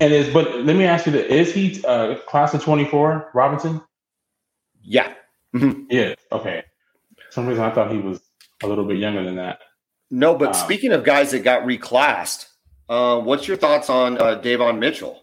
And 0.00 0.14
is 0.14 0.32
but 0.32 0.64
let 0.64 0.76
me 0.76 0.84
ask 0.86 1.04
you 1.04 1.12
that 1.12 1.30
is 1.30 1.52
he 1.52 1.84
uh, 1.84 2.14
class 2.26 2.54
of 2.54 2.62
twenty 2.62 2.86
four, 2.86 3.30
Robinson? 3.34 3.82
Yeah. 4.82 5.12
Mm-hmm. 5.54 5.84
Yeah. 5.90 6.14
Okay. 6.30 6.64
For 7.16 7.32
some 7.32 7.46
reason 7.46 7.64
I 7.64 7.70
thought 7.70 7.90
he 7.90 7.98
was 7.98 8.20
a 8.62 8.66
little 8.66 8.84
bit 8.84 8.98
younger 8.98 9.24
than 9.24 9.36
that. 9.36 9.60
No, 10.10 10.34
but 10.34 10.48
um, 10.48 10.54
speaking 10.54 10.92
of 10.92 11.04
guys 11.04 11.30
that 11.30 11.40
got 11.40 11.62
reclassed, 11.62 12.46
uh, 12.88 13.18
what's 13.20 13.48
your 13.48 13.56
thoughts 13.56 13.88
on 13.88 14.18
uh, 14.18 14.34
Davon 14.36 14.78
Mitchell? 14.78 15.22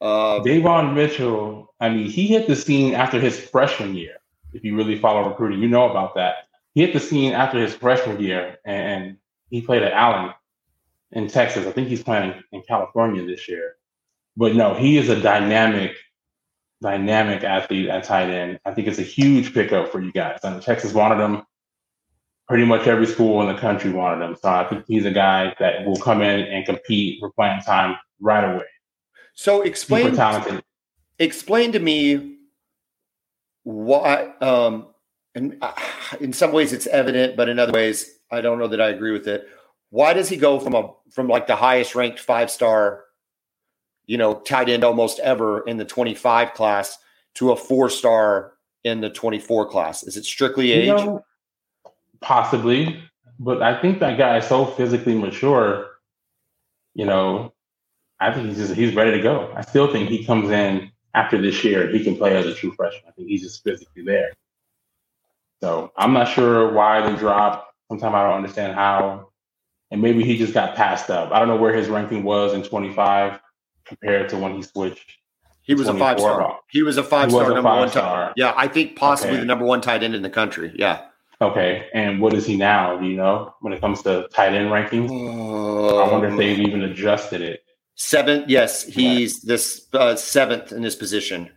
Uh, 0.00 0.40
Davon 0.40 0.94
Mitchell, 0.94 1.74
I 1.80 1.88
mean, 1.88 2.08
he 2.08 2.26
hit 2.28 2.46
the 2.46 2.56
scene 2.56 2.94
after 2.94 3.18
his 3.18 3.38
freshman 3.38 3.94
year. 3.94 4.16
If 4.52 4.64
you 4.64 4.76
really 4.76 4.98
follow 4.98 5.28
recruiting, 5.28 5.60
you 5.60 5.68
know 5.68 5.90
about 5.90 6.14
that. 6.14 6.48
He 6.74 6.82
hit 6.82 6.92
the 6.92 7.00
scene 7.00 7.32
after 7.32 7.58
his 7.58 7.74
freshman 7.74 8.20
year, 8.20 8.58
and 8.64 9.16
he 9.50 9.60
played 9.60 9.82
at 9.82 9.92
Allen 9.92 10.32
in 11.12 11.28
Texas. 11.28 11.66
I 11.66 11.72
think 11.72 11.88
he's 11.88 12.02
playing 12.02 12.34
in 12.52 12.62
California 12.62 13.26
this 13.26 13.48
year. 13.48 13.76
But 14.36 14.54
no, 14.54 14.74
he 14.74 14.98
is 14.98 15.08
a 15.08 15.20
dynamic, 15.20 15.96
dynamic 16.82 17.44
athlete 17.44 17.88
at 17.88 18.04
tight 18.04 18.30
end. 18.30 18.60
I 18.64 18.72
think 18.72 18.88
it's 18.88 18.98
a 18.98 19.02
huge 19.02 19.54
pickup 19.54 19.90
for 19.90 20.00
you 20.00 20.12
guys. 20.12 20.40
I 20.44 20.50
know 20.50 20.60
Texas 20.60 20.92
wanted 20.92 21.22
him 21.22 21.42
pretty 22.48 22.64
much 22.64 22.86
every 22.86 23.06
school 23.06 23.40
in 23.42 23.54
the 23.54 23.60
country 23.60 23.90
wanted 23.90 24.24
him. 24.24 24.36
So 24.40 24.48
I 24.48 24.68
think 24.68 24.84
he's 24.86 25.04
a 25.04 25.10
guy 25.10 25.54
that 25.58 25.84
will 25.84 25.96
come 25.96 26.22
in 26.22 26.40
and 26.40 26.64
compete 26.64 27.18
for 27.18 27.32
playing 27.32 27.60
time 27.62 27.96
right 28.20 28.44
away. 28.44 28.64
So 29.34 29.62
explain 29.62 30.04
Super 30.04 30.16
talented. 30.16 30.64
Explain 31.18 31.72
to 31.72 31.78
me 31.78 32.36
why. 33.64 34.32
Um, 34.40 34.88
and 35.34 35.58
uh, 35.60 35.72
in 36.20 36.32
some 36.32 36.52
ways 36.52 36.72
it's 36.72 36.86
evident, 36.86 37.36
but 37.36 37.48
in 37.48 37.58
other 37.58 37.72
ways 37.72 38.18
I 38.30 38.40
don't 38.40 38.58
know 38.58 38.68
that 38.68 38.80
I 38.80 38.88
agree 38.88 39.12
with 39.12 39.26
it. 39.28 39.48
Why 39.90 40.12
does 40.12 40.28
he 40.28 40.36
go 40.36 40.58
from 40.58 40.74
a 40.74 40.92
from 41.10 41.28
like 41.28 41.46
the 41.46 41.56
highest 41.56 41.94
ranked 41.94 42.20
five 42.20 42.50
star, 42.50 43.04
you 44.06 44.16
know, 44.16 44.34
tight 44.34 44.68
end 44.68 44.84
almost 44.84 45.18
ever 45.20 45.60
in 45.60 45.76
the 45.76 45.84
twenty 45.84 46.14
five 46.14 46.54
class 46.54 46.98
to 47.34 47.52
a 47.52 47.56
four 47.56 47.90
star 47.90 48.52
in 48.84 49.00
the 49.00 49.10
twenty 49.10 49.38
four 49.38 49.68
class? 49.68 50.02
Is 50.02 50.16
it 50.16 50.24
strictly 50.24 50.72
age? 50.72 50.86
You 50.86 50.94
know, 50.94 51.24
Possibly, 52.20 53.00
but 53.38 53.62
I 53.62 53.80
think 53.80 54.00
that 54.00 54.18
guy 54.18 54.38
is 54.38 54.46
so 54.46 54.64
physically 54.64 55.14
mature. 55.14 55.90
You 56.94 57.04
know, 57.04 57.52
I 58.18 58.32
think 58.32 58.48
he's 58.48 58.56
just 58.56 58.74
he's 58.74 58.94
ready 58.94 59.12
to 59.12 59.22
go. 59.22 59.52
I 59.54 59.60
still 59.60 59.92
think 59.92 60.08
he 60.08 60.24
comes 60.24 60.50
in 60.50 60.90
after 61.16 61.40
this 61.40 61.64
year, 61.64 61.90
he 61.90 62.04
can 62.04 62.14
play 62.14 62.36
as 62.36 62.46
a 62.46 62.54
true 62.54 62.72
freshman. 62.72 63.04
I 63.08 63.12
think 63.12 63.28
he's 63.28 63.42
just 63.42 63.64
physically 63.64 64.04
there. 64.04 64.32
So 65.62 65.90
I'm 65.96 66.12
not 66.12 66.28
sure 66.28 66.72
why 66.72 67.10
the 67.10 67.16
drop. 67.16 67.70
Sometimes 67.88 68.14
I 68.14 68.24
don't 68.24 68.36
understand 68.36 68.74
how. 68.74 69.30
And 69.90 70.02
maybe 70.02 70.24
he 70.24 70.36
just 70.36 70.52
got 70.52 70.76
passed 70.76 71.10
up. 71.10 71.32
I 71.32 71.38
don't 71.38 71.48
know 71.48 71.56
where 71.56 71.72
his 71.72 71.88
ranking 71.88 72.22
was 72.22 72.52
in 72.52 72.62
25 72.62 73.40
compared 73.86 74.28
to 74.30 74.36
when 74.36 74.54
he 74.54 74.62
switched. 74.62 75.18
He 75.62 75.74
was 75.74 75.88
a 75.88 75.94
five 75.94 76.18
star. 76.20 76.60
He 76.70 76.82
was 76.82 76.96
a 76.96 77.02
five 77.02 77.30
star 77.30 77.52
number 77.52 77.62
one. 77.62 77.88
Star. 77.88 78.32
Yeah, 78.36 78.54
I 78.56 78.68
think 78.68 78.96
possibly 78.96 79.32
okay. 79.32 79.40
the 79.40 79.46
number 79.46 79.64
one 79.64 79.80
tight 79.80 80.02
end 80.02 80.14
in 80.14 80.22
the 80.22 80.30
country. 80.30 80.72
Yeah. 80.76 81.06
Okay, 81.40 81.88
and 81.92 82.20
what 82.20 82.32
is 82.32 82.46
he 82.46 82.56
now? 82.56 82.96
Do 82.96 83.06
you 83.06 83.16
know 83.16 83.54
when 83.60 83.72
it 83.72 83.80
comes 83.80 84.02
to 84.02 84.28
tight 84.32 84.54
end 84.54 84.70
rankings, 84.70 85.10
Uh, 85.10 86.04
I 86.04 86.10
wonder 86.10 86.28
if 86.28 86.36
they've 86.36 86.60
even 86.60 86.82
adjusted 86.82 87.42
it. 87.42 87.62
Seventh, 87.94 88.48
yes, 88.48 88.84
he's 88.84 89.42
this 89.42 89.86
uh, 89.92 90.16
seventh 90.16 90.72
in 90.72 90.82
this 90.82 90.94
position. 90.94 91.50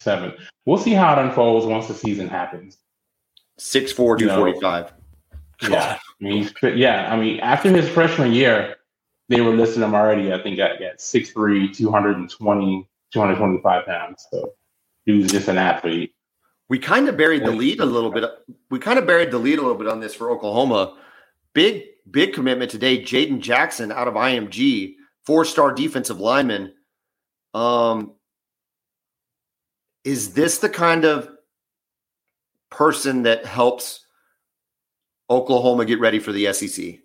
Seventh. 0.00 0.34
We'll 0.66 0.78
see 0.78 0.92
how 0.92 1.12
it 1.12 1.18
unfolds 1.18 1.66
once 1.66 1.88
the 1.88 1.94
season 1.94 2.28
happens. 2.28 2.78
Six 3.58 3.92
four 3.92 4.16
two 4.16 4.28
forty 4.28 4.58
five. 4.60 4.92
Yeah, 5.62 5.98
I 5.98 6.24
mean, 6.24 6.50
yeah, 6.62 7.12
I 7.12 7.16
mean, 7.16 7.40
after 7.40 7.70
his 7.70 7.88
freshman 7.88 8.32
year, 8.32 8.76
they 9.32 9.40
were 9.40 9.54
listing 9.56 9.82
him 9.82 9.94
already. 9.94 10.32
I 10.32 10.42
think 10.42 10.58
at, 10.58 10.80
at 10.82 10.98
6'3", 10.98 11.74
220, 11.74 12.88
225 13.12 13.86
pounds. 13.86 14.26
So 14.30 14.54
he 15.04 15.12
was 15.12 15.30
just 15.30 15.48
an 15.48 15.58
athlete 15.58 16.14
we 16.72 16.78
kind 16.78 17.06
of 17.06 17.18
buried 17.18 17.44
the 17.44 17.50
lead 17.50 17.80
a 17.80 17.84
little 17.84 18.10
bit. 18.10 18.24
We 18.70 18.78
kind 18.78 18.98
of 18.98 19.06
buried 19.06 19.30
the 19.30 19.36
lead 19.36 19.58
a 19.58 19.60
little 19.60 19.76
bit 19.76 19.88
on 19.88 20.00
this 20.00 20.14
for 20.14 20.30
Oklahoma. 20.30 20.96
Big, 21.52 21.82
big 22.10 22.32
commitment 22.32 22.70
today. 22.70 22.98
Jaden 23.02 23.40
Jackson 23.40 23.92
out 23.92 24.08
of 24.08 24.14
IMG, 24.14 24.94
four 25.26 25.44
star 25.44 25.70
defensive 25.72 26.18
lineman. 26.18 26.72
Um, 27.52 28.12
is 30.02 30.32
this 30.32 30.60
the 30.60 30.70
kind 30.70 31.04
of 31.04 31.28
person 32.70 33.24
that 33.24 33.44
helps 33.44 34.06
Oklahoma 35.28 35.84
get 35.84 36.00
ready 36.00 36.20
for 36.20 36.32
the 36.32 36.54
SEC? 36.54 37.00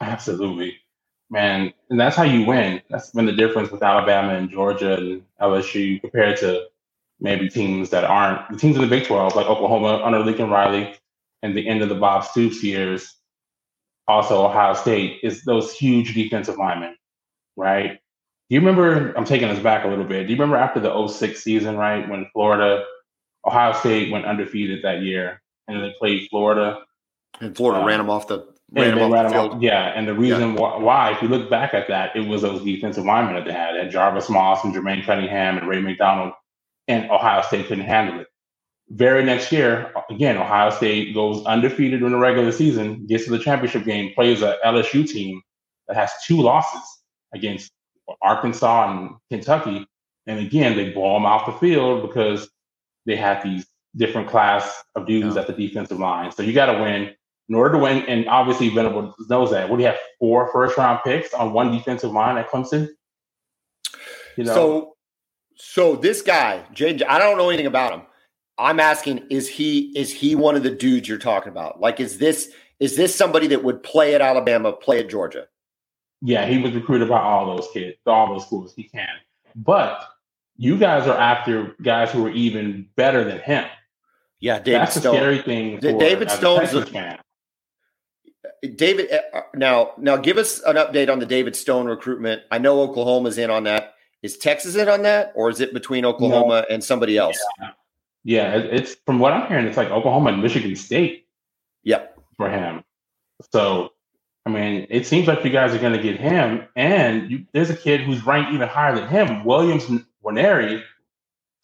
Absolutely, 0.00 0.76
man. 1.30 1.72
And 1.88 1.98
that's 1.98 2.16
how 2.16 2.24
you 2.24 2.44
win. 2.44 2.82
That's 2.90 3.10
been 3.10 3.26
the 3.26 3.32
difference 3.32 3.70
with 3.70 3.82
Alabama 3.82 4.34
and 4.34 4.50
Georgia 4.50 4.96
and 4.96 5.22
LSU 5.40 6.00
compared 6.00 6.36
to 6.38 6.66
maybe 7.20 7.48
teams 7.48 7.90
that 7.90 8.04
aren't 8.04 8.50
the 8.50 8.56
teams 8.56 8.76
in 8.76 8.82
the 8.82 8.88
Big 8.88 9.06
12, 9.06 9.36
like 9.36 9.46
Oklahoma 9.46 10.02
under 10.04 10.20
Lincoln 10.20 10.50
Riley 10.50 10.94
and 11.42 11.56
the 11.56 11.66
end 11.68 11.82
of 11.82 11.88
the 11.88 11.94
Bob 11.94 12.24
Stoops 12.24 12.62
years, 12.62 13.16
also 14.08 14.44
Ohio 14.44 14.74
State, 14.74 15.20
is 15.22 15.42
those 15.44 15.72
huge 15.72 16.14
defensive 16.14 16.56
linemen, 16.58 16.96
right? 17.56 17.92
Do 18.48 18.54
you 18.54 18.60
remember? 18.60 19.12
I'm 19.16 19.24
taking 19.24 19.48
us 19.48 19.62
back 19.62 19.84
a 19.84 19.88
little 19.88 20.04
bit. 20.04 20.24
Do 20.24 20.32
you 20.32 20.36
remember 20.36 20.56
after 20.56 20.80
the 20.80 21.06
06 21.06 21.42
season, 21.42 21.76
right, 21.76 22.08
when 22.08 22.28
Florida, 22.32 22.84
Ohio 23.46 23.72
State 23.74 24.10
went 24.10 24.24
undefeated 24.24 24.82
that 24.82 25.02
year, 25.02 25.40
and 25.68 25.82
they 25.82 25.94
played 25.98 26.28
Florida, 26.30 26.82
and 27.40 27.56
Florida 27.56 27.80
um, 27.80 27.86
ran 27.86 27.98
them 27.98 28.10
off 28.10 28.26
the 28.26 28.52
ran 28.72 28.96
them 28.96 29.12
off 29.12 29.24
the 29.24 29.32
field. 29.32 29.52
Off, 29.52 29.62
yeah, 29.62 29.92
and 29.96 30.06
the 30.06 30.14
reason 30.14 30.54
yeah. 30.54 30.76
why, 30.78 31.12
if 31.12 31.22
you 31.22 31.28
look 31.28 31.50
back 31.50 31.74
at 31.74 31.88
that, 31.88 32.14
it 32.14 32.26
was 32.26 32.42
those 32.42 32.62
defensive 32.64 33.04
linemen 33.04 33.34
that 33.34 33.44
they 33.44 33.52
had, 33.52 33.76
and 33.76 33.90
Jarvis 33.90 34.28
Moss 34.28 34.64
and 34.64 34.74
Jermaine 34.74 35.04
Cunningham 35.04 35.58
and 35.58 35.68
Ray 35.68 35.80
McDonald 35.80 36.32
and 36.88 37.10
Ohio 37.10 37.42
State 37.42 37.66
couldn't 37.66 37.84
handle 37.84 38.20
it. 38.20 38.26
Very 38.90 39.24
next 39.24 39.52
year, 39.52 39.92
again, 40.10 40.36
Ohio 40.36 40.70
State 40.70 41.14
goes 41.14 41.44
undefeated 41.46 42.02
in 42.02 42.10
the 42.10 42.18
regular 42.18 42.50
season, 42.50 43.06
gets 43.06 43.24
to 43.24 43.30
the 43.30 43.38
championship 43.38 43.84
game, 43.84 44.12
plays 44.14 44.42
a 44.42 44.56
LSU 44.64 45.08
team 45.08 45.40
that 45.86 45.96
has 45.96 46.10
two 46.26 46.40
losses 46.40 46.82
against 47.32 47.70
Arkansas 48.22 48.90
and 48.90 49.10
Kentucky. 49.30 49.86
And 50.26 50.40
again, 50.40 50.76
they 50.76 50.90
blow 50.90 51.14
them 51.14 51.26
off 51.26 51.46
the 51.46 51.52
field 51.52 52.02
because 52.02 52.48
they 53.06 53.16
have 53.16 53.42
these 53.42 53.66
different 53.96 54.28
class 54.28 54.82
of 54.94 55.06
dudes 55.06 55.36
yeah. 55.36 55.42
at 55.42 55.46
the 55.46 55.52
defensive 55.52 55.98
line. 55.98 56.32
So 56.32 56.42
you 56.42 56.52
got 56.52 56.66
to 56.66 56.82
win. 56.82 57.14
In 57.50 57.56
order 57.56 57.72
to 57.72 57.78
win, 57.78 58.04
and 58.06 58.28
obviously 58.28 58.68
Venable 58.68 59.12
knows 59.28 59.50
that. 59.50 59.68
What 59.68 59.78
do 59.78 59.82
you 59.82 59.88
have? 59.88 59.98
Four 60.20 60.52
first 60.52 60.78
round 60.78 61.00
picks 61.04 61.34
on 61.34 61.52
one 61.52 61.72
defensive 61.72 62.12
line 62.12 62.38
at 62.38 62.48
Clemson. 62.48 62.88
You 64.36 64.44
know, 64.44 64.54
so 64.54 64.96
so 65.56 65.96
this 65.96 66.22
guy, 66.22 66.64
Jaden, 66.72 67.04
I 67.08 67.18
don't 67.18 67.36
know 67.36 67.48
anything 67.48 67.66
about 67.66 67.92
him. 67.92 68.02
I'm 68.56 68.78
asking, 68.78 69.26
is 69.30 69.48
he 69.48 69.92
is 69.98 70.12
he 70.12 70.36
one 70.36 70.54
of 70.54 70.62
the 70.62 70.70
dudes 70.70 71.08
you're 71.08 71.18
talking 71.18 71.50
about? 71.50 71.80
Like, 71.80 71.98
is 71.98 72.18
this 72.18 72.52
is 72.78 72.96
this 72.96 73.12
somebody 73.16 73.48
that 73.48 73.64
would 73.64 73.82
play 73.82 74.14
at 74.14 74.20
Alabama, 74.20 74.72
play 74.72 75.00
at 75.00 75.10
Georgia? 75.10 75.48
Yeah, 76.22 76.46
he 76.46 76.58
was 76.58 76.72
recruited 76.72 77.08
by 77.08 77.20
all 77.20 77.56
those 77.56 77.66
kids, 77.72 77.96
all 78.06 78.32
those 78.32 78.46
schools. 78.46 78.74
He 78.76 78.84
can, 78.84 79.08
but 79.56 80.04
you 80.56 80.78
guys 80.78 81.08
are 81.08 81.18
after 81.18 81.74
guys 81.82 82.12
who 82.12 82.24
are 82.26 82.30
even 82.30 82.86
better 82.94 83.24
than 83.24 83.40
him. 83.40 83.64
Yeah, 84.38 84.60
David 84.60 84.82
That's 84.82 85.00
Stone. 85.00 85.16
a 85.16 85.18
scary 85.18 85.42
thing. 85.42 85.80
For, 85.80 85.98
David 85.98 86.30
Stone's 86.30 86.72
a 86.74 86.86
fan. 86.86 87.18
David, 88.76 89.10
uh, 89.10 89.42
now 89.54 89.92
now 89.96 90.16
give 90.16 90.36
us 90.36 90.60
an 90.60 90.76
update 90.76 91.10
on 91.10 91.18
the 91.18 91.26
David 91.26 91.56
Stone 91.56 91.86
recruitment. 91.86 92.42
I 92.50 92.58
know 92.58 92.80
Oklahoma's 92.82 93.38
in 93.38 93.50
on 93.50 93.64
that. 93.64 93.94
Is 94.22 94.36
Texas 94.36 94.76
in 94.76 94.88
on 94.88 95.02
that, 95.02 95.32
or 95.34 95.48
is 95.48 95.60
it 95.60 95.72
between 95.72 96.04
Oklahoma 96.04 96.66
no. 96.68 96.74
and 96.74 96.84
somebody 96.84 97.16
else? 97.16 97.38
Yeah. 97.58 97.70
yeah, 98.24 98.56
it's 98.56 98.96
from 99.06 99.18
what 99.18 99.32
I'm 99.32 99.48
hearing, 99.48 99.66
it's 99.66 99.78
like 99.78 99.88
Oklahoma 99.90 100.32
and 100.32 100.42
Michigan 100.42 100.76
State. 100.76 101.26
Yep. 101.84 102.18
For 102.36 102.50
him. 102.50 102.84
So, 103.50 103.92
I 104.44 104.50
mean, 104.50 104.86
it 104.90 105.06
seems 105.06 105.26
like 105.26 105.42
you 105.42 105.50
guys 105.50 105.74
are 105.74 105.78
going 105.78 105.94
to 105.94 106.02
get 106.02 106.20
him, 106.20 106.66
and 106.76 107.30
you, 107.30 107.46
there's 107.54 107.70
a 107.70 107.76
kid 107.76 108.02
who's 108.02 108.26
ranked 108.26 108.52
even 108.52 108.68
higher 108.68 108.94
than 108.94 109.08
him, 109.08 109.44
Williams 109.44 109.86
Nwaneri, 110.22 110.82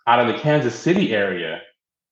out 0.07 0.21
of 0.21 0.29
the 0.29 0.41
Kansas 0.41 0.75
City 0.75 1.15
area. 1.15 1.61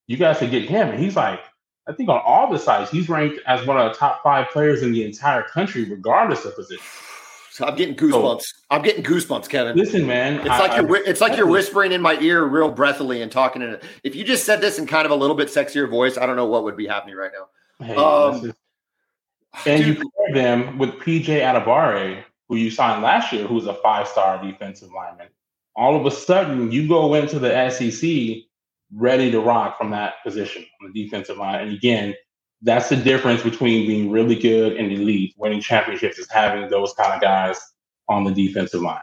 You 0.07 0.19
guys 0.19 0.39
could 0.39 0.51
get 0.51 0.69
him, 0.69 0.89
and 0.89 1.03
he's 1.03 1.17
like, 1.17 1.41
I 1.87 1.93
think 1.93 2.09
on 2.09 2.21
all 2.25 2.51
the 2.51 2.59
sites, 2.59 2.91
he's 2.91 3.09
ranked 3.09 3.41
as 3.47 3.67
one 3.67 3.79
of 3.79 3.93
the 3.93 3.99
top 3.99 4.23
five 4.23 4.49
players 4.49 4.83
in 4.83 4.93
the 4.93 5.05
entire 5.05 5.43
country, 5.43 5.85
regardless 5.85 6.45
of 6.45 6.55
position. 6.55 6.85
So 7.51 7.67
I'm 7.67 7.77
getting 7.77 7.95
goosebumps. 7.95 8.43
Oh. 8.43 8.63
I'm 8.71 8.83
getting 8.83 9.05
goosebumps, 9.05 9.49
Kevin. 9.49 9.77
Listen, 9.77 10.07
man. 10.07 10.41
It's 10.41 10.49
I, 10.49 10.59
like 10.59 10.77
you're 10.77 10.97
it's 10.97 11.21
like 11.21 11.37
you're 11.37 11.47
whispering 11.47 11.93
in 11.93 12.03
my 12.03 12.19
ear 12.19 12.45
real 12.45 12.71
breathily 12.71 13.23
and 13.23 13.31
talking 13.31 13.63
in 13.63 13.71
it. 13.71 13.85
If 14.03 14.17
you 14.17 14.25
just 14.25 14.45
said 14.45 14.61
this 14.61 14.79
in 14.79 14.89
kind 14.89 15.07
of 15.07 15.13
a 15.13 15.15
little 15.15 15.37
bit 15.37 15.49
sexier 15.49 15.89
voice, 15.89 16.19
I 16.19 16.27
don't 16.27 16.35
know 16.35 16.47
what 16.47 16.65
would 16.65 16.77
be 16.77 16.87
happening 16.87 17.15
right 17.15 17.31
now. 17.33 17.87
Hey, 17.87 17.95
um, 17.95 18.35
is, 18.35 18.55
and 19.67 19.85
dude, 19.85 19.99
you 19.99 20.11
pair 20.19 20.35
them 20.35 20.79
with 20.79 20.91
PJ 20.95 21.27
Adebawore, 21.27 22.25
who 22.49 22.57
you 22.57 22.71
signed 22.71 23.03
last 23.03 23.33
year, 23.33 23.47
who's 23.47 23.67
a 23.67 23.75
five-star 23.75 24.43
defensive 24.43 24.91
lineman. 24.93 25.29
All 25.77 25.95
of 25.95 26.07
a 26.07 26.11
sudden, 26.11 26.73
you 26.73 26.89
go 26.89 27.15
into 27.15 27.39
the 27.39 27.71
SEC 27.71 28.45
ready 28.95 29.31
to 29.31 29.41
rock 29.41 29.77
from 29.77 29.91
that 29.91 30.15
position 30.25 30.65
on 30.81 30.93
the 30.93 31.05
defensive 31.05 31.37
line. 31.37 31.61
And 31.61 31.73
again, 31.73 32.15
that's 32.63 32.89
the 32.89 32.97
difference 32.97 33.43
between 33.43 33.87
being 33.87 34.11
really 34.11 34.37
good 34.37 34.77
and 34.77 34.91
elite. 34.91 35.35
Winning 35.37 35.61
championships 35.61 36.19
is 36.19 36.31
having 36.31 36.69
those 36.71 36.93
kind 36.95 37.13
of 37.13 37.21
guys 37.21 37.61
on 38.09 38.25
the 38.25 38.33
defensive 38.33 38.81
line. 38.81 39.03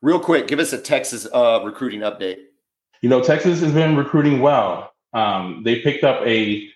Real 0.00 0.18
quick, 0.18 0.48
give 0.48 0.58
us 0.58 0.72
a 0.72 0.78
Texas 0.78 1.26
uh, 1.32 1.60
recruiting 1.64 2.00
update. 2.00 2.38
You 3.02 3.08
know, 3.08 3.22
Texas 3.22 3.60
has 3.60 3.72
been 3.72 3.96
recruiting 3.96 4.40
well. 4.40 4.92
Um, 5.12 5.62
they 5.64 5.80
picked 5.80 6.04
up 6.04 6.22
a, 6.26 6.68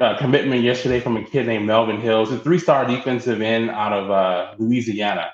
a, 0.00 0.16
commitment 0.18 0.62
yesterday 0.62 1.00
from 1.00 1.16
a 1.16 1.24
kid 1.24 1.46
named 1.46 1.66
Melvin 1.66 2.00
Hills, 2.00 2.30
a 2.30 2.38
three-star 2.38 2.86
defensive 2.86 3.40
end 3.40 3.70
out 3.70 3.92
of 3.92 4.10
uh, 4.10 4.54
Louisiana. 4.58 5.32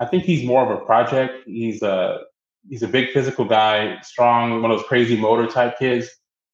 I 0.00 0.06
think 0.06 0.24
he's 0.24 0.44
more 0.44 0.62
of 0.64 0.70
a 0.70 0.84
project. 0.84 1.46
He's 1.46 1.82
a 1.82 2.20
he's 2.68 2.82
a 2.82 2.88
big 2.88 3.10
physical 3.10 3.44
guy, 3.44 4.00
strong, 4.02 4.62
one 4.62 4.70
of 4.70 4.78
those 4.78 4.86
crazy 4.86 5.16
motor 5.16 5.46
type 5.46 5.78
kids. 5.78 6.08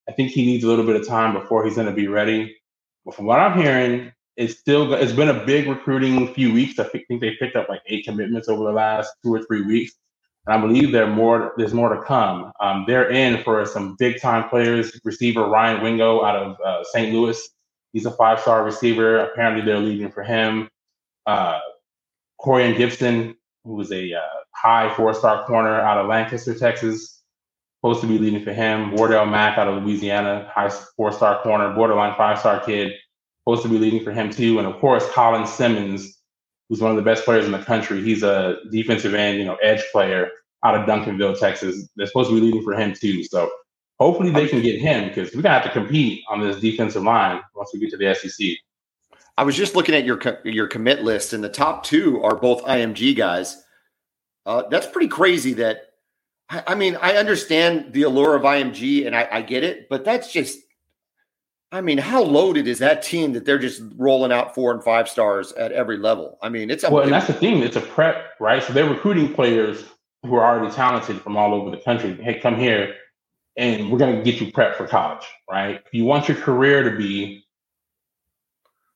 I 0.09 0.13
think 0.13 0.31
he 0.31 0.47
needs 0.47 0.65
a 0.65 0.67
little 0.67 0.87
bit 0.87 0.97
of 0.97 1.07
time 1.07 1.35
before 1.35 1.65
he's 1.65 1.75
going 1.75 1.87
to 1.87 1.93
be 1.93 2.09
ready. 2.09 2.57
But 3.05 3.15
from 3.15 3.27
what 3.27 3.41
I'm 3.41 3.59
hearing, 3.61 4.13
it's 4.37 4.59
still 4.59 4.95
it's 4.95 5.13
been 5.13 5.29
a 5.29 5.45
big 5.45 5.69
recruiting 5.69 6.33
few 6.33 6.53
weeks. 6.53 6.79
I 6.79 6.85
think 6.85 7.07
they 7.09 7.37
picked 7.41 7.57
up 7.57 7.69
like 7.69 7.83
eight 7.87 8.05
commitments 8.05 8.49
over 8.49 8.65
the 8.65 8.73
last 8.73 9.13
two 9.23 9.35
or 9.35 9.43
three 9.43 9.63
weeks, 9.63 9.93
and 10.47 10.55
I 10.55 10.61
believe 10.61 10.93
there 10.93 11.09
more 11.09 11.55
there's 11.57 11.75
more 11.75 11.95
to 11.95 12.03
come. 12.03 12.53
Um, 12.61 12.85
they're 12.87 13.11
in 13.11 13.43
for 13.43 13.67
some 13.67 13.97
big 13.99 14.21
time 14.21 14.49
players. 14.49 14.99
Receiver 15.05 15.47
Ryan 15.47 15.83
Wingo 15.83 16.25
out 16.25 16.37
of 16.37 16.57
uh, 16.65 16.85
St. 16.85 17.13
Louis, 17.13 17.49
he's 17.93 18.07
a 18.07 18.13
five 18.13 18.41
star 18.41 18.63
receiver. 18.63 19.19
Apparently, 19.19 19.65
they're 19.65 19.81
leaving 19.81 20.11
for 20.11 20.23
him. 20.23 20.69
Uh, 21.27 21.59
Corian 22.41 22.77
Gibson, 22.77 23.37
who 23.65 23.75
was 23.75 23.91
a 23.91 24.15
uh, 24.15 24.38
high 24.61 24.95
four 24.95 25.15
star 25.15 25.47
corner 25.47 25.81
out 25.81 25.99
of 25.99 26.07
Lancaster, 26.07 26.55
Texas, 26.59 27.23
supposed 27.81 28.01
to 28.01 28.07
be 28.07 28.19
leading 28.19 28.45
for 28.45 28.53
him. 28.53 28.93
Wardell 28.93 29.27
Mack 29.27 29.59
out 29.59 29.69
of 29.69 29.83
Louisiana, 29.83 30.51
high 30.55 30.71
four 30.97 31.13
star 31.13 31.43
corner, 31.43 31.73
borderline 31.75 32.15
five 32.17 32.39
star 32.39 32.61
kid 32.61 32.93
supposed 33.49 33.63
to 33.63 33.69
be 33.69 33.79
leading 33.79 34.05
for 34.05 34.13
him 34.13 34.31
too. 34.31 34.59
And 34.59 34.69
of 34.69 34.79
course, 34.79 35.09
Colin 35.11 35.47
Simmons, 35.47 36.21
who's 36.69 36.83
one 36.83 36.91
of 36.91 36.99
the 36.99 37.03
best 37.03 37.25
players 37.25 37.47
in 37.47 37.53
the 37.53 37.59
country. 37.59 38.03
He's 38.03 38.23
a 38.23 38.57
defensive 38.71 39.15
end, 39.15 39.39
you 39.39 39.45
know, 39.47 39.55
edge 39.57 39.83
player 39.91 40.31
out 40.65 40.75
of 40.75 40.87
Duncanville, 40.87 41.39
Texas. 41.39 41.89
They're 41.97 42.07
supposed 42.07 42.29
to 42.29 42.35
be 42.35 42.43
leading 42.43 42.63
for 42.63 42.75
him 42.75 42.93
too. 42.93 43.25
So 43.25 43.51
hopefully 43.99 44.31
they 44.31 44.49
can 44.49 44.61
get 44.61 44.79
him 44.81 45.09
because 45.09 45.35
we're 45.35 45.41
gonna 45.41 45.61
have 45.61 45.65
to 45.65 45.71
compete 45.71 46.23
on 46.29 46.41
this 46.41 46.61
defensive 46.61 47.03
line 47.03 47.41
once 47.55 47.71
we 47.73 47.81
get 47.81 47.91
to 47.91 47.97
the 47.97 48.15
SEC. 48.15 48.49
I 49.39 49.45
was 49.45 49.57
just 49.57 49.75
looking 49.75 49.95
at 49.95 50.05
your 50.05 50.21
your 50.45 50.67
commit 50.67 51.03
list, 51.03 51.33
and 51.33 51.43
the 51.43 51.49
top 51.49 51.85
two 51.85 52.23
are 52.23 52.37
both 52.37 52.63
IMG 52.65 53.17
guys. 53.17 53.65
Uh, 54.47 54.63
that's 54.69 54.87
pretty 54.87 55.09
crazy. 55.09 55.55
That 55.55 55.79
I, 56.49 56.75
mean, 56.75 56.97
I 57.01 57.17
understand 57.17 57.93
the 57.93 58.03
allure 58.03 58.35
of 58.35 58.43
IMG, 58.43 59.07
and 59.07 59.15
I, 59.15 59.29
I 59.31 59.43
get 59.43 59.65
it, 59.65 59.89
but 59.89 60.05
that's 60.05 60.33
just 60.33 60.59
I 61.71 61.83
mean, 61.83 61.99
how 61.99 62.23
loaded 62.23 62.67
is 62.67 62.79
that 62.79 63.03
team 63.03 63.35
that 63.35 63.45
they're 63.45 63.59
just 63.59 63.83
rolling 63.97 64.33
out 64.33 64.55
four 64.55 64.73
and 64.73 64.83
five 64.83 65.09
stars 65.09 65.53
at 65.53 65.71
every 65.73 65.99
level? 65.99 66.39
I 66.43 66.49
mean, 66.49 66.71
it's 66.71 66.83
well, 66.89 67.03
and 67.03 67.13
that's 67.13 67.27
the 67.27 67.35
thing. 67.35 67.63
It's 67.63 67.77
a 67.77 67.83
prep, 67.83 68.35
right? 68.41 68.63
So 68.63 68.73
they're 68.73 68.89
recruiting 68.89 69.35
players 69.35 69.85
who 70.23 70.35
are 70.35 70.45
already 70.45 70.75
talented 70.75 71.21
from 71.21 71.37
all 71.37 71.53
over 71.53 71.71
the 71.71 71.77
country. 71.77 72.15
Hey, 72.23 72.41
come 72.41 72.57
here, 72.57 72.95
and 73.57 73.91
we're 73.91 73.99
going 73.99 74.17
to 74.17 74.23
get 74.23 74.41
you 74.41 74.51
prepped 74.51 74.77
for 74.77 74.87
college, 74.87 75.27
right? 75.51 75.83
If 75.85 75.93
you 75.93 76.05
want 76.05 76.27
your 76.27 76.39
career 76.39 76.91
to 76.91 76.97
be 76.97 77.45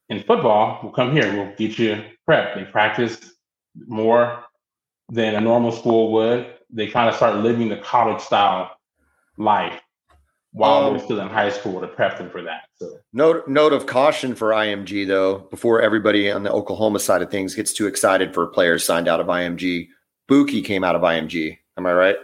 in 0.08 0.22
football, 0.22 0.80
we'll 0.82 0.92
come 0.92 1.12
here. 1.12 1.30
We'll 1.30 1.54
get 1.56 1.78
you 1.78 2.02
prepped. 2.26 2.54
They 2.54 2.64
practice 2.64 3.34
more 3.86 4.44
than 5.12 5.34
a 5.34 5.40
normal 5.40 5.70
school 5.70 6.10
would. 6.12 6.46
They 6.70 6.88
kind 6.88 7.08
of 7.08 7.14
start 7.14 7.36
living 7.36 7.68
the 7.68 7.76
college 7.76 8.20
style 8.22 8.70
life 9.36 9.78
while 10.52 10.84
um, 10.84 10.96
they're 10.96 11.04
still 11.04 11.20
in 11.20 11.28
high 11.28 11.50
school 11.50 11.80
to 11.82 11.86
prep 11.86 12.16
them 12.16 12.30
for 12.30 12.42
that. 12.42 12.62
So 12.76 12.98
note 13.12 13.46
note 13.46 13.74
of 13.74 13.86
caution 13.86 14.34
for 14.34 14.50
IMG 14.50 15.06
though, 15.06 15.38
before 15.50 15.82
everybody 15.82 16.30
on 16.30 16.42
the 16.42 16.50
Oklahoma 16.50 16.98
side 16.98 17.20
of 17.20 17.30
things 17.30 17.54
gets 17.54 17.74
too 17.74 17.86
excited 17.86 18.32
for 18.32 18.46
players 18.46 18.84
signed 18.84 19.06
out 19.06 19.20
of 19.20 19.26
IMG. 19.26 19.88
Bookie 20.28 20.62
came 20.62 20.82
out 20.82 20.96
of 20.96 21.02
IMG. 21.02 21.58
Am 21.76 21.86
I 21.86 21.92
right? 21.92 22.16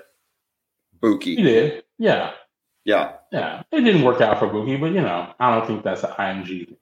Bookie. 1.00 1.36
He 1.36 1.42
did. 1.42 1.84
Yeah. 1.98 2.32
Yeah. 2.86 3.12
Yeah. 3.30 3.62
It 3.70 3.82
didn't 3.82 4.02
work 4.02 4.22
out 4.22 4.38
for 4.38 4.46
Bookie, 4.46 4.76
but 4.76 4.92
you 4.92 5.02
know, 5.02 5.34
I 5.38 5.54
don't 5.54 5.66
think 5.66 5.84
that's 5.84 6.04
an 6.04 6.10
IMG 6.10 6.68
thing. 6.68 6.76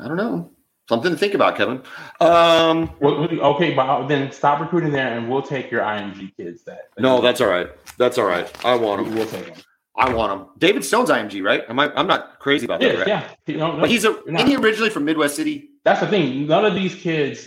I 0.00 0.06
don't 0.06 0.16
know. 0.16 0.52
Something 0.88 1.12
to 1.12 1.18
think 1.18 1.34
about, 1.34 1.56
Kevin. 1.56 1.82
Um, 2.18 2.90
well, 2.98 3.28
okay, 3.54 3.74
but 3.74 4.06
then 4.06 4.32
stop 4.32 4.60
recruiting 4.60 4.90
there, 4.90 5.18
and 5.18 5.28
we'll 5.28 5.42
take 5.42 5.70
your 5.70 5.82
IMG 5.82 6.34
kids. 6.34 6.64
That 6.64 6.88
no, 6.98 7.20
that's 7.20 7.42
all 7.42 7.48
right. 7.48 7.68
That's 7.98 8.16
all 8.16 8.24
right. 8.24 8.50
I 8.64 8.74
want 8.74 9.04
them. 9.04 9.14
We'll 9.14 9.26
take 9.26 9.54
them. 9.54 9.62
I 9.96 10.14
want 10.14 10.32
him. 10.32 10.48
David 10.56 10.84
Stone's 10.84 11.10
IMG, 11.10 11.44
right? 11.44 11.64
Am 11.68 11.78
I? 11.78 11.92
I'm 11.94 12.06
not 12.06 12.38
crazy 12.38 12.64
about 12.64 12.80
that, 12.80 12.94
yeah, 12.94 12.98
right? 13.00 13.08
Yeah, 13.46 13.56
no, 13.58 13.72
no, 13.74 13.80
but 13.80 13.90
he's 13.90 14.06
a. 14.06 14.18
Isn't 14.24 14.46
he 14.46 14.56
originally 14.56 14.88
from 14.88 15.04
Midwest 15.04 15.36
City? 15.36 15.68
That's 15.84 16.00
the 16.00 16.06
thing. 16.06 16.46
None 16.46 16.64
of 16.64 16.74
these 16.74 16.94
kids 16.94 17.46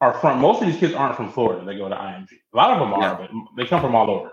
are 0.00 0.14
from. 0.14 0.40
Most 0.40 0.60
of 0.60 0.66
these 0.66 0.78
kids 0.78 0.94
aren't 0.94 1.14
from 1.14 1.30
Florida. 1.30 1.64
They 1.64 1.76
go 1.76 1.88
to 1.88 1.94
IMG. 1.94 2.28
A 2.54 2.56
lot 2.56 2.72
of 2.72 2.80
them 2.80 2.92
are, 2.94 3.00
yeah. 3.00 3.16
but 3.20 3.30
they 3.56 3.68
come 3.68 3.82
from 3.82 3.94
all 3.94 4.10
over. 4.10 4.32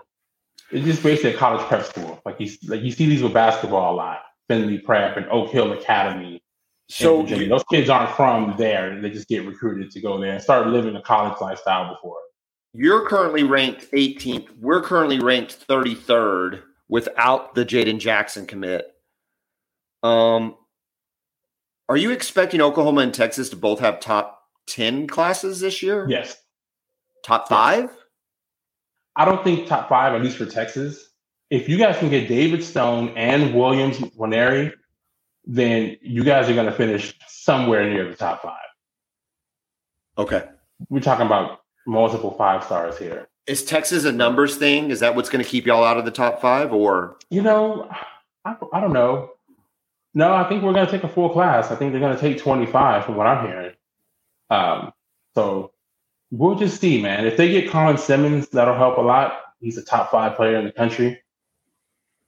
It's 0.72 0.84
just 0.84 1.02
basically 1.04 1.34
a 1.34 1.36
college 1.36 1.64
prep 1.68 1.84
school. 1.84 2.20
Like 2.26 2.40
you, 2.40 2.50
like 2.66 2.80
you 2.80 2.90
see 2.90 3.06
these 3.06 3.22
with 3.22 3.34
basketball 3.34 3.94
a 3.94 3.96
lot. 3.96 4.20
Findlay 4.48 4.78
Prep 4.78 5.16
and 5.16 5.26
Oak 5.26 5.50
Hill 5.50 5.72
Academy. 5.72 6.42
So 6.92 7.24
you, 7.24 7.48
those 7.48 7.64
kids 7.70 7.88
aren't 7.88 8.14
from 8.14 8.54
there. 8.58 9.00
They 9.00 9.08
just 9.08 9.26
get 9.26 9.46
recruited 9.46 9.90
to 9.92 10.00
go 10.02 10.20
there 10.20 10.32
and 10.32 10.42
start 10.42 10.66
living 10.66 10.94
a 10.94 11.00
college 11.00 11.40
lifestyle 11.40 11.94
before. 11.94 12.18
You're 12.74 13.08
currently 13.08 13.44
ranked 13.44 13.90
18th. 13.92 14.48
We're 14.60 14.82
currently 14.82 15.18
ranked 15.18 15.66
33rd 15.66 16.60
without 16.90 17.54
the 17.54 17.64
Jaden 17.64 17.98
Jackson 17.98 18.44
commit. 18.44 18.92
Um, 20.02 20.54
are 21.88 21.96
you 21.96 22.10
expecting 22.10 22.60
Oklahoma 22.60 23.00
and 23.00 23.14
Texas 23.14 23.48
to 23.50 23.56
both 23.56 23.80
have 23.80 23.98
top 23.98 24.42
10 24.66 25.06
classes 25.06 25.60
this 25.60 25.82
year? 25.82 26.06
Yes. 26.10 26.36
Top 27.24 27.48
five? 27.48 27.88
I 29.16 29.24
don't 29.24 29.42
think 29.42 29.66
top 29.66 29.88
five, 29.88 30.12
at 30.12 30.20
least 30.20 30.36
for 30.36 30.44
Texas. 30.44 31.08
If 31.48 31.70
you 31.70 31.78
guys 31.78 31.96
can 31.96 32.10
get 32.10 32.28
David 32.28 32.62
Stone 32.62 33.14
and 33.16 33.54
Williams 33.54 33.96
Nwaneri, 33.96 34.74
then 35.44 35.96
you 36.00 36.24
guys 36.24 36.48
are 36.48 36.54
going 36.54 36.66
to 36.66 36.72
finish 36.72 37.18
somewhere 37.26 37.88
near 37.88 38.08
the 38.08 38.16
top 38.16 38.42
five. 38.42 38.56
Okay. 40.18 40.44
We're 40.88 41.00
talking 41.00 41.26
about 41.26 41.60
multiple 41.86 42.34
five 42.36 42.64
stars 42.64 42.98
here. 42.98 43.28
Is 43.46 43.64
Texas 43.64 44.04
a 44.04 44.12
numbers 44.12 44.56
thing? 44.56 44.90
Is 44.90 45.00
that 45.00 45.16
what's 45.16 45.28
going 45.28 45.44
to 45.44 45.50
keep 45.50 45.66
y'all 45.66 45.84
out 45.84 45.96
of 45.96 46.04
the 46.04 46.10
top 46.12 46.40
five, 46.40 46.72
or 46.72 47.16
you 47.30 47.42
know, 47.42 47.90
I, 48.44 48.54
I 48.72 48.80
don't 48.80 48.92
know. 48.92 49.30
No, 50.14 50.32
I 50.32 50.48
think 50.48 50.62
we're 50.62 50.74
going 50.74 50.86
to 50.86 50.92
take 50.92 51.02
a 51.02 51.08
full 51.08 51.30
class. 51.30 51.70
I 51.70 51.74
think 51.74 51.90
they're 51.90 52.00
going 52.00 52.14
to 52.14 52.20
take 52.20 52.38
twenty 52.38 52.66
five, 52.66 53.04
from 53.04 53.16
what 53.16 53.26
I'm 53.26 53.46
hearing. 53.46 53.72
Um, 54.50 54.92
so 55.34 55.72
we'll 56.30 56.54
just 56.56 56.80
see, 56.80 57.02
man. 57.02 57.26
If 57.26 57.36
they 57.36 57.50
get 57.50 57.70
Colin 57.70 57.98
Simmons, 57.98 58.48
that'll 58.50 58.76
help 58.76 58.98
a 58.98 59.00
lot. 59.00 59.40
He's 59.60 59.78
a 59.78 59.82
top 59.82 60.10
five 60.10 60.36
player 60.36 60.56
in 60.56 60.64
the 60.64 60.72
country 60.72 61.22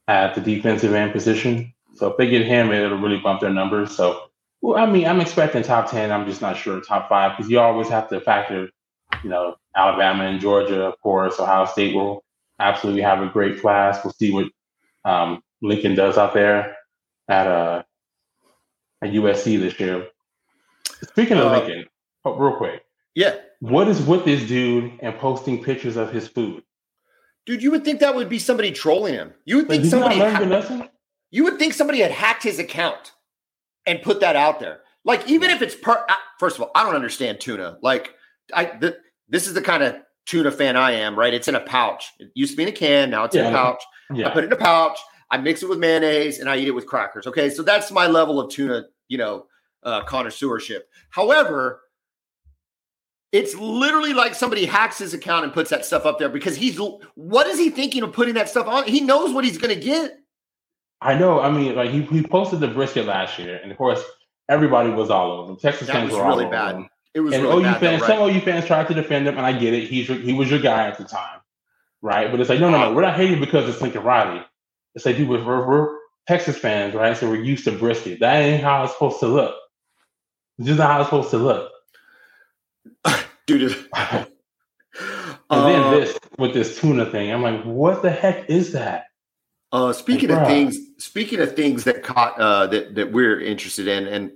at 0.09 0.35
the 0.35 0.41
defensive 0.41 0.95
end 0.95 1.13
position. 1.13 1.74
So 1.95 2.11
if 2.11 2.17
they 2.17 2.29
get 2.29 2.47
him, 2.47 2.73
it'll 2.73 2.99
really 2.99 3.19
bump 3.19 3.41
their 3.41 3.51
numbers. 3.51 3.97
So, 3.97 4.29
well, 4.61 4.83
I 4.83 4.91
mean, 4.91 5.07
I'm 5.07 5.21
expecting 5.21 5.63
top 5.63 5.91
ten. 5.91 6.11
I'm 6.11 6.27
just 6.27 6.41
not 6.41 6.57
sure 6.57 6.81
top 6.81 7.09
five 7.09 7.37
because 7.37 7.51
you 7.51 7.61
always 7.61 7.89
have 7.89 8.09
to 8.09 8.21
factor, 8.21 8.69
you 9.23 9.31
know, 9.31 9.57
Alabama 9.77 10.25
and 10.25 10.41
Georgia, 10.41 10.85
of 10.85 11.01
course. 11.01 11.39
Ohio 11.39 11.67
State 11.67 11.95
will 11.95 12.25
absolutely 12.59 13.03
have 13.03 13.23
a 13.23 13.29
great 13.29 13.61
class. 13.61 14.05
We'll 14.05 14.13
see 14.13 14.33
what 14.33 14.47
um, 15.05 15.43
Lincoln 15.63 15.95
does 15.95 16.19
out 16.19 16.35
there 16.35 16.77
at 17.29 17.47
uh, 17.47 17.83
at 19.03 19.11
USC 19.11 19.59
this 19.59 19.79
year. 19.79 20.09
Speaking 21.09 21.39
of 21.39 21.47
uh, 21.47 21.59
Lincoln, 21.59 21.85
oh, 22.25 22.37
real 22.37 22.57
quick, 22.57 22.85
yeah, 23.15 23.37
what 23.61 23.89
is 23.89 24.01
with 24.03 24.25
this 24.25 24.47
dude 24.47 24.93
and 25.01 25.17
posting 25.19 25.63
pictures 25.63 25.97
of 25.97 26.13
his 26.13 26.27
food? 26.29 26.63
Dude, 27.47 27.63
you 27.63 27.71
would 27.71 27.85
think 27.85 28.01
that 28.01 28.15
would 28.15 28.29
be 28.29 28.39
somebody 28.39 28.73
trolling 28.73 29.15
him. 29.15 29.35
You 29.45 29.57
would 29.57 29.69
think 29.69 29.85
somebody. 29.85 30.19
Ha- 30.19 30.89
you 31.35 31.43
would 31.43 31.59
think 31.59 31.75
somebody 31.75 31.99
had 31.99 32.13
hacked 32.13 32.45
his 32.45 32.61
account 32.61 33.11
and 33.87 34.01
put 34.03 34.21
that 34.21 34.37
out 34.37 34.61
there. 34.61 34.83
Like 35.05 35.29
even 35.29 35.51
if 35.51 35.63
it's 35.63 35.75
per. 35.75 36.07
First 36.39 36.57
of 36.57 36.63
all, 36.63 36.71
I 36.77 36.85
don't 36.85 36.95
understand 36.95 37.41
tuna. 37.41 37.77
Like 37.83 38.15
I 38.55 38.67
the, 38.67 38.99
this 39.29 39.49
is 39.49 39.55
the 39.55 39.61
kind 39.61 39.83
of 39.83 39.97
tuna 40.27 40.53
fan 40.53 40.77
I 40.77 40.93
am, 40.93 41.19
right? 41.19 41.35
It's 41.35 41.49
in 41.49 41.57
a 41.57 41.61
pouch. 41.61 42.13
It 42.21 42.31
used 42.37 42.53
to 42.53 42.57
be 42.57 42.63
in 42.63 42.69
a 42.69 42.73
can, 42.73 43.11
now 43.11 43.25
it's 43.25 43.35
yeah. 43.35 43.49
in 43.49 43.53
a 43.53 43.57
pouch. 43.57 43.83
Yeah. 44.13 44.29
I 44.29 44.31
put 44.31 44.45
it 44.45 44.47
in 44.47 44.53
a 44.53 44.57
pouch. 44.57 44.97
I 45.29 45.39
mix 45.39 45.65
it 45.65 45.69
with 45.69 45.81
mayonnaise 45.81 46.39
and 46.39 46.49
I 46.49 46.57
eat 46.57 46.69
it 46.69 46.71
with 46.71 46.87
crackers. 46.87 47.27
Okay, 47.27 47.51
so 47.51 47.65
that's 47.65 47.91
my 47.91 48.07
level 48.07 48.39
of 48.39 48.53
tuna, 48.53 48.85
you 49.09 49.19
know, 49.19 49.47
uh, 49.83 50.05
connoisseurship. 50.05 50.89
However, 51.11 51.81
it's 53.33 53.57
literally 53.57 54.15
like 54.15 54.37
somebody 54.37 54.67
hacks 54.67 54.99
his 54.99 55.15
account 55.15 55.45
and 55.45 55.53
puts 55.53 55.71
that 55.71 55.85
stuff 55.85 56.07
up 56.07 56.21
there 56.21 56.29
because 56.29 56.55
he's 56.55 56.79
what 57.17 57.49
is 57.49 57.59
he 57.59 57.71
thinking 57.71 58.05
of 58.05 58.13
putting 58.13 58.35
that 58.35 58.49
stuff 58.49 58.69
on? 58.69 58.85
He 58.85 59.01
knows 59.01 59.35
what 59.35 59.45
he's 59.45 59.59
going 59.59 59.75
to 59.75 59.85
get. 59.85 60.21
I 61.01 61.15
know. 61.15 61.41
I 61.41 61.51
mean, 61.51 61.75
like 61.75 61.91
he, 61.91 62.03
he 62.03 62.23
posted 62.23 62.61
the 62.61 62.69
brisket 62.69 63.07
last 63.07 63.39
year, 63.39 63.61
and 63.63 63.71
of 63.71 63.79
course, 63.79 64.03
everybody 64.49 64.91
was 64.91 65.11
all 65.11 65.33
over 65.33 65.53
him. 65.53 65.57
Texas 65.59 65.87
that 65.89 65.95
fans 65.95 66.13
were 66.13 66.27
really 66.27 66.47
bad. 66.47 66.87
It 67.15 67.21
was 67.21 67.35
and 67.35 67.45
really 67.45 67.61
OU 67.61 67.63
bad, 67.63 67.81
fans, 67.81 68.01
though, 68.01 68.07
right? 68.07 68.19
some 68.19 68.31
OU 68.31 68.41
fans 68.41 68.67
tried 68.67 68.89
to 68.89 68.95
defend 68.95 69.29
him, 69.29 69.37
and 69.37 69.47
I 69.47 69.53
get 69.53 69.75
it. 69.75 69.89
He's 69.89 70.09
he 70.09 70.33
was 70.33 70.51
your 70.51 70.61
guy 70.61 70.89
at 70.89 70.99
the 70.99 71.05
time, 71.05 71.41
right? 72.03 72.31
But 72.31 72.41
it's 72.41 72.51
like, 72.51 72.61
no, 72.61 72.71
no, 72.71 72.81
no, 72.81 72.95
we're 72.95 73.03
not 73.03 73.17
hating 73.17 73.41
because 73.41 73.69
it's 73.69 73.81
Lincoln 73.81 74.03
Riley. 74.03 74.45
It's 74.95 75.05
like, 75.05 75.17
dude, 75.17 75.29
we're, 75.29 75.45
we're, 75.45 75.67
we're 75.67 75.99
Texas 76.27 76.57
fans, 76.57 76.95
right? 76.95 77.17
So 77.17 77.29
we're 77.29 77.43
used 77.43 77.65
to 77.65 77.73
brisket. 77.73 78.21
That 78.21 78.37
ain't 78.43 78.63
how 78.63 78.85
it's 78.85 78.93
supposed 78.93 79.21
to 79.21 79.27
look. 79.27 79.57
This 80.59 80.71
is 80.71 80.79
not 80.79 80.91
how 80.91 81.01
it's 81.01 81.09
supposed 81.09 81.31
to 81.31 81.39
look, 81.39 81.73
dude. 83.47 83.77
And 85.51 85.61
uh, 85.61 85.69
then 85.69 86.01
this 86.01 86.19
with 86.39 86.55
this 86.55 86.81
tuna 86.81 87.07
thing, 87.07 87.33
I'm 87.33 87.43
like, 87.43 87.63
what 87.65 88.03
the 88.03 88.11
heck 88.11 88.49
is 88.49 88.73
that? 88.73 89.07
Uh, 89.75 89.93
speaking 89.93 90.31
of 90.31 90.47
things, 90.47 90.79
speaking 90.99 91.41
of 91.41 91.57
things 91.57 91.83
that 91.83 92.05
caught 92.05 92.39
uh, 92.39 92.65
that 92.69 92.95
that 92.95 93.11
we're 93.11 93.41
interested 93.41 93.89
in, 93.89 94.07
and 94.07 94.31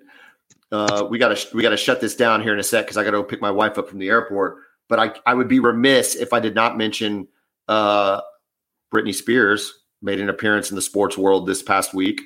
uh, 0.73 1.07
we 1.09 1.17
got 1.17 1.37
to 1.37 1.57
we 1.57 1.63
got 1.63 1.71
to 1.71 1.77
shut 1.77 2.01
this 2.01 2.17
down 2.17 2.43
here 2.43 2.53
in 2.53 2.59
a 2.59 2.63
sec 2.65 2.85
because 2.85 2.97
I 2.97 3.05
got 3.05 3.13
to 3.13 3.19
go 3.19 3.23
pick 3.23 3.41
my 3.41 3.53
wife 3.53 3.79
up 3.79 3.89
from 3.89 4.01
the 4.01 4.09
airport. 4.09 4.57
But 4.89 4.99
I 4.99 5.13
I 5.27 5.35
would 5.35 5.47
be 5.47 5.61
remiss 5.61 6.17
if 6.17 6.33
I 6.33 6.41
did 6.41 6.57
not 6.57 6.77
mention 6.77 7.29
uh, 7.69 8.21
Britney 8.93 9.15
Spears 9.15 9.73
made 10.03 10.19
an 10.19 10.29
appearance 10.29 10.71
in 10.71 10.75
the 10.75 10.83
sports 10.83 11.17
world 11.17 11.47
this 11.47 11.63
past 11.63 11.95
week. 11.95 12.21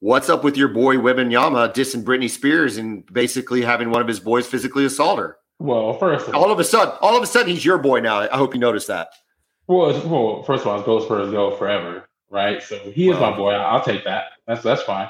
What's 0.00 0.28
up 0.28 0.42
with 0.42 0.56
your 0.56 0.66
boy 0.66 0.96
Wembanyama 0.96 1.72
dissing 1.72 2.02
Britney 2.02 2.28
Spears 2.28 2.76
and 2.76 3.06
basically 3.12 3.62
having 3.62 3.90
one 3.90 4.02
of 4.02 4.08
his 4.08 4.18
boys 4.18 4.48
physically 4.48 4.84
assault 4.84 5.20
her? 5.20 5.36
Well, 5.60 5.96
first 5.96 6.26
of 6.26 6.34
all, 6.34 6.42
all 6.42 6.50
of 6.50 6.58
a 6.58 6.64
sudden, 6.64 6.94
all 7.02 7.16
of 7.16 7.22
a 7.22 7.26
sudden, 7.26 7.52
he's 7.52 7.64
your 7.64 7.78
boy 7.78 8.00
now. 8.00 8.18
I 8.18 8.36
hope 8.36 8.52
you 8.52 8.58
noticed 8.58 8.88
that. 8.88 9.10
Well, 9.68 9.92
well, 10.08 10.42
first 10.42 10.62
of 10.62 10.66
all, 10.66 10.80
it 10.80 10.86
goes 10.86 11.06
for 11.06 11.20
his 11.20 11.30
go 11.30 11.56
forever, 11.56 12.08
right? 12.32 12.62
So 12.62 12.78
he 12.78 13.08
is 13.08 13.18
well, 13.18 13.30
my 13.30 13.36
boy. 13.36 13.50
I'll 13.52 13.84
take 13.84 14.04
that. 14.04 14.24
That's 14.46 14.62
that's 14.62 14.82
fine. 14.82 15.08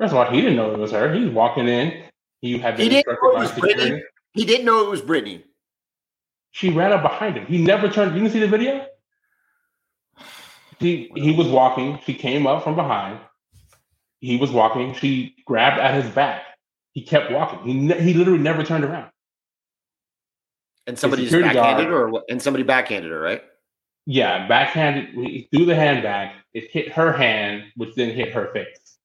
First 0.00 0.12
of 0.12 0.18
all, 0.18 0.30
he 0.30 0.40
didn't 0.40 0.56
know 0.56 0.72
it 0.72 0.78
was 0.78 0.90
her. 0.90 1.12
He's 1.12 1.30
walking 1.30 1.68
in. 1.68 2.02
He 2.40 2.58
had 2.58 2.76
been 2.76 2.84
he 2.84 2.88
didn't 2.88 3.06
know 3.22 3.30
it 3.30 3.38
was 3.38 3.52
Britney. 3.52 4.02
He 4.32 4.44
didn't 4.44 4.66
know 4.66 4.82
it 4.82 4.90
was 4.90 5.02
Britney. 5.02 5.42
She 6.50 6.70
ran 6.70 6.92
up 6.92 7.02
behind 7.02 7.36
him. 7.36 7.46
He 7.46 7.62
never 7.62 7.88
turned. 7.88 8.16
You 8.16 8.22
can 8.22 8.30
see 8.30 8.40
the 8.40 8.48
video. 8.48 8.86
He 10.78 11.10
he 11.14 11.32
was 11.32 11.46
walking. 11.46 12.00
She 12.04 12.14
came 12.14 12.46
up 12.46 12.64
from 12.64 12.74
behind. 12.74 13.20
He 14.20 14.36
was 14.36 14.50
walking. 14.50 14.94
She 14.94 15.36
grabbed 15.44 15.78
at 15.80 16.02
his 16.02 16.12
back. 16.12 16.42
He 16.92 17.02
kept 17.02 17.30
walking. 17.30 17.60
He 17.64 17.74
ne- 17.74 18.00
he 18.00 18.14
literally 18.14 18.42
never 18.42 18.62
turned 18.62 18.84
around. 18.84 19.10
And 20.86 20.98
somebody 20.98 21.24
just 21.24 21.32
backhanded 21.32 21.88
guard, 21.88 21.88
her, 21.88 22.08
or 22.10 22.22
and 22.28 22.40
somebody 22.40 22.62
backhanded 22.62 23.10
her, 23.10 23.20
right? 23.20 23.42
Yeah, 24.06 24.46
backhanded. 24.46 25.14
He 25.14 25.48
threw 25.52 25.66
the 25.66 25.74
hand 25.74 26.02
back. 26.04 26.36
It 26.54 26.70
hit 26.70 26.92
her 26.92 27.12
hand, 27.12 27.64
which 27.76 27.94
then 27.96 28.10
hit 28.10 28.32
her 28.32 28.52
face. 28.52 28.98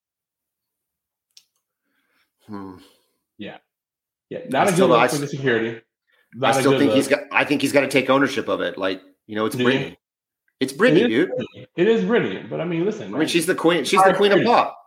Hmm. 2.47 2.77
Yeah, 3.37 3.57
yeah. 4.29 4.39
Not 4.49 4.67
I 4.67 4.71
a 4.71 4.75
good 4.75 4.87
look 4.87 5.09
for 5.09 5.17
the 5.17 5.27
security. 5.27 5.81
Not 6.35 6.55
I 6.55 6.59
still 6.59 6.77
think 6.77 6.89
look. 6.89 6.95
he's 6.95 7.07
got. 7.07 7.21
I 7.31 7.43
think 7.43 7.61
he's 7.61 7.71
got 7.71 7.81
to 7.81 7.87
take 7.87 8.09
ownership 8.11 8.47
of 8.47 8.61
it. 8.61 8.77
Like 8.77 9.01
you 9.25 9.35
know, 9.35 9.45
it's 9.45 9.55
Britney. 9.55 9.97
It's 10.59 10.71
Britney, 10.71 11.05
it 11.05 11.07
dude. 11.07 11.31
Britney. 11.31 11.67
It 11.75 11.87
is 11.87 12.03
Britney, 12.03 12.47
but 12.47 12.61
I 12.61 12.65
mean, 12.65 12.85
listen. 12.85 13.13
I 13.13 13.17
mean, 13.17 13.27
she's 13.27 13.47
the 13.47 13.55
queen. 13.55 13.83
She's 13.83 14.03
the 14.03 14.13
queen 14.13 14.31
of 14.31 14.43
pop. 14.43 14.77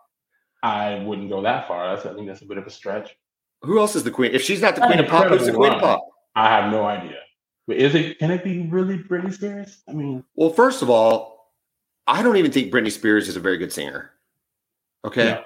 I 0.63 1.01
wouldn't 1.01 1.29
go 1.29 1.43
that 1.43 1.67
far. 1.67 1.95
That's, 1.95 2.07
I 2.07 2.15
think 2.15 2.29
that's 2.29 2.43
a 2.43 2.47
bit 2.47 2.57
of 2.57 2.67
a 2.67 2.71
stretch. 2.71 3.17
Who 3.63 3.81
else 3.81 3.97
is 3.97 4.05
the 4.05 4.11
queen? 4.13 4.31
If 4.33 4.43
she's 4.43 4.63
not 4.63 4.77
the 4.77 4.87
queen 4.87 5.01
of 5.01 5.09
pop, 5.09 5.27
who's 5.27 5.47
the 5.47 5.53
queen 5.53 5.73
of 5.73 5.81
pop? 5.81 6.01
I 6.37 6.49
have 6.49 6.71
no 6.71 6.85
idea. 6.85 7.19
But 7.67 7.77
is 7.77 7.95
it? 7.95 8.19
Can 8.19 8.31
it 8.31 8.45
be 8.45 8.67
really 8.67 8.99
Britney 8.99 9.33
Spears? 9.33 9.83
I 9.89 9.93
mean, 9.93 10.25
well, 10.35 10.51
first 10.51 10.83
of 10.83 10.91
all, 10.91 11.53
I 12.07 12.23
don't 12.23 12.37
even 12.37 12.53
think 12.53 12.73
Britney 12.73 12.93
Spears 12.93 13.29
is 13.29 13.37
a 13.37 13.41
very 13.41 13.57
good 13.57 13.73
singer. 13.73 14.11
Okay, 15.05 15.29
yeah. 15.29 15.41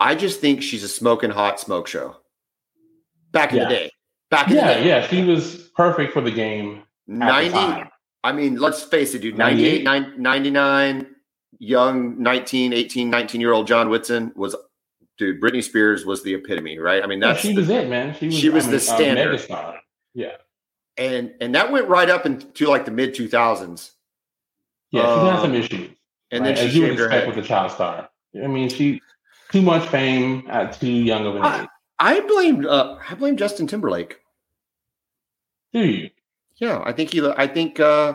I 0.00 0.14
just 0.14 0.40
think 0.40 0.62
she's 0.62 0.84
a 0.84 0.88
smoking 0.88 1.30
hot 1.30 1.58
smoke 1.58 1.86
show. 1.86 2.16
Back 3.32 3.52
in 3.52 3.58
yeah. 3.58 3.64
the 3.64 3.70
day, 3.70 3.90
back 4.30 4.48
in 4.48 4.56
yeah, 4.56 4.68
the 4.68 4.74
day, 4.74 4.88
yeah, 4.88 5.06
she 5.06 5.24
was 5.24 5.70
perfect 5.74 6.12
for 6.12 6.20
the 6.20 6.30
game. 6.30 6.82
Ninety. 7.06 7.88
I 8.24 8.32
mean, 8.32 8.56
let's 8.56 8.82
face 8.82 9.14
it, 9.14 9.18
dude. 9.20 9.36
98, 9.36 9.84
99, 10.16 11.06
young 11.58 12.22
19, 12.22 12.72
18, 12.72 13.10
19 13.10 13.40
year 13.40 13.52
old 13.52 13.66
John 13.66 13.90
Whitson 13.90 14.32
was, 14.34 14.56
dude, 15.18 15.42
Britney 15.42 15.62
Spears 15.62 16.06
was 16.06 16.22
the 16.22 16.32
epitome, 16.32 16.78
right? 16.78 17.04
I 17.04 17.06
mean, 17.06 17.20
that's 17.20 17.44
yeah, 17.44 17.50
she 17.50 17.56
was 17.56 17.68
it, 17.68 17.90
man. 17.90 18.14
She 18.14 18.26
was, 18.26 18.34
she 18.34 18.48
was 18.48 18.66
I 18.66 18.70
the 18.70 18.80
standard. 18.80 19.50
Uh, 19.50 19.74
yeah. 20.14 20.36
And 20.96 21.34
and 21.40 21.54
that 21.54 21.72
went 21.72 21.88
right 21.88 22.08
up 22.08 22.24
into 22.26 22.66
like 22.68 22.84
the 22.84 22.90
mid 22.90 23.14
2000s. 23.14 23.90
Yeah, 24.90 25.02
she 25.02 25.06
um, 25.06 25.26
had 25.26 25.40
some 25.40 25.54
issues. 25.54 25.90
And 26.30 26.44
right? 26.44 26.54
then 26.54 26.56
she 26.56 26.68
As 26.68 26.76
you 26.76 26.82
would 26.82 26.92
expect 26.92 27.26
with 27.26 27.38
a 27.38 27.42
child 27.42 27.72
star. 27.72 28.08
I 28.42 28.46
mean, 28.46 28.68
she 28.68 29.00
too 29.50 29.62
much 29.62 29.88
fame 29.88 30.46
at 30.48 30.78
too 30.80 30.88
young 30.88 31.26
of 31.26 31.36
an 31.36 31.44
age. 31.44 31.68
I, 31.98 32.20
blame 32.20 32.66
uh, 32.66 32.98
I 33.08 33.14
blame 33.14 33.36
Justin 33.36 33.66
Timberlake. 33.66 34.20
Do 35.72 35.80
you? 35.80 36.10
Yeah, 36.56 36.82
I 36.84 36.92
think 36.92 37.12
he. 37.12 37.26
I 37.36 37.46
think. 37.46 37.80
uh 37.80 38.14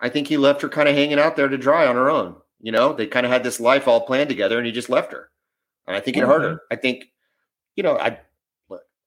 I 0.00 0.08
think 0.08 0.28
he 0.28 0.36
left 0.36 0.62
her 0.62 0.68
kind 0.68 0.88
of 0.88 0.94
hanging 0.94 1.18
out 1.18 1.36
there 1.36 1.48
to 1.48 1.58
dry 1.58 1.86
on 1.86 1.94
her 1.94 2.10
own. 2.10 2.36
You 2.60 2.72
know, 2.72 2.92
they 2.92 3.06
kind 3.06 3.26
of 3.26 3.32
had 3.32 3.44
this 3.44 3.60
life 3.60 3.86
all 3.86 4.00
planned 4.06 4.28
together, 4.28 4.58
and 4.58 4.66
he 4.66 4.72
just 4.72 4.90
left 4.90 5.12
her. 5.12 5.30
And 5.86 5.96
I 5.96 6.00
think 6.00 6.16
it 6.16 6.20
hurt 6.24 6.42
her. 6.42 6.60
I 6.70 6.76
think, 6.76 7.06
you 7.76 7.82
know, 7.82 7.98
I, 7.98 8.18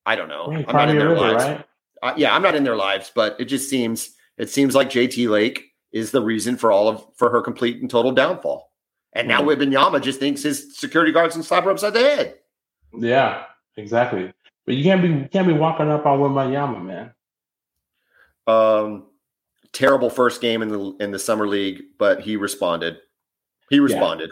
I 0.06 0.16
don't 0.16 0.28
know. 0.28 0.52
I'm 0.68 0.76
not 0.76 0.90
in 0.90 0.98
their 0.98 1.10
river, 1.10 1.22
lives. 1.22 1.44
Right? 1.44 1.66
Uh, 2.04 2.14
yeah, 2.18 2.36
I'm 2.36 2.42
not 2.42 2.54
in 2.54 2.66
their 2.66 2.76
lives, 2.76 3.12
but 3.16 3.38
it 3.40 3.46
just 3.46 3.70
seems 3.70 4.12
it 4.38 4.50
seems 4.50 4.76
like 4.76 4.90
JT 4.90 5.30
Lake 5.30 5.72
is 5.94 6.12
the 6.12 6.22
reason 6.22 6.58
for 6.58 6.70
all 6.70 6.90
of 6.90 7.06
for 7.16 7.30
her 7.30 7.42
complete 7.42 7.80
and 7.80 7.90
total 7.90 8.12
downfall. 8.12 8.70
And 9.14 9.26
now 9.26 9.42
mm-hmm. 9.42 9.62
Wembanyama 9.62 10.02
just 10.02 10.20
thinks 10.20 10.44
his 10.44 10.78
security 10.78 11.14
guards 11.14 11.34
can 11.34 11.44
slap 11.44 11.64
her 11.64 11.72
upside 11.72 11.94
the 11.94 12.00
head. 12.02 12.36
Yeah, 12.94 13.46
exactly. 13.78 14.34
But 14.66 14.76
you 14.76 14.84
can't 14.84 15.02
be 15.02 15.08
you 15.08 15.30
can't 15.32 15.48
be 15.48 15.54
walking 15.54 15.90
up 15.90 16.06
on 16.06 16.20
Wembanyama, 16.20 16.84
man. 16.84 17.14
Um, 18.48 19.06
terrible 19.72 20.10
first 20.10 20.42
game 20.42 20.62
in 20.62 20.68
the 20.68 20.96
in 21.00 21.12
the 21.12 21.20
summer 21.20 21.48
league, 21.48 21.84
but 21.98 22.20
he 22.20 22.36
responded. 22.36 22.98
He 23.70 23.80
responded. 23.80 24.30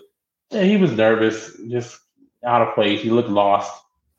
Yeah, 0.50 0.60
yeah 0.60 0.66
he 0.66 0.76
was 0.76 0.92
nervous, 0.92 1.58
just 1.70 1.98
out 2.44 2.68
of 2.68 2.76
place. 2.76 3.00
He 3.02 3.10
looked 3.10 3.30
lost 3.30 3.72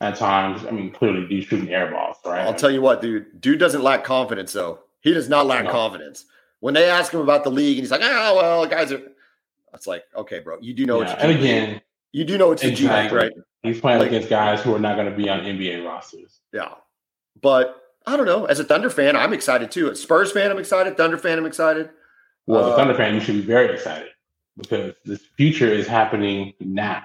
at 0.02 0.16
times. 0.16 0.66
I 0.66 0.70
mean, 0.72 0.90
clearly, 0.90 1.26
he's 1.26 1.44
shooting 1.44 1.70
air 1.70 1.90
balls, 1.90 2.16
right? 2.26 2.40
I'll 2.40 2.54
tell 2.54 2.70
you 2.70 2.82
what, 2.82 3.00
dude. 3.00 3.40
Dude 3.40 3.58
doesn't 3.58 3.82
lack 3.82 4.04
confidence, 4.04 4.52
though. 4.52 4.80
He 5.00 5.14
does 5.14 5.28
not 5.28 5.46
lack 5.46 5.64
no. 5.64 5.70
confidence. 5.70 6.26
When 6.60 6.74
they 6.74 6.90
ask 6.90 7.12
him 7.14 7.20
about 7.20 7.44
the 7.44 7.50
league, 7.50 7.78
and 7.78 7.84
he's 7.84 7.90
like, 7.90 8.02
"Oh, 8.04 8.36
well, 8.36 8.66
guys 8.66 8.92
are." 8.92 9.00
It's 9.72 9.86
like, 9.86 10.04
okay, 10.14 10.40
bro, 10.40 10.58
you 10.60 10.74
do 10.74 10.84
know 10.84 11.00
yeah, 11.00 11.08
what. 11.08 11.20
And 11.20 11.30
again, 11.30 11.80
you 12.12 12.24
do 12.24 12.36
know 12.36 12.52
it's 12.52 12.62
exactly. 12.62 13.18
G 13.18 13.24
right? 13.24 13.32
He's 13.62 13.80
playing 13.80 14.00
like, 14.00 14.08
against 14.08 14.28
guys 14.28 14.60
who 14.60 14.74
are 14.74 14.78
not 14.78 14.96
going 14.96 15.10
to 15.10 15.16
be 15.16 15.28
on 15.28 15.40
NBA 15.40 15.86
rosters. 15.86 16.40
Yeah, 16.52 16.74
but 17.40 17.80
I 18.06 18.16
don't 18.16 18.26
know. 18.26 18.44
As 18.44 18.60
a 18.60 18.64
Thunder 18.64 18.90
fan, 18.90 19.16
I'm 19.16 19.32
excited 19.32 19.70
too. 19.70 19.90
As 19.90 20.00
Spurs 20.00 20.30
fan, 20.32 20.50
I'm 20.50 20.58
excited. 20.58 20.96
Thunder 20.96 21.16
fan, 21.16 21.38
I'm 21.38 21.46
excited. 21.46 21.90
Well, 22.46 22.60
as 22.60 22.66
a 22.66 22.72
uh, 22.72 22.76
Thunder 22.76 22.94
fan, 22.94 23.14
you 23.14 23.20
should 23.20 23.36
be 23.36 23.42
very 23.42 23.72
excited 23.72 24.08
because 24.56 24.94
this 25.04 25.22
future 25.36 25.68
is 25.68 25.86
happening 25.86 26.52
now. 26.60 27.04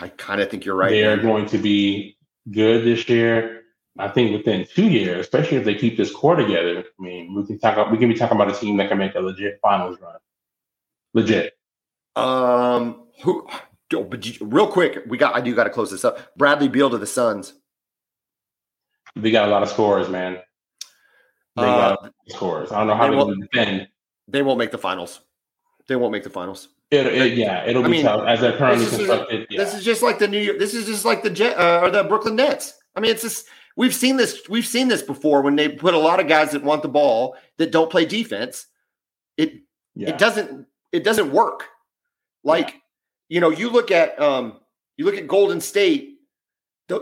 I, 0.00 0.08
kind 0.08 0.40
of 0.40 0.50
think 0.50 0.64
you're 0.64 0.74
right. 0.74 0.90
They 0.90 1.04
are 1.04 1.16
going 1.16 1.46
to 1.46 1.58
be 1.58 2.16
good 2.50 2.84
this 2.84 3.08
year. 3.08 3.62
I 3.98 4.08
think 4.08 4.32
within 4.32 4.66
two 4.72 4.88
years, 4.88 5.20
especially 5.20 5.58
if 5.58 5.64
they 5.64 5.74
keep 5.74 5.96
this 5.96 6.12
core 6.12 6.36
together. 6.36 6.78
I 6.78 7.02
mean, 7.02 7.34
we 7.34 7.46
can 7.46 7.58
talk. 7.58 7.90
We 7.90 7.98
can 7.98 8.08
be 8.08 8.14
talking 8.14 8.36
about 8.36 8.54
a 8.54 8.58
team 8.58 8.76
that 8.78 8.88
can 8.88 8.98
make 8.98 9.14
a 9.14 9.20
legit 9.20 9.58
finals 9.60 9.98
run. 10.00 10.16
Legit. 11.14 11.52
Um. 12.16 13.08
Who? 13.22 13.46
But 13.90 14.24
you, 14.24 14.46
real 14.46 14.68
quick, 14.68 15.02
we 15.08 15.18
got. 15.18 15.34
I 15.34 15.40
do 15.40 15.54
got 15.54 15.64
to 15.64 15.70
close 15.70 15.90
this 15.90 16.04
up. 16.04 16.34
Bradley 16.36 16.68
Beal 16.68 16.88
to 16.90 16.98
the 16.98 17.06
Suns. 17.06 17.54
They 19.16 19.30
got 19.30 19.48
a 19.48 19.50
lot 19.50 19.62
of 19.62 19.68
scores, 19.68 20.08
man. 20.08 20.38
They 21.56 21.62
uh, 21.62 21.96
got 21.96 22.12
scores. 22.28 22.70
I 22.72 22.78
don't 22.78 22.86
know 22.86 22.94
how 22.94 23.10
they 23.10 23.16
will 23.16 23.34
defend. 23.34 23.88
They 24.28 24.42
won't 24.42 24.58
make 24.58 24.70
the 24.70 24.78
finals. 24.78 25.20
They 25.88 25.96
won't 25.96 26.12
make 26.12 26.22
the 26.22 26.30
finals. 26.30 26.68
It, 26.90 27.06
it, 27.06 27.38
yeah, 27.38 27.64
it'll 27.66 27.84
I 27.84 27.86
be 27.86 27.92
mean, 27.92 28.04
tough 28.04 28.26
as 28.26 28.40
they're 28.40 28.56
currently 28.56 28.84
this 28.84 28.96
constructed. 28.96 29.46
Yeah. 29.48 29.62
This 29.62 29.74
is 29.74 29.84
just 29.84 30.02
like 30.02 30.18
the 30.18 30.26
New 30.26 30.40
York. 30.40 30.58
This 30.58 30.74
is 30.74 30.86
just 30.86 31.04
like 31.04 31.22
the 31.22 31.30
Jet 31.30 31.56
uh, 31.56 31.80
or 31.82 31.90
the 31.90 32.02
Brooklyn 32.02 32.34
Nets. 32.34 32.74
I 32.96 33.00
mean, 33.00 33.12
it's 33.12 33.22
just 33.22 33.46
we've 33.76 33.94
seen 33.94 34.16
this. 34.16 34.48
We've 34.48 34.66
seen 34.66 34.88
this 34.88 35.02
before 35.02 35.42
when 35.42 35.54
they 35.54 35.68
put 35.68 35.94
a 35.94 35.98
lot 35.98 36.18
of 36.18 36.26
guys 36.26 36.50
that 36.50 36.64
want 36.64 36.82
the 36.82 36.88
ball 36.88 37.36
that 37.58 37.70
don't 37.70 37.90
play 37.90 38.06
defense. 38.06 38.66
It 39.36 39.60
yeah. 39.94 40.08
it 40.08 40.18
doesn't 40.18 40.66
it 40.90 41.04
doesn't 41.04 41.30
work. 41.30 41.66
Like 42.42 42.70
yeah. 42.70 42.74
you 43.28 43.40
know, 43.40 43.50
you 43.50 43.70
look 43.70 43.92
at 43.92 44.20
um 44.20 44.58
you 44.96 45.04
look 45.04 45.16
at 45.16 45.28
Golden 45.28 45.60
State 45.60 46.10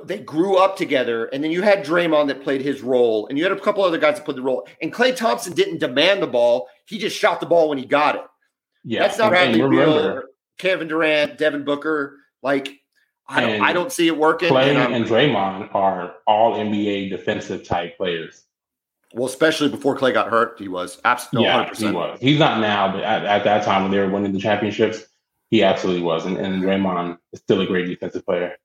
they 0.05 0.19
grew 0.19 0.57
up 0.57 0.77
together, 0.77 1.27
and 1.27 1.43
then 1.43 1.51
you 1.51 1.63
had 1.63 1.85
Draymond 1.85 2.29
that 2.29 2.43
played 2.43 2.61
his 2.61 2.83
role, 2.83 3.27
and 3.29 3.39
you 3.39 3.45
had 3.45 3.53
a 3.53 3.61
couple 3.61 3.83
other 3.83 3.99
guys 3.99 4.17
that 4.17 4.25
played 4.25 4.37
the 4.37 4.43
role. 4.43 4.69
And 4.83 4.93
Klay 4.93 5.17
Thompson 5.17 5.55
didn't 5.55 5.79
demand 5.79 6.23
the 6.23 6.27
ball; 6.27 6.69
he 6.85 6.99
just 6.99 7.17
shot 7.17 7.41
the 7.41 7.47
ball 7.47 7.71
when 7.71 7.79
he 7.79 7.87
got 7.87 8.17
it. 8.17 8.23
Yeah, 8.85 9.01
that's 9.01 9.19
not 9.19 9.31
Bradley 9.31 9.69
Beal, 9.69 10.23
Kevin 10.59 10.89
Durant, 10.89 11.39
Devin 11.39 11.65
Booker. 11.65 12.17
Like 12.43 12.81
I 13.29 13.41
don't, 13.43 13.61
I 13.61 13.73
don't 13.73 13.93
see 13.93 14.07
it 14.07 14.17
working. 14.17 14.49
Klay 14.49 14.75
and, 14.75 14.95
and 14.95 15.05
Draymond 15.05 15.75
are 15.75 16.15
all 16.27 16.55
NBA 16.55 17.11
defensive 17.11 17.65
type 17.65 17.97
players. 17.97 18.45
Well, 19.13 19.27
especially 19.27 19.69
before 19.69 19.97
Klay 19.97 20.13
got 20.13 20.29
hurt, 20.29 20.59
he 20.59 20.69
was 20.69 21.01
absolutely 21.05 21.49
yeah, 21.49 21.69
100%. 21.69 21.77
he 21.79 21.91
was. 21.93 22.19
He's 22.21 22.39
not 22.39 22.61
now, 22.61 22.93
but 22.93 23.03
at, 23.03 23.25
at, 23.25 23.45
that 23.45 23.65
time 23.65 23.83
when 23.83 23.91
they 23.91 23.99
were 23.99 24.11
winning 24.11 24.33
the 24.33 24.39
championships, 24.39 25.05
he 25.51 25.63
absolutely 25.63 26.03
was. 26.03 26.27
And, 26.27 26.37
and 26.37 26.63
Draymond 26.63 27.19
is 27.33 27.41
still 27.41 27.61
a 27.61 27.67
great 27.67 27.87
defensive 27.87 28.25
player. 28.25 28.57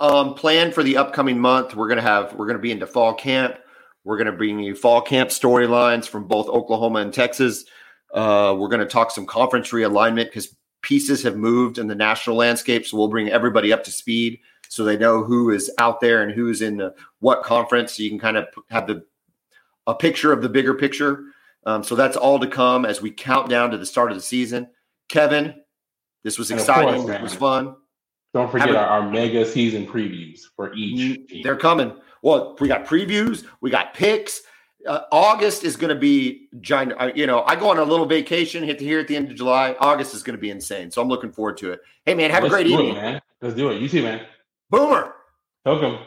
Um, 0.00 0.34
plan 0.34 0.72
for 0.72 0.82
the 0.82 0.96
upcoming 0.96 1.38
month. 1.38 1.76
We're 1.76 1.88
gonna 1.88 2.02
have 2.02 2.34
we're 2.34 2.46
gonna 2.46 2.58
be 2.58 2.72
into 2.72 2.86
fall 2.86 3.14
camp. 3.14 3.56
We're 4.02 4.18
gonna 4.18 4.32
bring 4.32 4.58
you 4.58 4.74
fall 4.74 5.00
camp 5.00 5.30
storylines 5.30 6.08
from 6.08 6.26
both 6.26 6.48
Oklahoma 6.48 6.98
and 6.98 7.12
Texas. 7.12 7.64
Uh, 8.14 8.56
we're 8.58 8.68
gonna 8.68 8.86
talk 8.86 9.10
some 9.10 9.26
conference 9.26 9.70
realignment 9.70 10.26
because 10.26 10.56
pieces 10.80 11.22
have 11.22 11.36
moved 11.36 11.78
in 11.78 11.88
the 11.88 11.94
national 11.94 12.36
landscape. 12.36 12.86
So 12.86 12.96
we'll 12.96 13.08
bring 13.08 13.28
everybody 13.28 13.72
up 13.72 13.84
to 13.84 13.90
speed 13.90 14.38
so 14.68 14.84
they 14.84 14.96
know 14.96 15.22
who 15.22 15.50
is 15.50 15.70
out 15.78 16.00
there 16.00 16.22
and 16.22 16.32
who's 16.32 16.62
in 16.62 16.76
the, 16.76 16.94
what 17.20 17.42
conference. 17.42 17.96
So 17.96 18.02
you 18.02 18.10
can 18.10 18.18
kind 18.18 18.36
of 18.36 18.46
have 18.70 18.86
the 18.86 19.04
a 19.86 19.94
picture 19.94 20.32
of 20.32 20.42
the 20.42 20.48
bigger 20.48 20.74
picture. 20.74 21.24
Um, 21.66 21.82
so 21.82 21.94
that's 21.94 22.16
all 22.16 22.38
to 22.38 22.46
come 22.46 22.84
as 22.84 23.02
we 23.02 23.10
count 23.10 23.48
down 23.48 23.70
to 23.70 23.78
the 23.78 23.86
start 23.86 24.10
of 24.10 24.16
the 24.16 24.22
season. 24.22 24.68
Kevin, 25.08 25.54
this 26.22 26.38
was 26.38 26.50
exciting. 26.50 27.02
Course, 27.02 27.16
it 27.16 27.22
was 27.22 27.34
fun. 27.34 27.76
Don't 28.32 28.50
forget 28.50 28.70
a, 28.70 28.78
our, 28.78 29.02
our, 29.02 29.10
mega 29.10 29.46
season 29.46 29.86
previews 29.86 30.40
for 30.56 30.74
each. 30.74 31.20
They're 31.42 31.56
coming. 31.56 31.96
Well, 32.22 32.56
we 32.58 32.68
got 32.68 32.84
previews, 32.84 33.44
we 33.60 33.70
got 33.70 33.94
picks. 33.94 34.42
Uh, 34.86 35.00
August 35.10 35.64
is 35.64 35.76
going 35.76 35.94
to 35.94 35.98
be 35.98 36.48
giant. 36.60 36.92
Uh, 36.98 37.10
you 37.14 37.26
know, 37.26 37.42
I 37.46 37.56
go 37.56 37.70
on 37.70 37.78
a 37.78 37.84
little 37.84 38.06
vacation 38.06 38.62
hit 38.62 38.80
here 38.80 39.00
at 39.00 39.08
the 39.08 39.16
end 39.16 39.30
of 39.30 39.36
July. 39.36 39.76
August 39.80 40.14
is 40.14 40.22
going 40.22 40.36
to 40.36 40.40
be 40.40 40.50
insane. 40.50 40.90
So 40.90 41.00
I'm 41.00 41.08
looking 41.08 41.32
forward 41.32 41.56
to 41.58 41.72
it. 41.72 41.80
Hey, 42.04 42.14
man, 42.14 42.30
have 42.30 42.42
Let's 42.42 42.52
a 42.52 42.56
great 42.56 42.66
evening. 42.66 42.90
It, 42.90 42.94
man. 42.94 43.22
Let's 43.40 43.54
do 43.54 43.70
it. 43.70 43.80
You 43.80 43.88
too, 43.88 44.02
man. 44.02 44.26
Boomer. 44.70 45.14
Welcome. 45.64 45.98